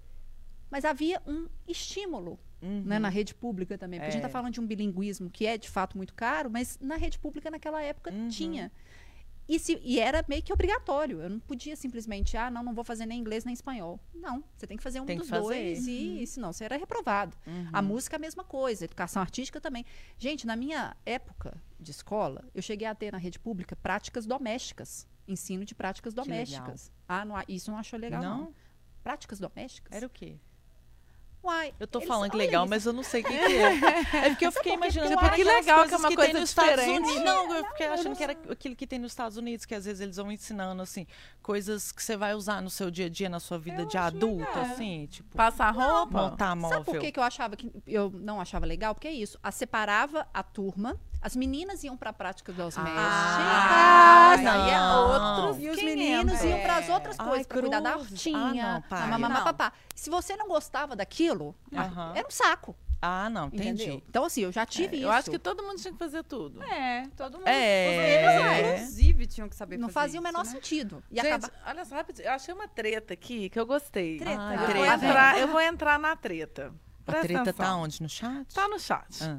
mas 0.69 0.83
havia 0.83 1.21
um 1.25 1.47
estímulo 1.65 2.37
Uhum. 2.63 2.83
né, 2.85 2.97
na 2.97 3.09
rede 3.09 3.35
pública 3.35 3.77
também. 3.77 3.99
Porque 3.99 4.07
a 4.09 4.11
gente 4.11 4.21
É. 4.21 4.25
está 4.25 4.29
falando 4.29 4.53
de 4.53 4.61
um 4.61 4.65
bilinguismo 4.65 5.29
que 5.29 5.45
é 5.45 5.57
de 5.57 5.69
fato 5.69 5.97
muito 5.97 6.13
caro, 6.13 6.49
mas 6.49 6.79
na 6.81 6.95
rede 6.95 7.19
pública 7.19 7.51
naquela 7.51 7.81
época 7.81 8.11
Uhum. 8.11 8.29
tinha. 8.29 8.71
E, 9.45 9.59
se- 9.59 9.81
e 9.83 9.99
era 9.99 10.23
meio 10.29 10.41
que 10.41 10.53
obrigatório. 10.53 11.19
Eu 11.21 11.29
não 11.29 11.39
podia 11.41 11.75
simplesmente, 11.75 12.37
ah, 12.37 12.49
não, 12.49 12.63
não 12.63 12.73
vou 12.73 12.85
fazer 12.85 13.05
nem 13.05 13.19
inglês 13.19 13.43
nem 13.43 13.53
espanhol. 13.53 13.99
Não, 14.15 14.41
você 14.55 14.65
tem 14.65 14.77
que 14.77 14.83
fazer 14.83 15.01
um 15.01 15.05
Tem 15.05 15.17
dos 15.17 15.27
dois 15.29 15.85
e, 15.85 16.25
senão 16.25 16.53
você 16.53 16.63
era 16.63 16.77
reprovado. 16.77 17.35
Uhum. 17.45 17.67
A 17.73 17.81
música 17.81 18.15
é 18.15 18.17
a 18.17 18.19
mesma 18.21 18.45
coisa, 18.45 18.85
educação 18.85 19.21
artística 19.21 19.59
também. 19.59 19.85
Gente, 20.17 20.47
na 20.47 20.55
minha 20.55 20.95
época 21.05 21.61
de 21.77 21.91
escola, 21.91 22.45
eu 22.55 22.61
cheguei 22.61 22.87
a 22.87 22.95
ter 22.95 23.11
na 23.11 23.17
rede 23.17 23.37
pública 23.37 23.75
práticas 23.75 24.25
domésticas. 24.25 25.05
Ensino 25.27 25.65
de 25.65 25.75
práticas 25.75 26.13
domésticas. 26.13 26.89
Ah, 27.05 27.25
não, 27.25 27.35
isso 27.47 27.69
não 27.69 27.77
achou 27.77 27.99
legal, 27.99 28.21
não. 28.23 28.37
Não? 28.37 28.53
Práticas 29.03 29.39
domésticas? 29.39 29.91
Era 29.91 30.07
o 30.07 30.09
quê? 30.09 30.37
Uai, 31.43 31.73
Eu 31.77 31.85
tô 31.85 31.99
falando 31.99 32.31
que 32.31 32.37
legal, 32.37 32.63
isso. 32.63 32.69
mas 32.69 32.85
eu 32.85 32.93
não 32.93 33.03
sei 33.03 33.21
o 33.21 33.25
que, 33.25 33.37
que 33.37 33.43
é. 33.43 34.25
É 34.25 34.29
porque 34.29 34.47
eu 34.47 34.51
fiquei 34.51 34.73
imaginando. 34.75 35.11
porque 35.17 35.41
aquelas 35.41 35.55
legal 35.65 35.85
que 35.87 35.93
é 35.93 35.97
uma 35.97 36.15
coisa 36.15 36.39
nos 36.39 36.49
Estados 36.49 36.71
diferente. 36.71 37.03
Unidos. 37.03 37.23
Não, 37.25 37.55
eu 37.55 37.65
fiquei 37.65 37.87
achando 37.87 38.15
que 38.15 38.23
era 38.23 38.37
aquilo 38.49 38.75
que 38.75 38.87
tem 38.87 38.97
nos 38.97 39.11
Estados 39.11 39.37
Unidos, 39.37 39.65
que 39.65 39.75
às 39.75 39.83
vezes 39.83 39.99
eles 39.99 40.15
vão 40.15 40.31
ensinando, 40.31 40.81
assim, 40.81 41.05
coisas 41.41 41.91
que 41.91 42.01
você 42.01 42.15
vai 42.15 42.33
usar 42.33 42.61
no 42.61 42.69
seu 42.69 42.89
dia 42.89 43.07
a 43.07 43.09
dia, 43.09 43.27
na 43.27 43.41
sua 43.41 43.59
vida 43.59 43.85
de 43.85 43.97
adulto, 43.97 44.57
assim, 44.57 45.05
tipo, 45.07 45.35
Passar 45.35 45.71
roupa? 45.71 46.29
montar 46.29 46.55
móvel. 46.55 46.77
Sabe 46.77 46.85
por 46.85 46.99
que, 46.99 47.11
que 47.11 47.19
eu 47.19 47.23
achava 47.23 47.57
que 47.57 47.69
eu 47.85 48.09
não 48.15 48.39
achava 48.39 48.65
legal? 48.65 48.95
Porque 48.95 49.09
é 49.09 49.13
isso. 49.13 49.37
A 49.43 49.51
separava 49.51 50.25
a 50.33 50.43
turma, 50.43 50.97
as 51.23 51.35
meninas 51.35 51.83
iam 51.83 51.95
para 51.95 52.09
a 52.09 52.13
prática 52.13 52.51
doméstica. 52.51 52.83
Ah, 52.85 54.35
não. 54.41 54.51
aí 54.51 54.69
é 54.71 54.93
outros 54.93 55.63
E 55.63 55.69
os 55.69 55.75
500. 55.77 55.83
meninos 55.83 56.43
iam 56.43 56.57
É. 56.57 56.61
para 56.61 56.75
as 56.77 56.89
outras 56.89 57.19
Ai, 57.19 57.27
coisas, 57.27 57.47
para 57.47 57.61
cuidar 57.61 57.79
da 57.79 57.95
hortinha, 57.97 58.83
Ah, 58.91 59.07
não, 59.07 59.17
Não. 59.29 59.43
papá. 59.43 59.71
Se 59.95 60.09
você 60.09 60.35
não 60.35 60.47
gostava 60.47 60.95
daquilo, 60.95 61.55
era 61.71 62.27
um 62.27 62.31
saco, 62.31 62.75
Ah, 63.01 63.29
não, 63.29 63.47
entendi. 63.47 63.83
entendeu? 63.83 64.03
Então, 64.07 64.23
assim, 64.25 64.41
eu 64.41 64.51
já 64.51 64.65
tive 64.65 64.95
isso. 64.97 65.05
Eu 65.05 65.11
acho 65.11 65.29
que 65.31 65.37
todo 65.39 65.61
mundo 65.63 65.77
tinha 65.81 65.91
que 65.91 65.99
fazer 65.99 66.23
tudo. 66.23 66.63
É, 66.63 67.05
todo 67.17 67.37
mundo. 67.37 67.47
É. 67.47 68.21
Meninos, 68.21 68.69
inclusive, 68.75 69.27
tinham 69.27 69.49
que 69.49 69.55
saber 69.55 69.77
não 69.77 69.89
fazer 69.89 70.17
fazia 70.17 70.19
o 70.19 70.23
isso, 70.23 70.31
menor 70.31 70.45
né? 70.45 70.51
sentido. 70.51 71.03
E 71.11 71.15
Gente, 71.15 71.27
acaba... 71.27 71.51
olha 71.67 71.85
só, 71.85 71.95
rapidinho. 71.95 72.27
Eu 72.27 72.31
achei 72.33 72.53
uma 72.53 72.67
treta 72.67 73.13
aqui 73.13 73.49
que 73.49 73.59
eu 73.59 73.65
gostei. 73.65 74.17
Treta. 74.19 74.41
Ai, 74.41 74.55
Eu, 74.55 74.59
vou 74.59 74.67
treta. 74.69 74.93
entrar, 75.05 75.37
eu 75.37 75.47
vou 75.49 75.61
entrar 75.61 75.99
na 75.99 76.15
treta. 76.15 76.73
A 77.05 77.11
Presta 77.11 77.27
treta 77.27 77.43
tá 77.43 77.49
atenção. 77.51 77.81
onde? 77.81 78.01
No 78.01 78.07
chat? 78.07 78.53
Tá 78.53 78.67
no 78.69 78.79
chat. 78.79 79.21
Ah. 79.21 79.37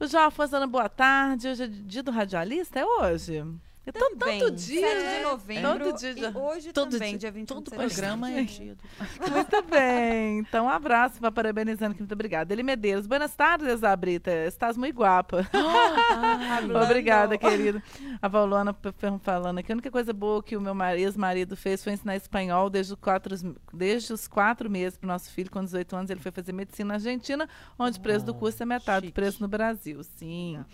O 0.00 0.06
João 0.06 0.24
Afonso 0.24 0.66
boa 0.66 0.88
tarde. 0.88 1.46
Hoje 1.46 1.64
é 1.64 1.66
dia 1.66 2.02
do 2.02 2.10
radialista? 2.10 2.80
É 2.80 2.86
hoje? 2.86 3.44
Também, 3.92 4.40
tanto 4.40 4.52
dia. 4.52 4.80
7 4.86 4.98
de 4.98 5.04
né? 5.04 5.22
novembro. 5.22 5.84
Todo 5.84 5.98
dia. 5.98 6.12
E 6.12 6.36
hoje 6.38 6.72
Todo 6.72 6.90
também, 6.92 7.10
dia, 7.10 7.18
dia 7.18 7.30
21 7.30 7.54
todo 7.56 7.70
programa 7.70 8.30
é 8.30 8.42
dia 8.44 8.74
do... 8.76 9.30
Muito 9.32 9.62
bem. 9.62 10.38
Então, 10.38 10.66
um 10.66 10.68
abraço 10.68 11.18
para 11.18 11.32
parabenizando 11.32 11.92
aqui. 11.92 12.00
Muito 12.00 12.12
obrigada. 12.12 12.52
Ele 12.52 12.62
Medeiros. 12.62 13.06
Buenas 13.06 13.34
tardes, 13.34 13.82
Abrita. 13.82 14.30
Estás 14.46 14.76
muito 14.76 14.96
guapa. 14.96 15.48
Obrigada, 16.84 17.38
querido. 17.38 17.82
A 18.20 18.28
p- 18.72 18.92
falando 19.22 19.58
aqui. 19.58 19.72
A 19.72 19.74
única 19.74 19.90
coisa 19.90 20.12
boa 20.12 20.42
que 20.42 20.56
o 20.56 20.60
meu 20.60 20.74
mari- 20.74 21.02
ex-marido 21.02 21.56
fez 21.56 21.82
foi 21.82 21.94
ensinar 21.94 22.16
espanhol 22.16 22.68
desde, 22.68 22.92
os 22.92 22.98
quatro, 23.00 23.34
desde 23.72 24.12
os 24.12 24.28
quatro 24.28 24.70
meses 24.70 24.98
para 24.98 25.06
o 25.06 25.08
nosso 25.08 25.30
filho. 25.32 25.50
Com 25.50 25.64
18 25.64 25.96
anos, 25.96 26.10
ele 26.10 26.20
foi 26.20 26.30
fazer 26.30 26.52
medicina 26.52 26.88
na 26.88 26.94
Argentina, 26.94 27.48
onde 27.78 27.98
o 27.98 28.00
preço 28.02 28.24
do 28.26 28.34
curso 28.34 28.62
é 28.62 28.66
metade 28.66 29.06
do 29.06 29.12
preço 29.12 29.40
no 29.42 29.48
Brasil. 29.48 30.02
Sim. 30.02 30.64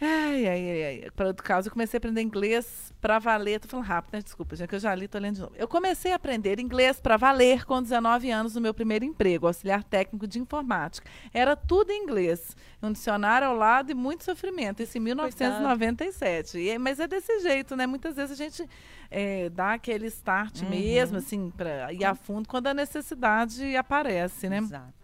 Ai, 0.00 0.46
ai, 0.46 0.70
ai, 0.70 0.82
ai. 1.04 1.10
Para 1.10 1.26
outro 1.26 1.44
caso, 1.44 1.68
eu 1.68 1.72
comecei 1.72 1.96
a 1.96 1.98
aprender 1.98 2.20
inglês 2.22 2.92
para 3.00 3.18
valer. 3.18 3.58
Tô 3.58 3.66
falando 3.68 3.86
rápido, 3.86 4.12
né? 4.14 4.22
Desculpa, 4.22 4.54
gente, 4.54 4.68
que 4.68 4.74
eu 4.76 4.78
já 4.80 4.94
li, 4.94 5.08
tô 5.08 5.18
lendo 5.18 5.34
de 5.34 5.40
novo. 5.40 5.52
Eu 5.56 5.66
comecei 5.66 6.12
a 6.12 6.14
aprender 6.16 6.60
inglês 6.60 7.00
para 7.00 7.16
valer 7.16 7.64
com 7.64 7.82
19 7.82 8.30
anos 8.30 8.54
no 8.54 8.60
meu 8.60 8.72
primeiro 8.72 9.04
emprego, 9.04 9.46
auxiliar 9.48 9.82
técnico 9.82 10.26
de 10.28 10.38
informática. 10.38 11.08
Era 11.34 11.56
tudo 11.56 11.90
em 11.90 12.02
inglês. 12.04 12.56
Um 12.80 12.92
dicionário 12.92 13.48
ao 13.48 13.56
lado 13.56 13.90
e 13.90 13.94
muito 13.94 14.22
sofrimento. 14.24 14.82
Isso 14.82 14.96
em 14.96 15.00
1997. 15.00 16.58
E, 16.58 16.78
mas 16.78 17.00
é 17.00 17.06
desse 17.08 17.40
jeito, 17.40 17.74
né? 17.74 17.86
Muitas 17.86 18.14
vezes 18.16 18.32
a 18.38 18.44
gente 18.44 18.68
é, 19.10 19.48
dá 19.48 19.72
aquele 19.74 20.06
start 20.06 20.62
Uhum. 20.62 20.70
mesmo, 20.70 21.18
assim, 21.18 21.50
para 21.50 21.92
ir 21.92 22.04
a 22.04 22.14
fundo 22.14 22.48
quando 22.48 22.66
a 22.68 22.74
necessidade 22.74 23.74
aparece, 23.76 24.48
né? 24.48 24.58
Exato. 24.58 24.97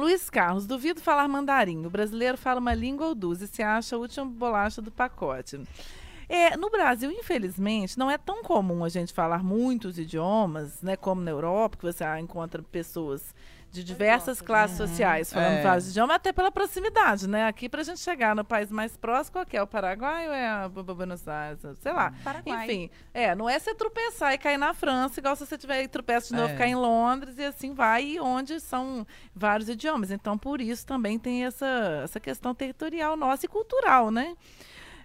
Luiz 0.00 0.30
Carlos, 0.30 0.66
duvido 0.66 1.00
falar 1.00 1.28
mandarim. 1.28 1.84
O 1.84 1.90
brasileiro 1.90 2.38
fala 2.38 2.58
uma 2.58 2.72
língua 2.72 3.08
ou 3.08 3.14
duas 3.14 3.42
e 3.42 3.46
se 3.46 3.62
acha 3.62 3.94
a 3.94 3.98
última 3.98 4.24
bolacha 4.24 4.80
do 4.80 4.90
pacote. 4.90 5.60
É, 6.26 6.56
no 6.56 6.70
Brasil, 6.70 7.10
infelizmente, 7.10 7.98
não 7.98 8.10
é 8.10 8.16
tão 8.16 8.42
comum 8.42 8.82
a 8.82 8.88
gente 8.88 9.12
falar 9.12 9.42
muitos 9.42 9.98
idiomas, 9.98 10.80
né? 10.80 10.96
Como 10.96 11.20
na 11.20 11.30
Europa, 11.30 11.76
que 11.76 11.82
você 11.82 12.04
encontra 12.18 12.62
pessoas 12.62 13.34
de 13.70 13.84
diversas 13.84 14.40
classes 14.42 14.76
sociais 14.76 15.32
falando 15.32 15.58
É. 15.58 15.62
vários 15.62 15.88
idiomas, 15.90 16.16
até 16.16 16.32
pela 16.32 16.50
proximidade, 16.50 17.28
né? 17.28 17.46
Aqui, 17.46 17.68
pra 17.68 17.82
gente 17.84 18.00
chegar 18.00 18.34
no 18.34 18.44
país 18.44 18.70
mais 18.70 18.96
próximo, 18.96 19.34
qual 19.34 19.46
que 19.46 19.56
é? 19.56 19.62
O 19.62 19.66
Paraguai 19.66 20.26
ou 20.26 20.34
é 20.34 20.48
a 20.48 20.68
Bu- 20.68 20.82
Bu- 20.82 20.94
Buenos 20.96 21.26
Aires? 21.28 21.60
Sei 21.80 21.92
lá. 21.92 22.12
Paraguai. 22.24 22.64
Enfim, 22.64 22.90
é, 23.14 23.32
não 23.34 23.48
é 23.48 23.58
você 23.58 23.72
tropeçar 23.74 24.32
e 24.34 24.38
cair 24.38 24.56
na 24.58 24.74
França, 24.74 25.20
igual 25.20 25.36
se 25.36 25.46
você 25.46 25.56
tiver 25.56 25.82
e 25.84 25.88
tropeça 25.88 26.28
de 26.28 26.34
novo 26.34 26.50
É. 26.52 26.54
e 26.54 26.58
cair 26.58 26.70
em 26.72 26.74
Londres, 26.74 27.38
e 27.38 27.44
assim 27.44 27.72
vai, 27.72 28.04
e 28.04 28.20
onde 28.20 28.58
são 28.58 29.06
vários 29.34 29.68
idiomas. 29.68 30.10
Então, 30.10 30.36
por 30.36 30.60
isso 30.60 30.84
também 30.84 31.16
tem 31.18 31.44
essa, 31.44 32.00
essa 32.02 32.18
questão 32.18 32.52
territorial 32.54 33.16
nossa 33.16 33.46
e 33.46 33.48
cultural, 33.48 34.10
né? 34.10 34.34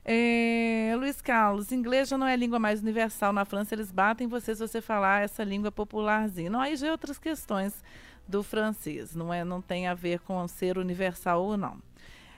É, 0.04 0.94
Luiz 0.98 1.20
Carlos, 1.20 1.72
inglês 1.72 2.08
já 2.10 2.18
não 2.18 2.28
é 2.28 2.34
a 2.34 2.36
língua 2.36 2.60
mais 2.60 2.80
universal. 2.82 3.34
Na 3.34 3.44
França, 3.44 3.74
eles 3.74 3.92
batem 3.92 4.28
você 4.28 4.54
se 4.56 4.62
você 4.68 4.80
falar 4.80 5.24
essa 5.24 5.44
língua 5.44 5.72
popularzinha. 5.72 6.50
Não, 6.50 6.60
aí 6.62 6.76
já 6.76 6.88
é 6.88 6.92
outras 6.92 7.18
questões 7.18 7.84
do 8.28 8.42
francês. 8.44 9.16
Não, 9.16 9.34
é, 9.34 9.44
não 9.44 9.62
tem 9.62 9.88
a 9.88 9.94
ver 9.94 10.20
com 10.20 10.48
ser 10.48 10.78
universal 10.78 11.44
ou 11.44 11.58
não. 11.58 11.78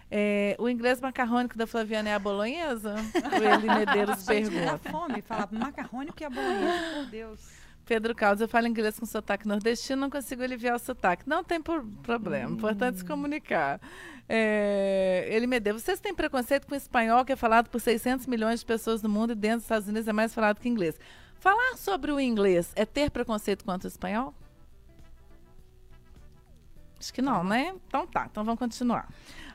É, 0.10 0.56
o 0.58 0.70
inglês 0.70 1.02
macarrônico 1.02 1.58
da 1.58 1.68
Flaviana 1.68 2.10
é 2.10 2.14
a 2.16 2.20
bolonhesa? 2.20 2.96
O 3.40 3.44
Eli 3.44 3.68
Medeiros 3.68 4.24
Gente, 4.24 4.50
pergunta. 4.50 4.80
dá 4.84 4.92
fome 4.92 5.22
falar 5.22 5.50
macarrônio 5.52 6.14
que 6.14 6.24
é 6.24 6.30
bolonhesa, 6.30 6.94
por 6.96 7.06
Deus. 7.08 7.58
Pedro 7.86 8.14
Caldas, 8.16 8.42
eu 8.42 8.48
falo 8.50 8.68
inglês 8.68 9.00
com 9.00 9.06
sotaque 9.06 9.48
nordestino, 9.48 10.02
não 10.02 10.10
consigo 10.10 10.44
aliviar 10.44 10.76
o 10.76 10.80
sotaque. 10.80 11.24
Não 11.28 11.42
tem 11.44 11.62
por- 11.62 11.86
problema, 12.04 12.52
importante 12.52 12.98
se 13.00 13.06
comunicar. 13.06 13.80
É, 14.28 15.26
ele 15.32 15.48
me 15.48 15.58
deu. 15.60 15.80
Vocês 15.80 16.00
têm 16.00 16.14
preconceito 16.14 16.68
com 16.68 16.74
o 16.74 16.78
espanhol, 16.78 17.24
que 17.24 17.32
é 17.32 17.36
falado 17.38 17.70
por 17.70 17.80
600 17.80 18.28
milhões 18.28 18.60
de 18.60 18.66
pessoas 18.66 19.02
no 19.02 19.08
mundo 19.10 19.32
e 19.32 19.36
dentro 19.36 19.58
dos 19.60 19.64
Estados 19.66 19.88
Unidos 19.88 20.08
é 20.08 20.12
mais 20.14 20.34
falado 20.34 20.60
que 20.60 20.68
inglês. 20.68 21.00
Falar 21.40 21.78
sobre 21.78 22.12
o 22.12 22.20
inglês 22.20 22.72
é 22.76 22.86
ter 22.86 23.10
preconceito 23.10 23.64
contra 23.64 23.88
o 23.88 23.92
espanhol? 23.92 24.34
Acho 27.00 27.14
que 27.14 27.22
não, 27.22 27.44
né? 27.44 27.74
Então 27.88 28.08
tá, 28.08 28.28
então 28.30 28.44
vamos 28.44 28.60
continuar. 28.60 29.08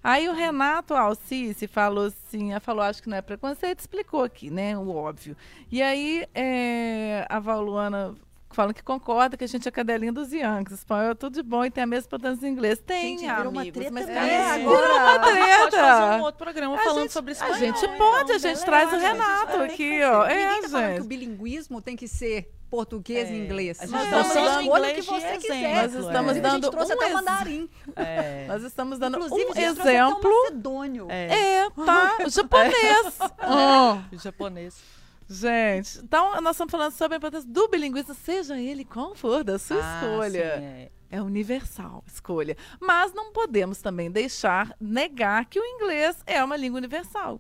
Aí 0.03 0.29
o 0.29 0.35
Renato 0.35 0.95
Alcice 0.95 1.69
falou 1.69 2.07
assim, 2.07 2.59
falou, 2.61 2.83
acho 2.83 3.03
que 3.03 3.09
não 3.09 3.17
é 3.17 3.23
preconceito, 3.23 3.81
explicou 3.81 4.23
aqui, 4.25 4.51
né? 4.51 4.77
O 4.77 4.91
óbvio. 4.91 5.37
E 5.71 5.81
aí 5.81 6.27
é, 6.35 7.27
a 7.29 7.39
Valuana 7.39 8.15
falando 8.55 8.75
que 8.75 8.83
concorda 8.83 9.37
que 9.37 9.45
a 9.45 9.47
gente 9.47 9.67
é 9.67 9.71
cadelinha 9.71 10.13
dos 10.13 10.33
Yankees. 10.33 10.79
Espanhol 10.79 11.11
é 11.13 11.15
tudo 11.15 11.35
de 11.35 11.43
bom 11.43 11.65
e 11.65 11.71
tem 11.71 11.85
a 11.85 11.87
mesma 11.87 12.07
importância 12.07 12.41
do 12.41 12.47
inglês. 12.47 12.79
Tem, 12.81 13.19
Gente, 13.19 13.33
virou 13.35 13.51
uma 13.53 13.61
amigos, 13.63 13.79
treta 13.79 13.91
mas 13.93 14.07
mesmo. 14.07 14.21
é, 14.21 14.33
É, 14.35 14.51
agora 14.51 14.87
agora- 14.87 14.93
uma 14.95 15.19
Pode 15.19 15.31
fazer 15.37 15.71
treta. 15.71 16.17
um 16.17 16.21
outro 16.23 16.39
programa 16.45 16.75
A 16.75 16.79
falando 16.79 17.01
gente- 17.03 17.13
sobre 17.13 17.31
A 17.31 17.35
espanhol. 17.35 17.55
gente 17.59 17.85
então, 17.85 17.97
pode, 17.99 18.33
a 18.33 18.35
gente 18.39 18.43
beleza. 18.43 18.65
traz 18.65 18.89
o 18.89 18.99
gente, 18.99 19.03
Renato 19.03 19.53
que 19.59 19.63
aqui, 19.65 20.03
ó. 20.05 20.23
Ninguém 20.27 20.37
É, 20.43 20.61
tá 20.63 20.69
falando 20.69 20.87
que 20.87 20.93
o 20.93 20.97
gente. 20.97 21.07
bilinguismo 21.09 21.81
tem 21.83 21.97
que 21.97 22.07
ser 22.09 22.53
português 22.71 23.29
e 23.29 23.33
É, 23.35 23.37
inglês. 23.37 23.79
a 23.83 23.87
gente 23.87 23.93
tá 24.11 24.23
Você 24.23 24.39
usando 24.41 24.61
escolhe 24.63 24.63
o 24.63 24.77
inglês 24.89 24.97
que 24.97 25.03
você 25.03 25.17
exemplo, 25.27 25.41
quiser. 25.43 25.75
Nós 25.75 25.95
estamos 25.95 26.31
a 26.37 26.41
dando 26.41 26.63
gente 26.63 26.71
trouxe 26.71 26.93
um 26.93 26.97
até 26.97 27.05
ex- 27.05 27.15
mandarim. 27.15 27.71
É. 27.97 28.45
Nós 28.49 28.63
estamos 28.63 28.99
dando 28.99 29.17
Inclusive, 29.19 29.45
um 29.47 29.51
a 29.51 29.55
gente 29.55 29.65
trouxe 29.75 29.81
até 29.83 29.95
exemplo. 29.95 30.31
um 30.31 30.43
macedônio. 30.45 31.07
É. 31.11 31.27
É, 31.63 31.71
tá? 31.85 32.17
O 32.27 32.31
japonês. 32.31 33.19
Ó. 33.47 33.99
Japonês. 34.13 35.02
Gente, 35.33 35.99
então 36.01 36.39
nós 36.43 36.57
estamos 36.57 36.71
falando 36.71 36.93
sobre 36.93 37.15
a 37.15 37.19
importância 37.19 37.49
do 37.49 37.67
bilinguismo, 37.69 38.13
seja 38.15 38.61
ele 38.61 38.85
qual 38.85 39.15
for, 39.15 39.43
da 39.43 39.59
sua 39.59 39.79
Ah, 39.83 40.01
escolha. 40.03 40.57
sim, 40.59 40.65
é. 40.65 40.91
É 41.11 41.23
universal 41.23 42.03
escolha. 42.07 42.57
Mas 42.81 43.13
não 43.15 43.33
podemos 43.33 43.81
também 43.83 44.11
deixar 44.11 44.75
negar 44.81 45.45
que 45.47 45.59
o 45.61 45.65
inglês 45.65 46.17
é 46.27 46.43
uma 46.43 46.57
língua 46.57 46.79
universal. 46.79 47.39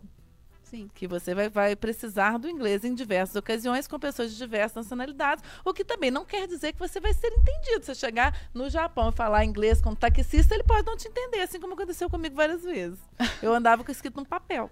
Sim. 0.62 0.90
Que 0.94 1.06
você 1.06 1.34
vai, 1.34 1.48
vai 1.50 1.76
precisar 1.76 2.38
do 2.38 2.48
inglês 2.48 2.82
em 2.84 2.94
diversas 2.94 3.36
ocasiões 3.36 3.86
com 3.86 3.98
pessoas 3.98 4.30
de 4.32 4.38
diversas 4.38 4.76
nacionalidades, 4.84 5.44
o 5.64 5.72
que 5.74 5.84
também 5.84 6.10
não 6.10 6.24
quer 6.24 6.46
dizer 6.46 6.72
que 6.72 6.78
você 6.78 6.98
vai 7.00 7.12
ser 7.12 7.28
entendido. 7.28 7.80
Se 7.84 7.94
você 7.94 7.94
chegar 7.94 8.34
no 8.54 8.70
Japão 8.70 9.10
e 9.10 9.12
falar 9.12 9.44
inglês 9.44 9.80
com 9.82 9.90
um 9.90 9.94
taxista, 9.94 10.54
ele 10.54 10.64
pode 10.64 10.86
não 10.86 10.96
te 10.96 11.08
entender, 11.08 11.40
assim 11.40 11.60
como 11.60 11.74
aconteceu 11.74 12.08
comigo 12.08 12.34
várias 12.34 12.62
vezes. 12.62 12.98
Eu 13.42 13.52
andava 13.54 13.84
com 13.84 13.90
escrito 13.92 14.16
num 14.16 14.24
papel, 14.24 14.70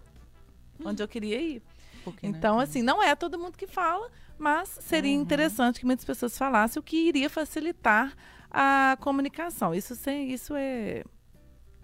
onde 0.83 1.03
eu 1.03 1.09
queria 1.09 1.39
ir. 1.41 1.63
Porque, 2.11 2.29
né, 2.29 2.37
Então, 2.37 2.59
assim, 2.59 2.83
não 2.83 3.03
é 3.03 3.15
todo 3.15 3.39
mundo 3.39 3.57
que 3.57 3.67
fala, 3.67 4.11
mas 4.39 4.69
seria 4.81 5.13
interessante 5.13 5.81
que 5.81 5.87
muitas 5.87 6.05
pessoas 6.05 6.37
falassem, 6.37 6.81
o 6.81 6.83
que 6.83 6.97
iria 6.97 7.29
facilitar 7.29 8.15
a 8.51 8.97
comunicação. 9.01 9.75
Isso, 9.75 9.95
sem, 9.95 10.33
isso 10.33 10.55
é, 10.57 11.05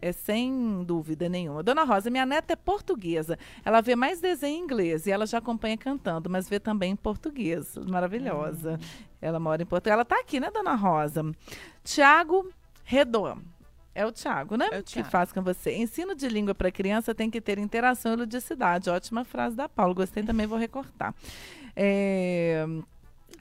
é 0.01 0.13
sem 0.13 0.83
dúvida 0.85 1.29
nenhuma. 1.29 1.63
Dona 1.63 1.85
Rosa, 1.85 2.11
minha 2.11 2.27
neta 2.27 2.55
é 2.55 2.57
portuguesa. 2.57 3.39
Ela 3.65 3.81
vê 3.81 3.95
mais 3.95 4.21
desenho 4.21 4.59
em 4.59 4.65
inglês 4.65 5.07
e 5.07 5.11
ela 5.11 5.27
já 5.27 5.39
acompanha 5.39 5.77
cantando, 5.77 6.29
mas 6.29 6.49
vê 6.49 6.59
também 6.59 6.93
em 6.93 6.97
português. 6.97 7.77
Maravilhosa. 7.89 8.79
Ela 9.21 9.39
mora 9.39 9.63
em 9.63 9.67
Portugal. 9.67 9.95
Ela 9.95 10.03
está 10.03 10.19
aqui, 10.21 10.41
né, 10.41 10.51
Dona 10.51 10.75
Rosa? 10.75 11.23
Tiago 11.85 12.49
Redon. 12.85 13.39
É 13.97 14.05
o 14.05 14.13
Tiago, 14.13 14.57
né? 14.57 14.69
É 14.71 14.79
o 14.79 14.83
que 14.83 14.93
Thiago. 14.93 15.09
faz 15.11 15.33
com 15.33 15.41
você. 15.43 15.75
Ensino 15.75 16.15
de 16.15 16.29
língua 16.29 16.55
para 16.55 16.71
criança 16.71 17.15
tem 17.15 17.31
que 17.31 17.41
ter 17.41 17.59
interação 17.59 18.13
e 18.13 18.17
ludicidade. 18.17 18.91
Ótima 18.91 19.25
frase 19.25 19.57
da 19.57 19.69
Paula. 19.71 19.95
Gostei 19.95 20.23
também, 20.23 20.47
vou 20.47 20.59
recortar. 20.59 21.15
É, 21.75 22.67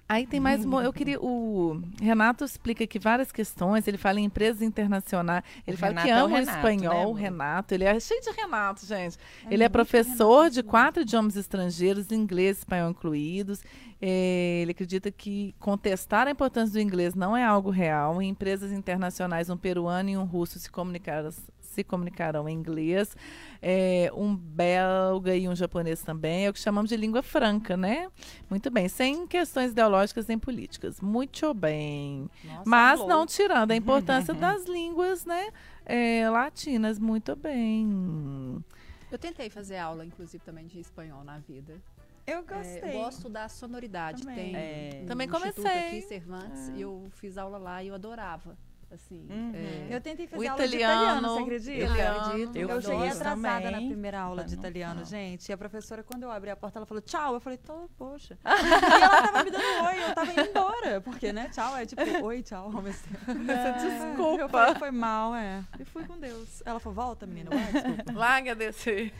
Aí 0.07 0.27
tem 0.27 0.39
mais. 0.39 0.63
Eu 0.63 0.93
queria. 0.93 1.19
O 1.19 1.81
Renato 1.99 2.45
explica 2.45 2.83
aqui 2.83 2.99
várias 2.99 3.31
questões. 3.31 3.87
Ele 3.87 3.97
fala 3.97 4.19
em 4.19 4.25
empresas 4.25 4.61
internacionais. 4.61 5.43
Ele 5.65 5.75
O 5.75 5.79
fala 5.79 5.89
Renato 5.93 6.07
que 6.07 6.11
é 6.11 6.15
o 6.15 6.25
ama 6.25 6.35
o 6.35 6.39
Renato, 6.39 6.57
espanhol. 6.57 6.93
né, 6.93 6.99
o 6.99 7.03
amor? 7.03 7.13
Renato. 7.15 7.73
Ele 7.73 7.83
é 7.85 7.99
cheio 7.99 8.21
de 8.21 8.29
Renato, 8.29 8.85
gente. 8.85 9.17
É 9.49 9.53
ele 9.53 9.63
é 9.63 9.69
professor 9.69 10.37
Renato 10.41 10.53
de 10.55 10.63
quatro 10.63 11.01
idiomas 11.01 11.35
estrangeiros, 11.35 12.11
inglês 12.11 12.57
e 12.57 12.59
espanhol 12.59 12.91
incluídos. 12.91 13.61
É, 14.01 14.59
ele 14.61 14.71
acredita 14.71 15.09
que 15.11 15.55
contestar 15.59 16.27
a 16.27 16.31
importância 16.31 16.73
do 16.73 16.79
inglês 16.79 17.15
não 17.15 17.35
é 17.35 17.43
algo 17.43 17.69
real. 17.69 18.21
Em 18.21 18.29
empresas 18.29 18.71
internacionais, 18.71 19.49
um 19.49 19.57
peruano 19.57 20.09
e 20.09 20.17
um 20.17 20.25
russo 20.25 20.59
se 20.59 20.69
comunicaram, 20.69 21.31
se 21.59 21.83
comunicarão 21.83 22.47
em 22.47 22.53
inglês. 22.53 23.15
É, 23.61 24.11
um 24.15 24.35
belga 24.35 25.35
e 25.35 25.47
um 25.47 25.55
japonês 25.55 26.01
também. 26.01 26.45
É 26.45 26.49
o 26.49 26.53
que 26.53 26.59
chamamos 26.59 26.89
de 26.89 26.97
língua 26.97 27.23
franca, 27.23 27.77
né? 27.77 28.09
Muito 28.49 28.69
bem. 28.69 28.87
Sem 28.87 29.25
questões 29.25 29.71
ideológicas 29.71 30.27
nem 30.27 30.37
políticas. 30.37 30.99
Muito 30.99 31.53
bem. 31.53 32.29
Nossa, 32.43 32.63
Mas 32.65 32.99
não 32.99 33.25
tirando 33.25 33.71
a 33.71 33.75
importância 33.77 34.33
das 34.33 34.65
línguas, 34.65 35.25
né? 35.25 35.47
é, 35.85 36.27
latinas. 36.29 36.99
Muito 36.99 37.35
bem. 37.35 38.63
Eu 39.11 39.19
tentei 39.19 39.49
fazer 39.49 39.77
aula, 39.77 40.03
inclusive, 40.05 40.43
também 40.43 40.65
de 40.65 40.79
espanhol 40.79 41.23
na 41.23 41.37
vida. 41.39 41.79
Eu 42.27 42.39
É, 42.39 42.41
gostei. 42.41 42.89
eu 42.89 42.93
gosto 42.93 43.29
da 43.29 43.47
sonoridade. 43.47 44.21
Também. 44.23 44.35
Tem 44.35 44.55
É. 44.55 45.03
Também 45.05 45.27
comecei. 45.27 45.65
aqui, 45.87 46.01
Cervantes, 46.01 46.69
e 46.69 46.81
eu 46.81 47.07
fiz 47.11 47.37
aula 47.37 47.57
lá 47.57 47.83
e 47.83 47.87
eu 47.89 47.95
adorava. 47.95 48.57
Assim, 48.95 49.27
Uhum. 49.29 49.51
é, 49.53 49.95
Eu 49.95 50.01
tentei 50.01 50.25
O 50.25 50.29
fazer 50.29 50.47
aula 50.47 50.61
de 50.67 50.75
italiano, 50.75 51.01
italiano, 51.03 51.27
você 51.35 51.41
acredita? 51.43 51.71
italiano. 51.85 52.19
acredito. 52.27 52.55
Eu, 52.55 52.69
Eu 52.69 52.81
cheguei 52.81 53.07
atrasada 53.09 53.61
também. 53.61 53.71
na 53.71 53.77
primeira 53.77 54.19
aula 54.21 54.43
de 54.43 54.51
não 54.55 54.59
italiano, 54.61 54.93
falo. 54.95 55.05
gente. 55.05 55.49
E 55.49 55.53
a 55.53 55.57
professora, 55.57 56.03
quando 56.03 56.23
eu 56.23 56.31
abri 56.31 56.49
a 56.49 56.55
porta, 56.55 56.79
ela 56.79 56.85
falou 56.85 57.01
tchau. 57.01 57.33
Eu 57.35 57.39
falei, 57.39 57.57
tô, 57.57 57.89
poxa. 57.97 58.37
e 58.45 59.01
ela 59.03 59.21
tava 59.21 59.43
me 59.43 59.51
dando 59.51 59.63
oi, 59.85 60.03
eu 60.09 60.15
tava 60.15 60.31
indo 60.31 60.41
embora. 60.41 61.01
Porque, 61.01 61.33
né, 61.33 61.49
tchau 61.49 61.75
é 61.77 61.85
tipo, 61.85 62.01
oi, 62.25 62.41
tchau. 62.41 62.69
mesmo 62.81 63.03
tempo. 63.25 63.79
Desculpa. 63.79 64.41
Eu 64.41 64.49
falei, 64.49 64.75
foi 64.75 64.91
mal, 64.91 65.35
é. 65.35 65.63
E 65.79 65.85
fui 65.85 66.05
com 66.05 66.17
Deus. 66.17 66.61
Ela 66.65 66.79
falou, 66.79 66.95
volta, 66.95 67.25
menina, 67.25 67.49
vai, 67.49 67.71
desculpa. 67.71 68.13
Larga 68.13 68.53
desse. 68.55 69.13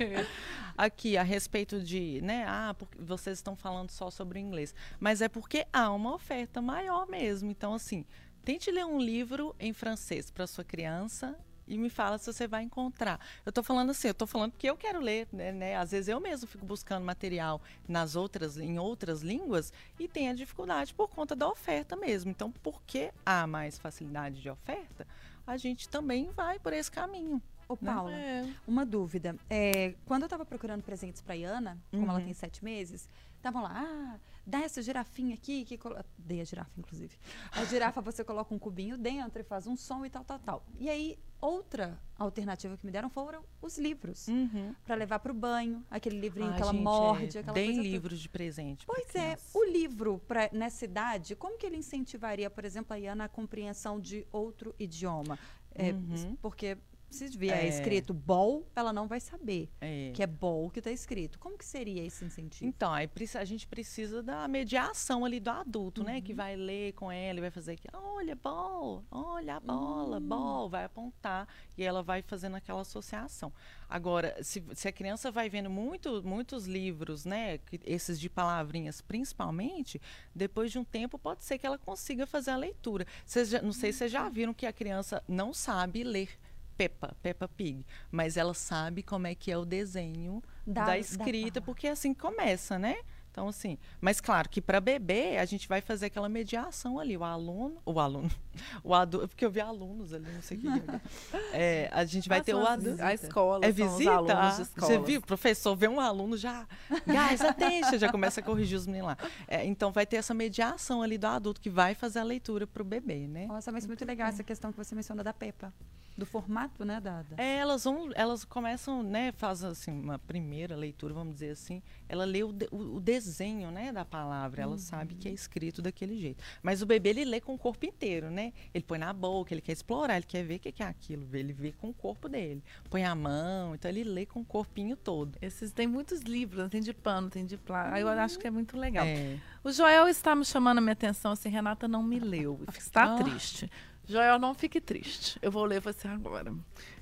aqui 0.78 1.18
a 1.18 1.24
respeito 1.24 1.80
de, 1.80 2.20
né, 2.22 2.46
ah, 2.48 2.76
porque 2.78 2.98
vocês 3.02 3.38
estão 3.38 3.56
falando 3.56 3.90
só 3.92 4.10
sobre 4.10 4.38
o 4.38 4.42
inglês, 4.42 4.74
mas 5.00 5.22
é 5.22 5.30
porque 5.30 5.66
há 5.72 5.90
uma 5.92 6.14
oferta 6.14 6.62
maior 6.62 7.08
mesmo. 7.08 7.50
Então, 7.50 7.74
assim, 7.74 8.06
tente 8.46 8.70
ler 8.72 8.86
um 8.86 9.00
livro 9.00 9.56
em 9.60 9.74
francês 9.74 10.30
para 10.32 10.46
sua 10.48 10.64
criança 10.64 11.36
e 11.68 11.78
me 11.80 11.90
fala 11.90 12.20
se 12.20 12.32
você 12.32 12.48
vai 12.48 12.62
encontrar. 12.62 13.20
Eu 13.44 13.52
tô 13.52 13.64
falando 13.64 13.90
assim, 13.90 14.08
eu 14.08 14.14
tô 14.14 14.28
falando 14.28 14.52
porque 14.52 14.70
eu 14.70 14.78
quero 14.78 15.00
ler, 15.00 15.28
né, 15.34 15.52
né? 15.52 15.76
Às 15.76 15.92
vezes 15.92 16.08
eu 16.08 16.20
mesmo 16.20 16.48
fico 16.48 16.64
buscando 16.64 17.04
material 17.04 17.60
nas 17.88 18.16
outras 18.16 18.56
em 18.58 18.78
outras 18.78 19.22
línguas 19.24 19.74
e 20.00 20.08
tenho 20.08 20.32
a 20.32 20.36
dificuldade 20.36 20.94
por 20.94 21.10
conta 21.10 21.36
da 21.36 21.50
oferta 21.50 21.96
mesmo. 21.96 22.30
Então, 22.30 22.52
porque 22.52 23.12
há 23.26 23.48
mais 23.48 23.80
facilidade 23.80 24.40
de 24.42 24.50
oferta, 24.50 25.08
a 25.48 25.58
gente 25.58 25.90
também 25.90 26.30
vai 26.30 26.60
por 26.60 26.72
esse 26.72 26.92
caminho. 26.92 27.42
Ô, 27.68 27.76
Paula, 27.76 28.12
É. 28.12 28.48
uma 28.68 28.86
dúvida. 28.86 29.36
É, 29.50 29.96
quando 30.06 30.22
eu 30.22 30.30
tava 30.30 30.46
procurando 30.46 30.84
presentes 30.84 31.20
pra 31.20 31.36
Iana, 31.36 31.80
como 31.90 32.04
ela 32.12 32.20
Uhum. 32.20 32.26
tem 32.26 32.34
sete 32.36 32.64
meses, 32.64 33.10
estavam 33.46 33.62
lá, 33.62 33.72
ah, 33.76 34.20
dá 34.46 34.62
essa 34.62 34.82
girafinha 34.82 35.36
aqui, 35.36 35.64
que 35.66 35.80
dei 36.18 36.42
a 36.42 36.44
girafa, 36.44 36.72
inclusive. 36.78 37.16
A 37.52 37.64
girafa 37.66 38.02
você 38.02 38.24
coloca 38.24 38.54
um 38.54 38.60
cubinho 38.60 38.98
dentro 38.98 39.40
e 39.40 39.44
faz 39.44 39.68
um 39.68 39.78
som 39.78 40.04
e 40.04 40.10
tal, 40.10 40.24
tal, 40.24 40.40
tal. 40.40 40.66
E 40.80 40.90
aí, 40.90 41.20
outra 41.40 42.00
alternativa 42.18 42.76
que 42.76 42.86
me 42.86 42.92
deram 42.92 43.10
foram 43.10 43.44
os 43.62 43.78
livros. 43.78 44.28
Uhum. 44.28 44.74
Pra 44.84 44.96
levar 44.96 45.20
pro 45.20 45.34
banho, 45.34 45.86
aquele 45.92 46.20
livrinho 46.20 46.50
Ai, 46.50 46.56
que 46.56 46.62
ela 46.64 46.72
gente, 46.72 46.84
morde, 46.84 47.38
é, 47.38 47.42
aquela 47.42 47.54
toda. 47.54 47.82
livros 47.82 48.20
de 48.20 48.30
presente. 48.30 48.86
Pois 48.86 49.14
é, 49.14 49.38
o 49.54 49.64
livro 49.64 50.20
pra, 50.28 50.50
nessa 50.52 50.86
idade, 50.86 51.36
como 51.36 51.58
que 51.58 51.66
ele 51.66 51.78
incentivaria, 51.78 52.50
por 52.50 52.66
exemplo, 52.66 52.94
a 52.94 52.98
Iana 52.98 53.26
a 53.26 53.30
compreensão 53.30 54.00
de 54.00 54.26
outro 54.32 54.74
idioma? 54.80 55.38
É, 55.78 55.92
Uhum. 55.92 56.38
Porque 56.42 56.78
se 57.16 57.28
vier 57.38 57.64
É. 57.66 57.68
escrito 57.68 58.14
ball, 58.14 58.68
ela 58.76 58.92
não 58.94 59.08
vai 59.08 59.20
saber 59.20 59.70
É. 59.82 60.12
que 60.14 60.22
é 60.22 60.28
ball 60.28 60.70
que 60.70 60.80
está 60.80 60.92
escrito. 60.92 61.40
Como 61.40 61.58
que 61.58 61.66
seria 61.66 62.04
esse 62.06 62.24
incentivo? 62.26 62.68
Então, 62.70 62.94
aí 62.94 63.10
a 63.36 63.46
gente 63.46 63.66
precisa 63.68 64.22
da 64.22 64.48
mediação 64.48 65.24
ali 65.26 65.40
do 65.40 65.50
adulto, 65.50 66.04
né? 66.04 66.16
Uhum. 66.16 66.22
Que 66.22 66.34
vai 66.34 66.56
ler 66.56 66.94
com 66.94 67.12
ela 67.12 67.40
e 67.40 67.42
vai 67.42 67.52
fazer 67.52 67.74
aqui, 67.74 67.88
olha, 67.94 68.36
bol, 68.36 69.04
olha 69.10 69.56
a 69.56 69.60
bola, 69.60 70.18
Hum. 70.18 70.28
bol, 70.28 70.70
vai 70.70 70.84
apontar. 70.84 71.48
E 71.78 71.84
ela 71.84 72.04
vai 72.04 72.22
fazendo 72.22 72.56
aquela 72.56 72.82
associação. 72.82 73.52
Agora, 73.90 74.36
se, 74.44 74.64
se 74.74 74.88
a 74.88 74.92
criança 74.92 75.32
vai 75.32 75.50
vendo 75.50 75.70
muito, 75.70 76.22
muitos 76.24 76.66
livros, 76.68 77.26
né? 77.26 77.58
que- 77.60 77.80
Esses 77.86 78.20
de 78.20 78.30
palavrinhas, 78.30 79.00
principalmente, 79.02 80.02
depois 80.34 80.72
de 80.72 80.80
um 80.80 80.84
tempo 80.84 81.18
pode 81.20 81.44
ser 81.44 81.58
que 81.58 81.66
ela 81.66 81.78
consiga 81.78 82.26
fazer 82.26 82.52
a 82.52 82.58
leitura. 82.58 83.06
Já- 83.28 83.62
não 83.62 83.72
sei 83.72 83.92
se 83.92 84.00
vocês 84.00 84.12
já 84.12 84.28
viram 84.30 84.54
que 84.54 84.66
a 84.66 84.74
criança 84.74 85.24
não 85.28 85.54
sabe 85.54 86.04
ler. 86.04 86.30
Peppa, 86.78 87.16
Peppa 87.22 87.48
Pig, 87.48 87.86
mas 88.12 88.38
ela 88.38 88.54
sabe 88.54 89.02
como 89.04 89.28
é 89.28 89.36
que 89.36 89.52
é 89.52 89.58
o 89.58 89.66
desenho 89.66 90.44
Da- 90.66 90.82
da, 90.82 90.86
da 90.88 90.98
escrita, 91.00 91.54
palavra. 91.54 91.62
porque 91.62 91.88
é 91.88 91.92
assim 91.92 92.14
que 92.14 92.20
começa, 92.22 92.78
né? 92.80 92.98
Então, 93.32 93.50
assim, 93.50 93.78
mas 94.00 94.22
claro 94.22 94.48
que 94.48 94.62
para 94.62 94.80
bebê 94.80 95.38
a 95.38 95.44
gente 95.44 95.68
vai 95.68 95.82
fazer 95.82 96.06
aquela 96.06 96.30
mediação 96.30 96.98
ali, 96.98 97.18
o 97.18 97.24
aluno, 97.26 97.82
o 97.86 98.00
aluno, 98.00 98.32
o 98.82 98.94
adulto, 98.96 99.28
porque 99.28 99.44
eu 99.44 99.52
vi 99.52 99.60
alunos 99.60 100.14
ali, 100.14 100.26
não 100.32 100.42
sei 100.42 100.58
o 100.58 100.62
que. 100.62 100.68
é, 101.52 101.90
a 101.92 102.06
gente 102.06 102.30
vai 102.30 102.42
ter 102.42 102.54
o 102.54 102.66
adulto. 102.66 103.04
A 103.04 103.14
escola, 103.14 103.66
É 103.66 103.74
são 103.74 103.86
os 103.88 103.92
visita? 103.92 104.12
alunos 104.14 104.56
de 104.56 104.62
Ah, 104.62 104.64
escola. 104.64 104.88
Você 104.88 105.00
viu? 105.00 105.20
O 105.20 105.26
professor 105.26 105.76
vê 105.76 105.90
um 105.90 106.00
aluno 106.00 106.38
já. 106.38 106.66
Guys, 107.06 107.42
attention, 107.42 107.98
já 107.98 108.10
começa 108.10 108.40
a 108.40 108.44
corrigir 108.44 108.78
os 108.78 108.88
meninos 108.88 109.08
lá. 109.10 109.18
É, 109.50 109.66
então 109.66 109.92
vai 109.92 110.06
ter 110.06 110.16
essa 110.16 110.34
mediação 110.34 111.02
ali 111.02 111.18
do 111.18 111.28
adulto 111.28 111.60
que 111.60 111.70
vai 111.70 111.94
fazer 111.94 112.20
a 112.20 112.24
leitura 112.24 112.66
pro 112.66 112.86
bebê, 112.86 113.28
né? 113.28 113.48
Nossa, 113.48 113.70
mas 113.70 113.86
muito 113.86 114.06
legal 114.06 114.30
essa 114.30 114.46
questão 114.46 114.72
que 114.72 114.78
você 114.78 114.96
menciona 114.96 115.22
da 115.22 115.34
Peppa. 115.34 115.74
Do 116.18 116.26
formato, 116.26 116.86
né, 116.86 117.02
da... 117.02 117.24
da- 117.24 117.36
É, 117.44 117.58
elas 117.58 117.84
vão, 117.84 118.10
elas 118.16 118.46
começam, 118.46 119.04
né, 119.04 119.34
fazem 119.34 119.70
assim 119.70 119.92
uma 119.92 120.18
primeira 120.18 120.74
leitura, 120.74 121.14
vamos 121.14 121.34
dizer 121.34 121.50
assim. 121.50 121.82
Ela 122.08 122.24
lê 122.24 122.42
o, 122.42 122.54
de- 122.54 122.70
o- 122.72 122.96
o 122.96 123.00
desenho, 123.02 123.70
né, 123.70 123.92
da 123.92 124.06
palavra. 124.06 124.62
Ela 124.62 124.78
sabe 124.78 125.16
que 125.16 125.28
é 125.28 125.32
escrito 125.32 125.82
daquele 125.82 126.18
jeito. 126.18 126.42
Mas 126.64 126.82
o 126.82 126.86
bebê 126.86 127.10
ele 127.10 127.26
lê 127.26 127.42
com 127.42 127.54
o 127.54 127.58
corpo 127.58 127.86
inteiro, 127.86 128.32
né? 128.32 128.54
Ele 128.74 128.84
põe 128.84 128.98
na 128.98 129.12
boca, 129.12 129.54
ele 129.54 129.60
quer 129.62 129.74
explorar, 129.74 130.16
ele 130.16 130.26
quer 130.26 130.44
ver 130.46 130.56
o 130.56 130.60
que 130.60 130.82
é 130.82 130.86
aquilo, 130.86 131.28
ele 131.34 131.52
vê 131.52 131.74
com 131.74 131.90
o 131.90 131.94
corpo 131.94 132.30
dele. 132.30 132.64
Põe 132.90 133.04
a 133.04 133.14
mão, 133.14 133.76
então 133.76 133.92
ele 133.92 134.06
lê 134.06 134.26
com 134.26 134.40
o 134.40 134.46
corpinho 134.46 134.96
todo. 134.96 135.38
Esses 135.42 135.74
tem 135.74 135.86
muitos 135.86 136.22
livros, 136.22 136.70
tem 136.70 136.80
de 136.82 136.94
pano, 136.94 137.30
tem 137.30 137.46
de 137.46 137.58
plástico. 137.58 137.96
Aí 137.96 138.02
eu 138.02 138.08
acho 138.08 138.40
que 138.40 138.48
é 138.48 138.52
muito 138.52 138.78
legal. 138.78 139.06
É. 139.06 139.38
O 139.64 139.70
Joel 139.72 140.08
está 140.08 140.34
me 140.34 140.46
chamando 140.46 140.78
a 140.78 140.82
minha 140.82 140.94
atenção 140.94 141.34
assim, 141.34 141.50
Renata 141.50 141.88
não 141.90 142.02
me 142.02 142.20
leu. 142.20 142.62
Está 142.78 143.16
Ah. 143.16 143.16
triste. 143.22 143.70
Joel, 144.08 144.38
não 144.38 144.54
fique 144.54 144.80
triste. 144.80 145.40
Eu 145.42 145.52
vou 145.52 145.66
ler 145.66 145.82
você 145.82 146.08
agora. 146.08 146.54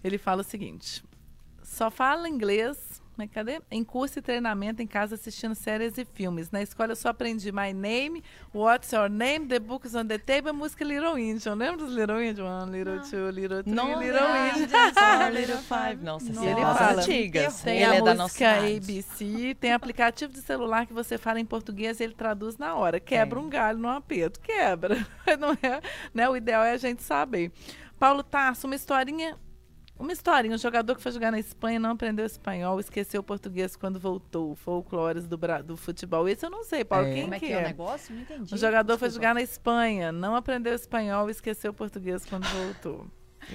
Ele 0.03 0.17
fala 0.17 0.41
o 0.41 0.45
seguinte: 0.45 1.03
só 1.61 1.91
fala 1.91 2.29
inglês. 2.29 3.02
Mas 3.15 3.29
cadê? 3.31 3.61
Em 3.69 3.83
curso 3.83 4.19
e 4.19 4.21
treinamento 4.21 4.81
em 4.81 4.87
casa 4.87 5.15
assistindo 5.15 5.53
séries 5.53 5.97
e 5.97 6.05
filmes. 6.05 6.49
Na 6.49 6.61
escola 6.61 6.93
eu 6.93 6.95
só 6.95 7.09
aprendi 7.09 7.51
My 7.51 7.71
Name, 7.71 8.23
What's 8.53 8.91
Your 8.91 9.09
Name, 9.09 9.45
The 9.47 9.59
Books 9.59 9.93
on 9.93 10.07
the 10.07 10.17
Table, 10.17 10.49
a 10.49 10.53
música 10.53 10.83
Little 10.83 11.17
Indian. 11.17 11.53
Lembra 11.53 11.77
dos 11.77 11.93
Little 11.95 12.21
Indian? 12.21 12.45
One, 12.45 12.71
Little 12.71 12.99
Two, 13.01 13.29
Little 13.29 13.63
Three, 13.63 13.73
Não, 13.73 13.99
Little 14.01 14.19
não, 14.19 14.47
Indian. 14.47 15.29
Little 15.31 15.57
Five. 15.57 16.03
Nossa, 16.03 16.25
Não. 16.31 16.41
sim, 16.41 16.49
Ele 16.49 16.61
fala, 16.61 17.01
antigas. 17.01 17.61
Tem 17.61 17.75
ele 17.81 17.85
a 17.85 17.95
é 17.95 18.01
da 18.01 18.13
nossa 18.15 18.23
música. 18.23 18.65
ABC, 18.65 19.55
tem 19.59 19.73
aplicativo 19.73 20.33
de 20.33 20.41
celular 20.41 20.85
que 20.85 20.93
você 20.93 21.17
fala 21.17 21.39
em 21.39 21.45
português 21.45 21.99
e 21.99 22.03
ele 22.03 22.13
traduz 22.13 22.57
na 22.57 22.75
hora. 22.75 22.99
Quebra 22.99 23.37
Tem. 23.37 23.45
um 23.45 23.49
galho 23.49 23.77
no 23.77 23.89
aperto. 23.89 24.39
Quebra. 24.39 25.05
Não 25.39 25.51
é, 25.61 25.81
né? 26.13 26.27
O 26.29 26.35
ideal 26.35 26.63
é 26.63 26.71
a 26.71 26.77
gente 26.77 27.03
saber. 27.03 27.51
Paulo 27.99 28.23
Tarso, 28.23 28.67
uma 28.67 28.75
historinha. 28.75 29.37
Uma 29.97 30.11
historinha, 30.11 30.55
um 30.55 30.57
jogador 30.57 30.95
que 30.95 31.01
foi 31.01 31.11
jogar 31.11 31.31
na 31.31 31.39
Espanha 31.39 31.79
não 31.79 31.91
aprendeu 31.91 32.25
espanhol, 32.25 32.79
esqueceu 32.79 33.21
o 33.21 33.23
português 33.23 33.75
quando 33.75 33.99
voltou. 33.99 34.55
Folclores 34.55 35.27
do, 35.27 35.37
Bra- 35.37 35.61
do 35.61 35.77
futebol. 35.77 36.27
Esse 36.27 36.45
eu 36.45 36.49
não 36.49 36.63
sei, 36.63 36.83
Paulo. 36.83 37.05
É. 37.07 37.13
Quem 37.13 37.21
Como 37.23 37.35
é 37.35 37.39
que 37.39 37.45
que 37.47 37.53
é 37.53 37.57
o 37.57 37.59
é? 37.59 37.63
negócio? 37.63 38.13
Não 38.13 38.21
entendi. 38.21 38.53
Um 38.53 38.57
jogador 38.57 38.97
foi 38.97 39.07
Desculpa. 39.07 39.27
jogar 39.27 39.33
na 39.35 39.41
Espanha, 39.41 40.11
não 40.11 40.35
aprendeu 40.35 40.73
espanhol, 40.73 41.29
esqueceu 41.29 41.71
o 41.71 41.73
português 41.73 42.25
quando 42.25 42.43
voltou. 42.47 43.05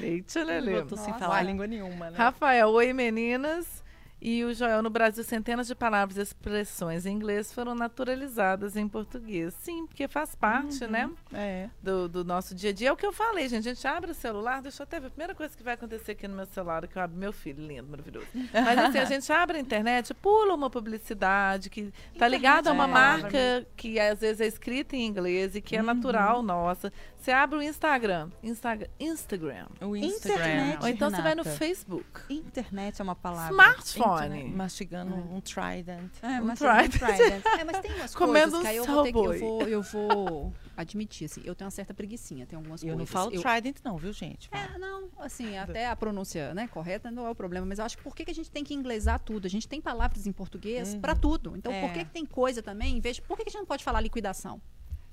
Eita, 0.00 0.44
Lelê. 0.44 0.76
Eu 0.76 0.86
tô 0.86 0.96
sem 0.96 1.12
falar 1.14 1.42
língua 1.42 1.66
nenhuma, 1.66 2.10
né? 2.10 2.16
Rafael, 2.16 2.68
oi 2.70 2.92
meninas. 2.92 3.77
E 4.20 4.44
o 4.44 4.52
Joel, 4.52 4.82
no 4.82 4.90
Brasil, 4.90 5.22
centenas 5.22 5.68
de 5.68 5.74
palavras 5.74 6.16
e 6.16 6.22
expressões 6.22 7.06
em 7.06 7.12
inglês 7.14 7.52
foram 7.52 7.74
naturalizadas 7.74 8.76
em 8.76 8.88
português. 8.88 9.54
Sim, 9.54 9.86
porque 9.86 10.08
faz 10.08 10.34
parte, 10.34 10.86
né, 10.88 11.08
É. 11.32 11.70
do, 11.80 12.08
do 12.08 12.24
nosso 12.24 12.52
dia 12.54 12.70
a 12.70 12.72
dia. 12.72 12.88
É 12.88 12.92
o 12.92 12.96
que 12.96 13.06
eu 13.06 13.12
falei, 13.12 13.48
gente. 13.48 13.68
A 13.68 13.74
gente 13.74 13.86
abre 13.86 14.10
o 14.10 14.14
celular, 14.14 14.60
deixa 14.60 14.82
eu 14.82 14.84
até 14.84 14.98
ver. 14.98 15.06
A 15.06 15.10
primeira 15.10 15.34
coisa 15.36 15.56
que 15.56 15.62
vai 15.62 15.74
acontecer 15.74 16.12
aqui 16.12 16.26
no 16.26 16.34
meu 16.34 16.46
celular 16.46 16.82
é 16.82 16.86
que 16.88 16.96
eu 16.98 17.02
abro 17.02 17.16
meu 17.16 17.32
filho, 17.32 17.64
lindo, 17.64 17.88
maravilhoso. 17.88 18.26
Mas 18.52 18.78
assim, 18.78 18.98
a 18.98 19.04
gente 19.06 19.32
abre 19.32 19.58
a 19.58 19.60
internet, 19.60 20.12
pula 20.14 20.54
uma 20.54 20.68
publicidade 20.68 21.70
que 21.70 21.92
tá 22.18 22.26
ligada 22.26 22.70
a 22.70 22.72
uma 22.72 22.84
é. 22.84 22.88
marca 22.88 23.66
que 23.76 24.00
às 24.00 24.18
vezes 24.20 24.40
é 24.40 24.46
escrita 24.46 24.96
em 24.96 25.06
inglês 25.06 25.54
e 25.54 25.60
que 25.60 25.76
é 25.76 25.82
natural 25.82 26.42
nossa. 26.42 26.92
Você 27.18 27.32
abre 27.32 27.58
o 27.58 27.62
Instagram, 27.62 28.30
Instagram, 28.42 28.86
Instagram. 28.98 29.66
O 29.80 29.96
Internet. 29.96 30.14
Instagram. 30.14 30.78
Ou 30.80 30.88
então 30.88 31.10
você 31.10 31.20
vai 31.20 31.34
no 31.34 31.42
Renata. 31.42 31.58
Facebook. 31.58 32.06
Internet 32.30 33.00
é 33.00 33.04
uma 33.04 33.14
palavra. 33.16 33.50
Smartphone. 33.50 34.44
Mastigando 34.54 35.14
um 35.14 35.40
trident. 35.40 36.10
É, 36.22 36.40
Um 36.40 36.44
mas 36.46 36.58
trident. 36.58 36.92
trident. 36.98 37.42
É, 37.58 37.64
mas 37.64 37.80
tem 37.80 37.92
umas 37.94 38.14
Comendo 38.14 38.52
coisas 38.52 38.58
um 38.60 38.62
que 38.62 38.68
aí 38.68 38.76
eu 38.76 38.84
vou, 38.84 39.02
ter 39.02 39.12
que, 39.12 39.18
eu, 39.18 39.38
vou, 39.38 39.62
eu 39.62 39.82
vou 39.82 40.52
admitir, 40.76 41.24
assim, 41.26 41.42
eu 41.44 41.54
tenho 41.54 41.66
uma 41.66 41.70
certa 41.72 41.92
preguicinha, 41.92 42.46
tem 42.46 42.56
algumas 42.56 42.82
Eu 42.82 42.94
coisas. 42.96 42.98
não 42.98 43.06
falo 43.06 43.34
eu, 43.34 43.42
trident 43.42 43.76
não, 43.84 43.96
viu, 43.98 44.12
gente? 44.12 44.48
É, 44.52 44.78
não, 44.78 45.08
assim, 45.18 45.58
até 45.58 45.88
a 45.88 45.96
pronúncia 45.96 46.54
né, 46.54 46.68
correta 46.68 47.10
não 47.10 47.26
é 47.26 47.30
o 47.30 47.34
problema, 47.34 47.66
mas 47.66 47.78
eu 47.80 47.84
acho 47.84 47.96
que 47.98 48.02
por 48.04 48.14
que, 48.14 48.24
que 48.24 48.30
a 48.30 48.34
gente 48.34 48.50
tem 48.50 48.62
que 48.62 48.72
inglesar 48.74 49.18
tudo? 49.18 49.46
A 49.46 49.50
gente 49.50 49.66
tem 49.68 49.80
palavras 49.80 50.26
em 50.26 50.32
português 50.32 50.94
Uhum. 50.94 51.00
pra 51.00 51.14
tudo. 51.16 51.56
Então, 51.56 51.72
por 51.72 51.78
É. 51.90 51.92
que, 51.92 52.04
que 52.04 52.10
tem 52.12 52.24
coisa 52.24 52.62
também, 52.62 52.96
em 52.96 53.00
vez 53.00 53.16
de, 53.16 53.22
por 53.22 53.36
que, 53.36 53.42
que 53.42 53.48
a 53.48 53.52
gente 53.52 53.58
não 53.60 53.66
pode 53.66 53.82
falar 53.82 54.00
liquidação? 54.00 54.60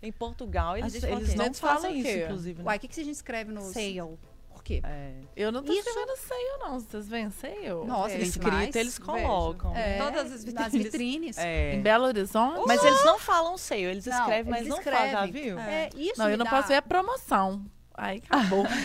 Em 0.01 0.11
Portugal, 0.11 0.77
eles, 0.77 0.93
eles 1.03 1.03
o 1.29 1.31
quê? 1.31 1.35
não 1.37 1.45
Eles 1.45 1.59
falam 1.59 1.91
isso, 1.95 2.09
inclusive. 2.09 2.59
né? 2.59 2.65
Uai, 2.65 2.77
o 2.77 2.79
que, 2.79 2.87
que 2.87 2.99
a 2.99 3.03
gente 3.03 3.15
escreve 3.15 3.51
no... 3.51 3.61
Sale. 3.61 4.01
Por 4.49 4.63
quê? 4.63 4.81
É. 4.83 5.13
Eu 5.35 5.51
não 5.51 5.61
tô 5.63 5.71
Isso- 5.73 5.87
escrevendo 5.87 6.15
seio, 6.17 6.57
não. 6.59 6.79
Vocês 6.79 7.07
veem 7.09 7.29
seio? 7.29 7.85
Nossa, 7.85 8.13
É, 8.15 8.19
Escrito 8.21 8.75
eles 8.77 8.97
colocam. 8.97 9.75
É, 9.75 9.97
Todas 9.97 10.31
as 10.31 10.43
Nas 10.45 10.71
vitrines. 10.71 10.83
vitrines. 10.91 11.37
É. 11.37 11.75
Em 11.75 11.81
Belo 11.81 12.05
Horizonte? 12.05 12.63
Mas 12.67 12.83
eles 12.83 13.03
não 13.03 13.19
falam 13.19 13.57
seio, 13.57 13.89
eles 13.89 14.05
Não, 14.05 14.17
escrevem, 14.19 14.49
mas 14.51 14.61
eles 14.61 14.69
não 14.69 14.81
falam, 14.81 14.99
já 15.11 15.25
escrevem. 15.25 15.43
viu? 15.43 15.59
É, 15.59 15.89
isso 15.95 16.19
Não, 16.19 16.29
eu 16.29 16.37
não 16.37 16.45
dá- 16.45 16.51
posso 16.51 16.67
ver 16.69 16.75
a 16.75 16.81
promoção. 16.81 17.65
Aí 17.97 18.21
acabou. 18.29 18.65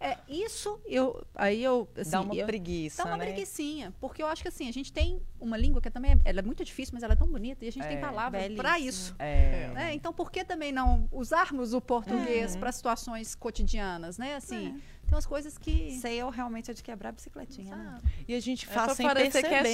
É, 0.00 0.16
isso, 0.28 0.78
eu, 0.86 1.24
aí 1.34 1.62
eu, 1.62 1.88
assim, 1.96 2.10
Dá 2.10 2.20
uma 2.20 2.34
eu- 2.34 2.46
preguiça, 2.46 3.02
Dá 3.02 3.10
uma 3.10 3.16
né? 3.16 3.24
preguicinha, 3.26 3.92
porque 4.00 4.22
eu 4.22 4.26
acho 4.28 4.42
que 4.42 4.48
assim, 4.48 4.68
a 4.68 4.72
gente 4.72 4.92
tem 4.92 5.20
uma 5.40 5.56
língua 5.56 5.80
que 5.80 5.90
também 5.90 6.12
é, 6.12 6.18
ela 6.24 6.38
é 6.38 6.42
muito 6.42 6.64
difícil, 6.64 6.94
mas 6.94 7.02
ela 7.02 7.14
é 7.14 7.16
tão 7.16 7.26
bonita 7.26 7.64
e 7.64 7.68
a 7.68 7.72
gente 7.72 7.86
tem 7.86 7.96
É, 7.96 8.00
palavras 8.00 8.40
belíssima. 8.42 8.62
pra 8.62 8.78
isso. 8.78 9.14
É. 9.18 9.70
né? 9.74 9.94
Então, 9.94 10.12
por 10.12 10.30
que 10.30 10.44
também 10.44 10.70
não 10.70 11.08
usarmos 11.10 11.74
o 11.74 11.80
português 11.80 12.54
Uhum. 12.54 12.60
para 12.60 12.70
situações 12.72 13.34
cotidianas, 13.34 14.18
né? 14.18 14.36
Assim, 14.36 14.80
tem 15.06 15.14
umas 15.14 15.26
coisas 15.26 15.58
que 15.58 15.98
Sale 16.00 16.30
realmente 16.32 16.70
é 16.70 16.74
de 16.74 16.82
quebrar 16.82 17.08
a 17.08 17.12
bicicletinha, 17.12 17.74
né? 17.74 17.98
E 18.28 18.34
a 18.34 18.40
gente 18.40 18.66
É 18.68 18.72
faz 18.72 18.86
pra 18.86 18.94
sem 18.94 19.08
perceber, 19.12 19.48
que 19.48 19.54
é 19.54 19.64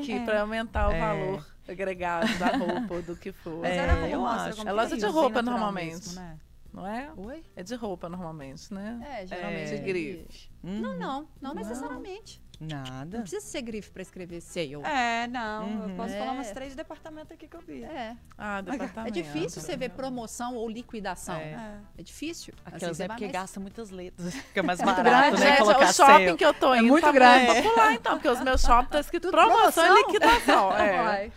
chique, 0.00 0.14
né? 0.18 0.24
pra 0.24 0.40
aumentar 0.40 0.88
o 0.88 0.92
É. 0.92 1.00
valor 1.00 1.46
agregado 1.68 2.38
da 2.38 2.56
roupa 2.56 2.94
ou 2.94 3.02
do 3.02 3.16
que 3.16 3.32
for. 3.32 3.58
Mas 3.60 3.72
É, 3.72 3.76
ela 3.78 4.08
eu 4.08 4.20
mostra 4.20 4.50
acho. 4.50 4.60
É 4.62 4.64
que 4.64 4.70
loja 4.70 4.96
de 4.96 5.04
roupa, 5.06 5.28
natural 5.42 5.58
normalmente. 5.58 5.92
mesmo, 6.08 6.14
né? 6.14 6.38
Não 6.74 6.84
é? 6.84 7.12
Oi? 7.16 7.44
É 7.54 7.62
de 7.62 7.76
roupa 7.76 8.08
normalmente, 8.08 8.74
né? 8.74 9.00
É, 9.08 9.26
geralmente. 9.28 9.68
De 9.68 9.74
é 9.76 9.78
grife. 9.78 10.50
Uhum. 10.64 10.80
Não, 10.80 10.98
não, 10.98 11.28
não 11.40 11.54
necessariamente. 11.54 12.42
Não 12.60 12.68
Nada. 12.78 13.20
precisa 13.20 13.40
ser 13.44 13.62
grife 13.62 13.90
para 13.90 14.02
escrever 14.02 14.40
sale. 14.40 14.74
É, 14.84 15.26
não. 15.26 15.62
Eu 15.62 15.68
Uhum. 15.88 15.96
posso 15.96 16.14
É. 16.14 16.18
falar 16.18 16.32
umas 16.32 16.50
três 16.50 16.74
departamentos 16.74 17.32
aqui 17.32 17.46
que 17.48 17.56
eu 17.56 17.60
vi. 17.60 17.82
É, 17.84 18.16
Ah, 18.38 18.58
é 18.58 18.62
departamento. 18.62 19.12
difícil 19.12 19.60
você 19.60 19.76
ver 19.76 19.90
promoção 19.90 20.54
ou 20.54 20.68
liquidação. 20.68 21.34
É. 21.36 21.52
É. 21.52 21.76
É 21.98 22.02
difícil. 22.02 22.54
Assim, 22.64 22.76
Aquelas 22.76 22.96
você 22.96 23.02
é 23.04 23.08
porque 23.08 23.24
mais- 23.24 23.32
gasta 23.32 23.60
muitas 23.60 23.90
letras. 23.90 24.34
Fica 24.54 24.62
mais 24.62 24.80
muito 24.80 24.96
barato, 24.96 25.30
grande, 25.30 25.40
né? 25.40 25.46
Gente, 25.50 25.58
Colocar 25.58 25.78
o 25.90 25.92
shopping 25.92 26.12
sale. 26.24 26.36
que 26.36 26.44
eu 26.44 26.54
tô 26.54 26.74
indo 26.74 26.86
muito 26.88 27.04
tá 27.04 27.12
grande. 27.12 27.46
bom 27.46 27.52
pra 27.62 27.62
pular, 27.72 27.92
então, 27.94 28.12
porque 28.14 28.28
os 28.28 28.40
meus 28.40 28.60
shoppings 28.62 28.90
tá 28.90 29.00
escrito 29.00 29.30
promoção, 29.30 29.72
promoção? 29.84 29.96
e 29.98 30.02
liquidação. 30.06 30.72
É. 30.84 31.30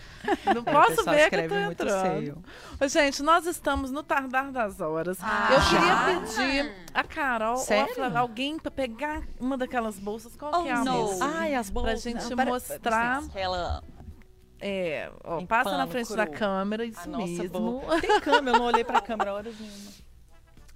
Não 0.54 0.62
É, 0.66 0.72
posso 0.74 1.06
ver 1.06 1.30
que 1.30 1.36
eu 1.38 1.48
tô 1.48 1.56
entrando. 1.56 2.44
Ô, 2.82 2.88
Gente, 2.88 3.24
nós 3.24 3.46
estamos 3.46 3.92
no 3.92 4.04
tardar 4.04 4.52
das 4.52 4.82
horas. 4.82 5.18
Ah, 5.22 5.50
eu 5.52 5.62
já? 5.62 5.70
queria 5.70 6.20
pedir 6.66 6.76
a 6.94 7.04
Carol 7.04 7.54
ou 7.56 7.62
a 7.62 7.66
Sério? 7.66 7.96
Flávia, 7.96 8.20
alguém 8.20 8.60
pra 8.60 8.70
pegar 8.70 9.22
uma 9.40 9.58
daquelas 9.58 9.98
bolsas. 9.98 10.36
Qual 10.36 10.52
Oh, 10.54 10.64
que 10.64 10.70
é 10.70 10.74
a 10.74 10.84
no. 10.84 11.07
Ai, 11.22 11.56
as 11.56 11.70
Pra 11.70 11.82
bolsas. 11.82 12.02
gente 12.04 12.36
Não, 12.36 12.46
mostrar. 12.46 13.24
Aquela... 13.24 13.84
É, 14.60 15.12
ó, 15.24 15.46
passa 15.46 15.78
na 15.78 15.86
frente 15.88 16.08
cru. 16.08 16.16
da 16.18 16.26
câmera, 16.28 16.84
isso 16.86 17.00
A 17.14 17.18
mesmo. 17.18 17.82
Tem 18.02 18.20
câmera, 18.22 18.58
eu 18.58 18.60
não 18.60 18.66
olhei 18.66 18.84
pra 18.84 19.00
câmera 19.02 19.34
horas 19.34 19.54
nenhuma. 19.60 19.92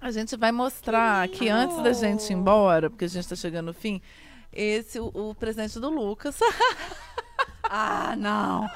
A 0.00 0.10
gente 0.10 0.36
vai 0.36 0.52
mostrar 0.52 1.26
que 1.28 1.48
antes 1.48 1.76
da 1.82 1.92
gente 1.92 2.28
ir 2.30 2.34
embora, 2.34 2.88
porque 2.90 3.04
a 3.04 3.08
gente 3.08 3.28
tá 3.28 3.34
chegando 3.36 3.66
no 3.66 3.72
fim, 3.74 4.00
esse, 4.52 4.98
o, 5.00 5.06
o 5.14 5.34
presente 5.34 5.78
do 5.80 5.88
Lucas. 5.90 6.38
Ah, 7.74 8.14
não. 8.18 8.68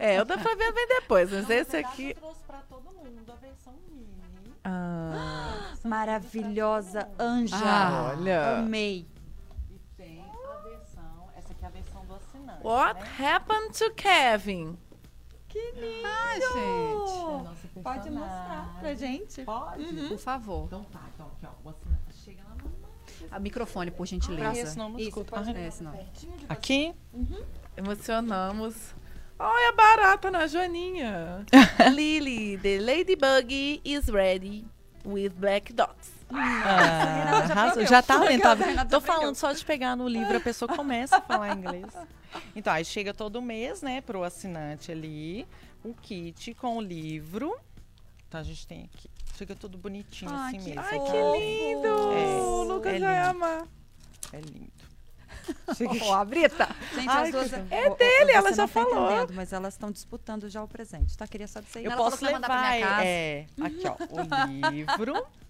é, 0.00 0.22
o 0.22 0.24
da 0.24 0.38
Flavinha 0.38 0.72
vem 0.72 0.88
depois, 0.88 1.30
mas 1.30 1.50
esse 1.50 1.76
aqui. 1.76 2.14
trouxe 2.14 2.40
pra 2.46 2.58
todo 2.70 2.84
mundo 2.84 3.22
a 3.30 3.34
versão 3.36 3.74
mini. 3.86 4.08
Ah, 4.64 5.74
Maravilhosa, 5.84 7.06
Anja. 7.18 7.54
Ah, 7.62 8.14
olha. 8.16 8.58
Amei. 8.60 9.06
What 12.64 13.00
happened 13.20 13.72
to 13.78 13.90
Kevin? 13.94 14.78
Ai, 16.04 16.40
É 16.40 16.44
a 16.44 16.48
gente. 16.48 17.44
nossa 17.44 17.68
Pode 17.82 18.10
mostrar 18.10 18.76
pra 18.80 18.94
gente. 18.94 19.42
Pode? 19.44 19.84
Por 20.08 20.18
favor. 20.18 20.64
Então 20.66 20.82
tá, 20.84 21.02
então 21.14 21.26
aqui, 21.26 21.46
ó. 21.46 21.70
Assinante 21.70 22.16
chega 22.24 22.42
lá 22.42 22.56
no. 22.56 22.74
A 23.30 23.38
microfone, 23.38 23.90
por 23.90 24.02
Ah, 24.02 24.06
gentileza. 24.06 24.58
esse 24.60 24.78
não, 24.78 24.88
não 24.88 24.98
Isso, 24.98 25.24
pode- 25.24 25.50
Ah, 25.50 25.60
é, 25.60 25.70
senão. 25.70 25.92
Aqui? 26.48 26.92
Emocionamos. 27.76 28.94
Olha 29.38 29.68
a 29.68 29.72
barata 29.72 30.30
na 30.30 30.46
Joaninha. 30.46 31.44
Lily, 31.94 32.56
the 32.58 32.78
ladybug 32.80 33.80
is 33.84 34.08
ready 34.08 34.64
with 35.04 35.30
black 35.34 35.72
dots. 35.72 36.13
Ah, 36.36 37.46
já 37.76 37.84
já 37.84 38.02
tá 38.02 38.18
lendo, 38.18 38.42
tá 38.42 38.84
Tô 38.84 39.00
falando 39.00 39.34
só 39.36 39.52
de 39.52 39.64
pegar 39.64 39.96
no 39.96 40.08
livro, 40.08 40.36
a 40.36 40.40
pessoa 40.40 40.74
começa 40.74 41.16
a 41.16 41.20
falar 41.20 41.56
inglês. 41.56 41.86
Então, 42.56 42.72
aí 42.72 42.84
chega 42.84 43.14
todo 43.14 43.40
mês, 43.40 43.82
né, 43.82 44.00
pro 44.00 44.22
assinante 44.24 44.90
ali, 44.90 45.46
um 45.84 45.92
kit 45.92 46.54
com 46.54 46.78
o 46.78 46.80
livro. 46.80 47.56
Então, 48.28 48.40
a 48.40 48.44
gente 48.44 48.66
tem 48.66 48.84
aqui. 48.92 49.08
Chega 49.36 49.54
tudo 49.54 49.76
bonitinho 49.78 50.30
Ai, 50.32 50.48
assim 50.56 50.58
que- 50.58 50.74
mesmo. 50.74 50.80
Ai, 50.82 50.98
que 51.00 51.38
lindo! 51.38 51.88
É, 52.12 52.40
o 52.40 52.62
Lucas 52.64 52.94
é 52.94 52.98
vai 53.00 53.18
amar. 53.20 53.62
É 54.32 54.40
lindo. 54.40 54.72
Ó, 56.06 56.14
a 56.14 56.24
Brita. 56.24 56.68
Gente, 56.94 57.08
Ai, 57.08 57.24
as 57.24 57.30
duas. 57.32 57.52
Ô, 57.52 57.56
É 57.70 57.90
ô, 57.90 57.94
dele, 57.96 58.32
ela 58.32 58.50
já 58.52 58.62
tá 58.66 58.68
falou. 58.68 59.28
mas 59.34 59.52
elas 59.52 59.74
estão 59.74 59.90
disputando 59.90 60.48
já 60.48 60.62
o 60.62 60.68
presente, 60.68 61.16
tá? 61.18 61.26
Queria 61.26 61.46
só 61.46 61.60
dizer 61.60 61.80
Eu 61.80 61.90
isso. 61.90 61.92
Ela 61.92 62.10
posso 62.10 62.24
levar. 62.24 62.38
minha 62.72 62.86
casa. 62.86 63.04
É, 63.04 63.46
aqui, 63.60 63.82
ó, 63.86 63.96
o 64.10 64.70
livro. 64.70 65.26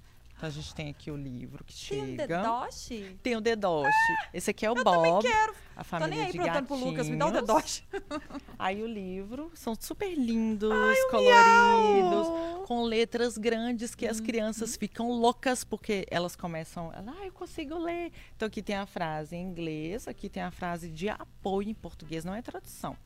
Então, 0.44 0.48
a 0.48 0.50
gente 0.62 0.74
tem 0.74 0.90
aqui 0.90 1.10
o 1.10 1.16
livro 1.16 1.64
que 1.64 1.72
Tem 1.88 2.02
um 2.02 2.06
chega. 2.06 2.26
dedoche? 2.26 3.16
Tem 3.22 3.36
o 3.36 3.40
Dedoche. 3.40 3.90
Esse 4.32 4.50
aqui 4.50 4.66
é 4.66 4.70
o 4.70 4.74
Bob. 4.84 5.22
quero. 5.22 5.54
A 5.74 5.78
Tô 5.82 5.84
família 5.84 6.14
nem 6.16 6.26
aí 6.26 6.32
de 6.32 6.38
perguntando 6.38 6.66
pro 6.66 6.76
Lucas, 6.76 7.08
me 7.08 7.16
dá 7.16 7.26
o 7.26 7.32
gatinhos. 7.32 7.82
dedoche. 7.90 8.40
Aí 8.58 8.82
o 8.82 8.86
livro, 8.86 9.50
são 9.54 9.74
super 9.74 10.14
lindos, 10.14 10.70
coloridos, 11.10 12.28
Miau! 12.28 12.64
com 12.66 12.82
letras 12.84 13.36
grandes 13.36 13.94
que 13.94 14.06
as 14.06 14.18
Uhum. 14.20 14.24
crianças 14.26 14.76
ficam 14.76 15.10
loucas 15.10 15.64
porque 15.64 16.06
elas 16.10 16.36
começam, 16.36 16.92
ah, 16.94 17.24
eu 17.26 17.32
consigo 17.32 17.76
ler. 17.78 18.12
Então 18.36 18.46
aqui 18.46 18.62
tem 18.62 18.76
a 18.76 18.86
frase 18.86 19.34
em 19.34 19.42
inglês, 19.42 20.06
aqui 20.06 20.28
tem 20.28 20.42
a 20.44 20.50
frase 20.52 20.90
de 20.90 21.08
apoio 21.08 21.68
em 21.70 21.74
português, 21.74 22.24
não 22.24 22.34
é 22.34 22.40
tradução. 22.42 22.96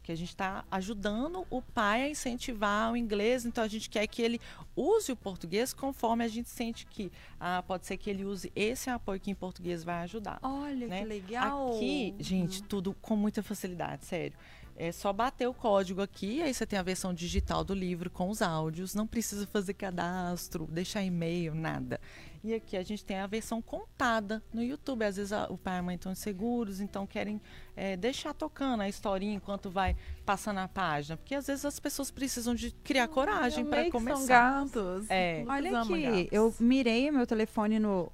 Porque 0.00 0.12
a 0.12 0.16
gente 0.16 0.30
está 0.30 0.64
ajudando 0.70 1.46
o 1.50 1.60
pai 1.60 2.04
a 2.04 2.08
incentivar 2.08 2.90
o 2.90 2.96
inglês, 2.96 3.44
então 3.44 3.62
a 3.62 3.68
gente 3.68 3.90
quer 3.90 4.06
que 4.06 4.22
ele 4.22 4.40
use 4.74 5.12
o 5.12 5.16
português 5.16 5.74
conforme 5.74 6.24
a 6.24 6.28
gente 6.28 6.48
sente 6.48 6.86
que 6.86 7.12
ah, 7.38 7.62
pode 7.62 7.84
ser 7.86 7.98
que 7.98 8.08
ele 8.08 8.24
use 8.24 8.50
esse 8.56 8.88
apoio 8.88 9.20
que 9.20 9.30
em 9.30 9.34
português 9.34 9.84
vai 9.84 10.02
ajudar. 10.04 10.38
Olha 10.42 10.88
Né? 10.88 11.00
que 11.00 11.04
legal. 11.04 11.76
Aqui, 11.76 12.14
gente, 12.18 12.62
tudo 12.62 12.96
com 13.02 13.14
muita 13.14 13.42
facilidade, 13.42 14.06
sério. 14.06 14.36
É 14.74 14.90
só 14.90 15.12
bater 15.12 15.46
o 15.46 15.52
código 15.52 16.00
aqui, 16.00 16.40
aí 16.40 16.54
você 16.54 16.64
tem 16.64 16.78
a 16.78 16.82
versão 16.82 17.12
digital 17.12 17.62
do 17.62 17.74
livro 17.74 18.08
com 18.08 18.30
os 18.30 18.40
áudios, 18.40 18.94
não 18.94 19.06
precisa 19.06 19.46
fazer 19.46 19.74
cadastro, 19.74 20.66
deixar 20.66 21.02
e-mail, 21.02 21.54
nada. 21.54 22.00
E 22.42 22.54
aqui 22.54 22.74
a 22.76 22.82
gente 22.82 23.04
tem 23.04 23.18
a 23.18 23.26
versão 23.26 23.60
contada 23.60 24.42
no 24.52 24.62
YouTube. 24.62 25.04
Às 25.04 25.16
vezes 25.16 25.32
a- 25.32 25.46
o 25.50 25.58
pai 25.58 25.76
e 25.76 25.78
a 25.78 25.82
mãe 25.82 25.94
estão 25.96 26.10
inseguros, 26.10 26.80
então 26.80 27.06
querem 27.06 27.40
é, 27.76 27.96
deixar 27.96 28.32
tocando 28.34 28.80
a 28.82 28.88
historinha 28.88 29.34
enquanto 29.34 29.68
vai 29.70 29.94
passando 30.24 30.58
a 30.58 30.68
página. 30.68 31.16
Porque 31.18 31.34
às 31.34 31.46
vezes 31.46 31.64
as 31.64 31.78
pessoas 31.78 32.10
precisam 32.10 32.54
de 32.54 32.70
criar 32.82 33.08
coragem 33.08 33.64
Eu 33.64 33.70
para 33.70 33.84
que 33.84 33.90
São 33.90 34.00
começar. 34.00 34.60
gatos. 34.64 35.06
É. 35.10 35.44
Olha 35.46 35.80
aqui, 35.80 36.02
gatos. 36.02 36.28
eu 36.32 36.54
mirei 36.58 37.10
o 37.10 37.12
meu 37.12 37.26
telefone 37.26 37.78
no 37.78 38.10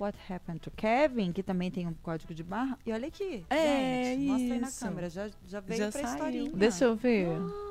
What 0.00 0.16
Happened 0.30 0.60
to 0.60 0.70
Kevin, 0.70 1.32
que 1.32 1.42
também 1.42 1.70
tem 1.70 1.86
um 1.86 1.92
código 1.94 2.32
de 2.34 2.42
barra. 2.42 2.78
E 2.86 2.92
olha 2.92 3.08
aqui, 3.08 3.44
É, 3.50 4.14
gente, 4.14 4.26
mostra 4.26 4.54
aí 4.54 4.60
na 4.60 4.70
câmera, 4.72 5.10
já, 5.10 5.28
já 5.46 5.60
veio 5.60 5.78
Já 5.78 5.90
pra 5.90 6.00
saiu. 6.02 6.12
historinha. 6.14 6.50
Deixa 6.54 6.84
eu 6.84 6.96
ver. 6.96 7.26
Ah. 7.28 7.69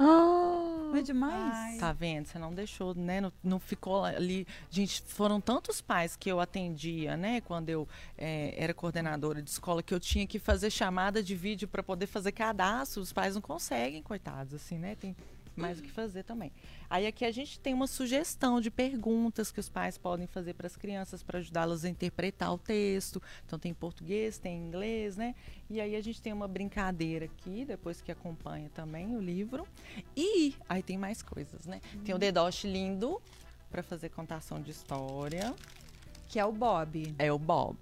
Não 0.00 0.96
é 0.96 1.02
demais? 1.02 1.78
Tá 1.78 1.92
vendo? 1.92 2.26
Você 2.26 2.38
não 2.38 2.52
deixou, 2.52 2.94
né? 2.94 3.20
Não, 3.20 3.32
não 3.44 3.60
ficou 3.60 4.04
ali. 4.04 4.46
Gente, 4.70 5.02
foram 5.06 5.40
tantos 5.40 5.80
pais 5.80 6.16
que 6.16 6.30
eu 6.30 6.40
atendia, 6.40 7.16
né? 7.16 7.40
Quando 7.42 7.68
eu 7.68 7.86
eh, 8.18 8.54
era 8.56 8.74
coordenadora 8.74 9.40
de 9.40 9.50
escola, 9.50 9.82
que 9.82 9.94
eu 9.94 10.00
tinha 10.00 10.26
que 10.26 10.38
fazer 10.38 10.70
chamada 10.70 11.22
de 11.22 11.36
vídeo 11.36 11.68
para 11.68 11.82
poder 11.82 12.06
fazer 12.06 12.32
cadastro. 12.32 13.00
Os 13.02 13.12
pais 13.12 13.34
não 13.34 13.42
conseguem, 13.42 14.02
coitados, 14.02 14.54
assim, 14.54 14.78
né? 14.78 14.96
Tem 14.96 15.14
mais 15.54 15.78
o 15.78 15.82
que 15.82 15.90
fazer 15.90 16.24
também. 16.24 16.50
Aí 16.90 17.06
aqui 17.06 17.24
a 17.24 17.30
gente 17.30 17.60
tem 17.60 17.72
uma 17.72 17.86
sugestão 17.86 18.60
de 18.60 18.68
perguntas 18.68 19.52
que 19.52 19.60
os 19.60 19.68
pais 19.68 19.96
podem 19.96 20.26
fazer 20.26 20.54
para 20.54 20.66
as 20.66 20.76
crianças 20.76 21.22
para 21.22 21.38
ajudá-las 21.38 21.84
a 21.84 21.88
interpretar 21.88 22.52
o 22.52 22.58
texto. 22.58 23.22
Então 23.46 23.56
tem 23.60 23.72
português, 23.72 24.38
tem 24.38 24.58
inglês, 24.58 25.16
né? 25.16 25.36
E 25.70 25.80
aí 25.80 25.94
a 25.94 26.00
gente 26.00 26.20
tem 26.20 26.32
uma 26.32 26.48
brincadeira 26.48 27.26
aqui, 27.26 27.64
depois 27.64 28.00
que 28.00 28.10
acompanha 28.10 28.68
também 28.74 29.14
o 29.14 29.20
livro. 29.20 29.64
E 30.16 30.56
aí 30.68 30.82
tem 30.82 30.98
mais 30.98 31.22
coisas, 31.22 31.64
né? 31.64 31.80
Tem 32.04 32.12
o 32.12 32.18
Dedoche 32.18 32.66
lindo 32.66 33.22
para 33.70 33.84
fazer 33.84 34.08
contação 34.08 34.60
de 34.60 34.72
história. 34.72 35.54
Que 36.28 36.40
é 36.40 36.44
o 36.44 36.50
Bob. 36.50 37.14
É 37.20 37.32
o 37.32 37.38
Bob. 37.38 37.76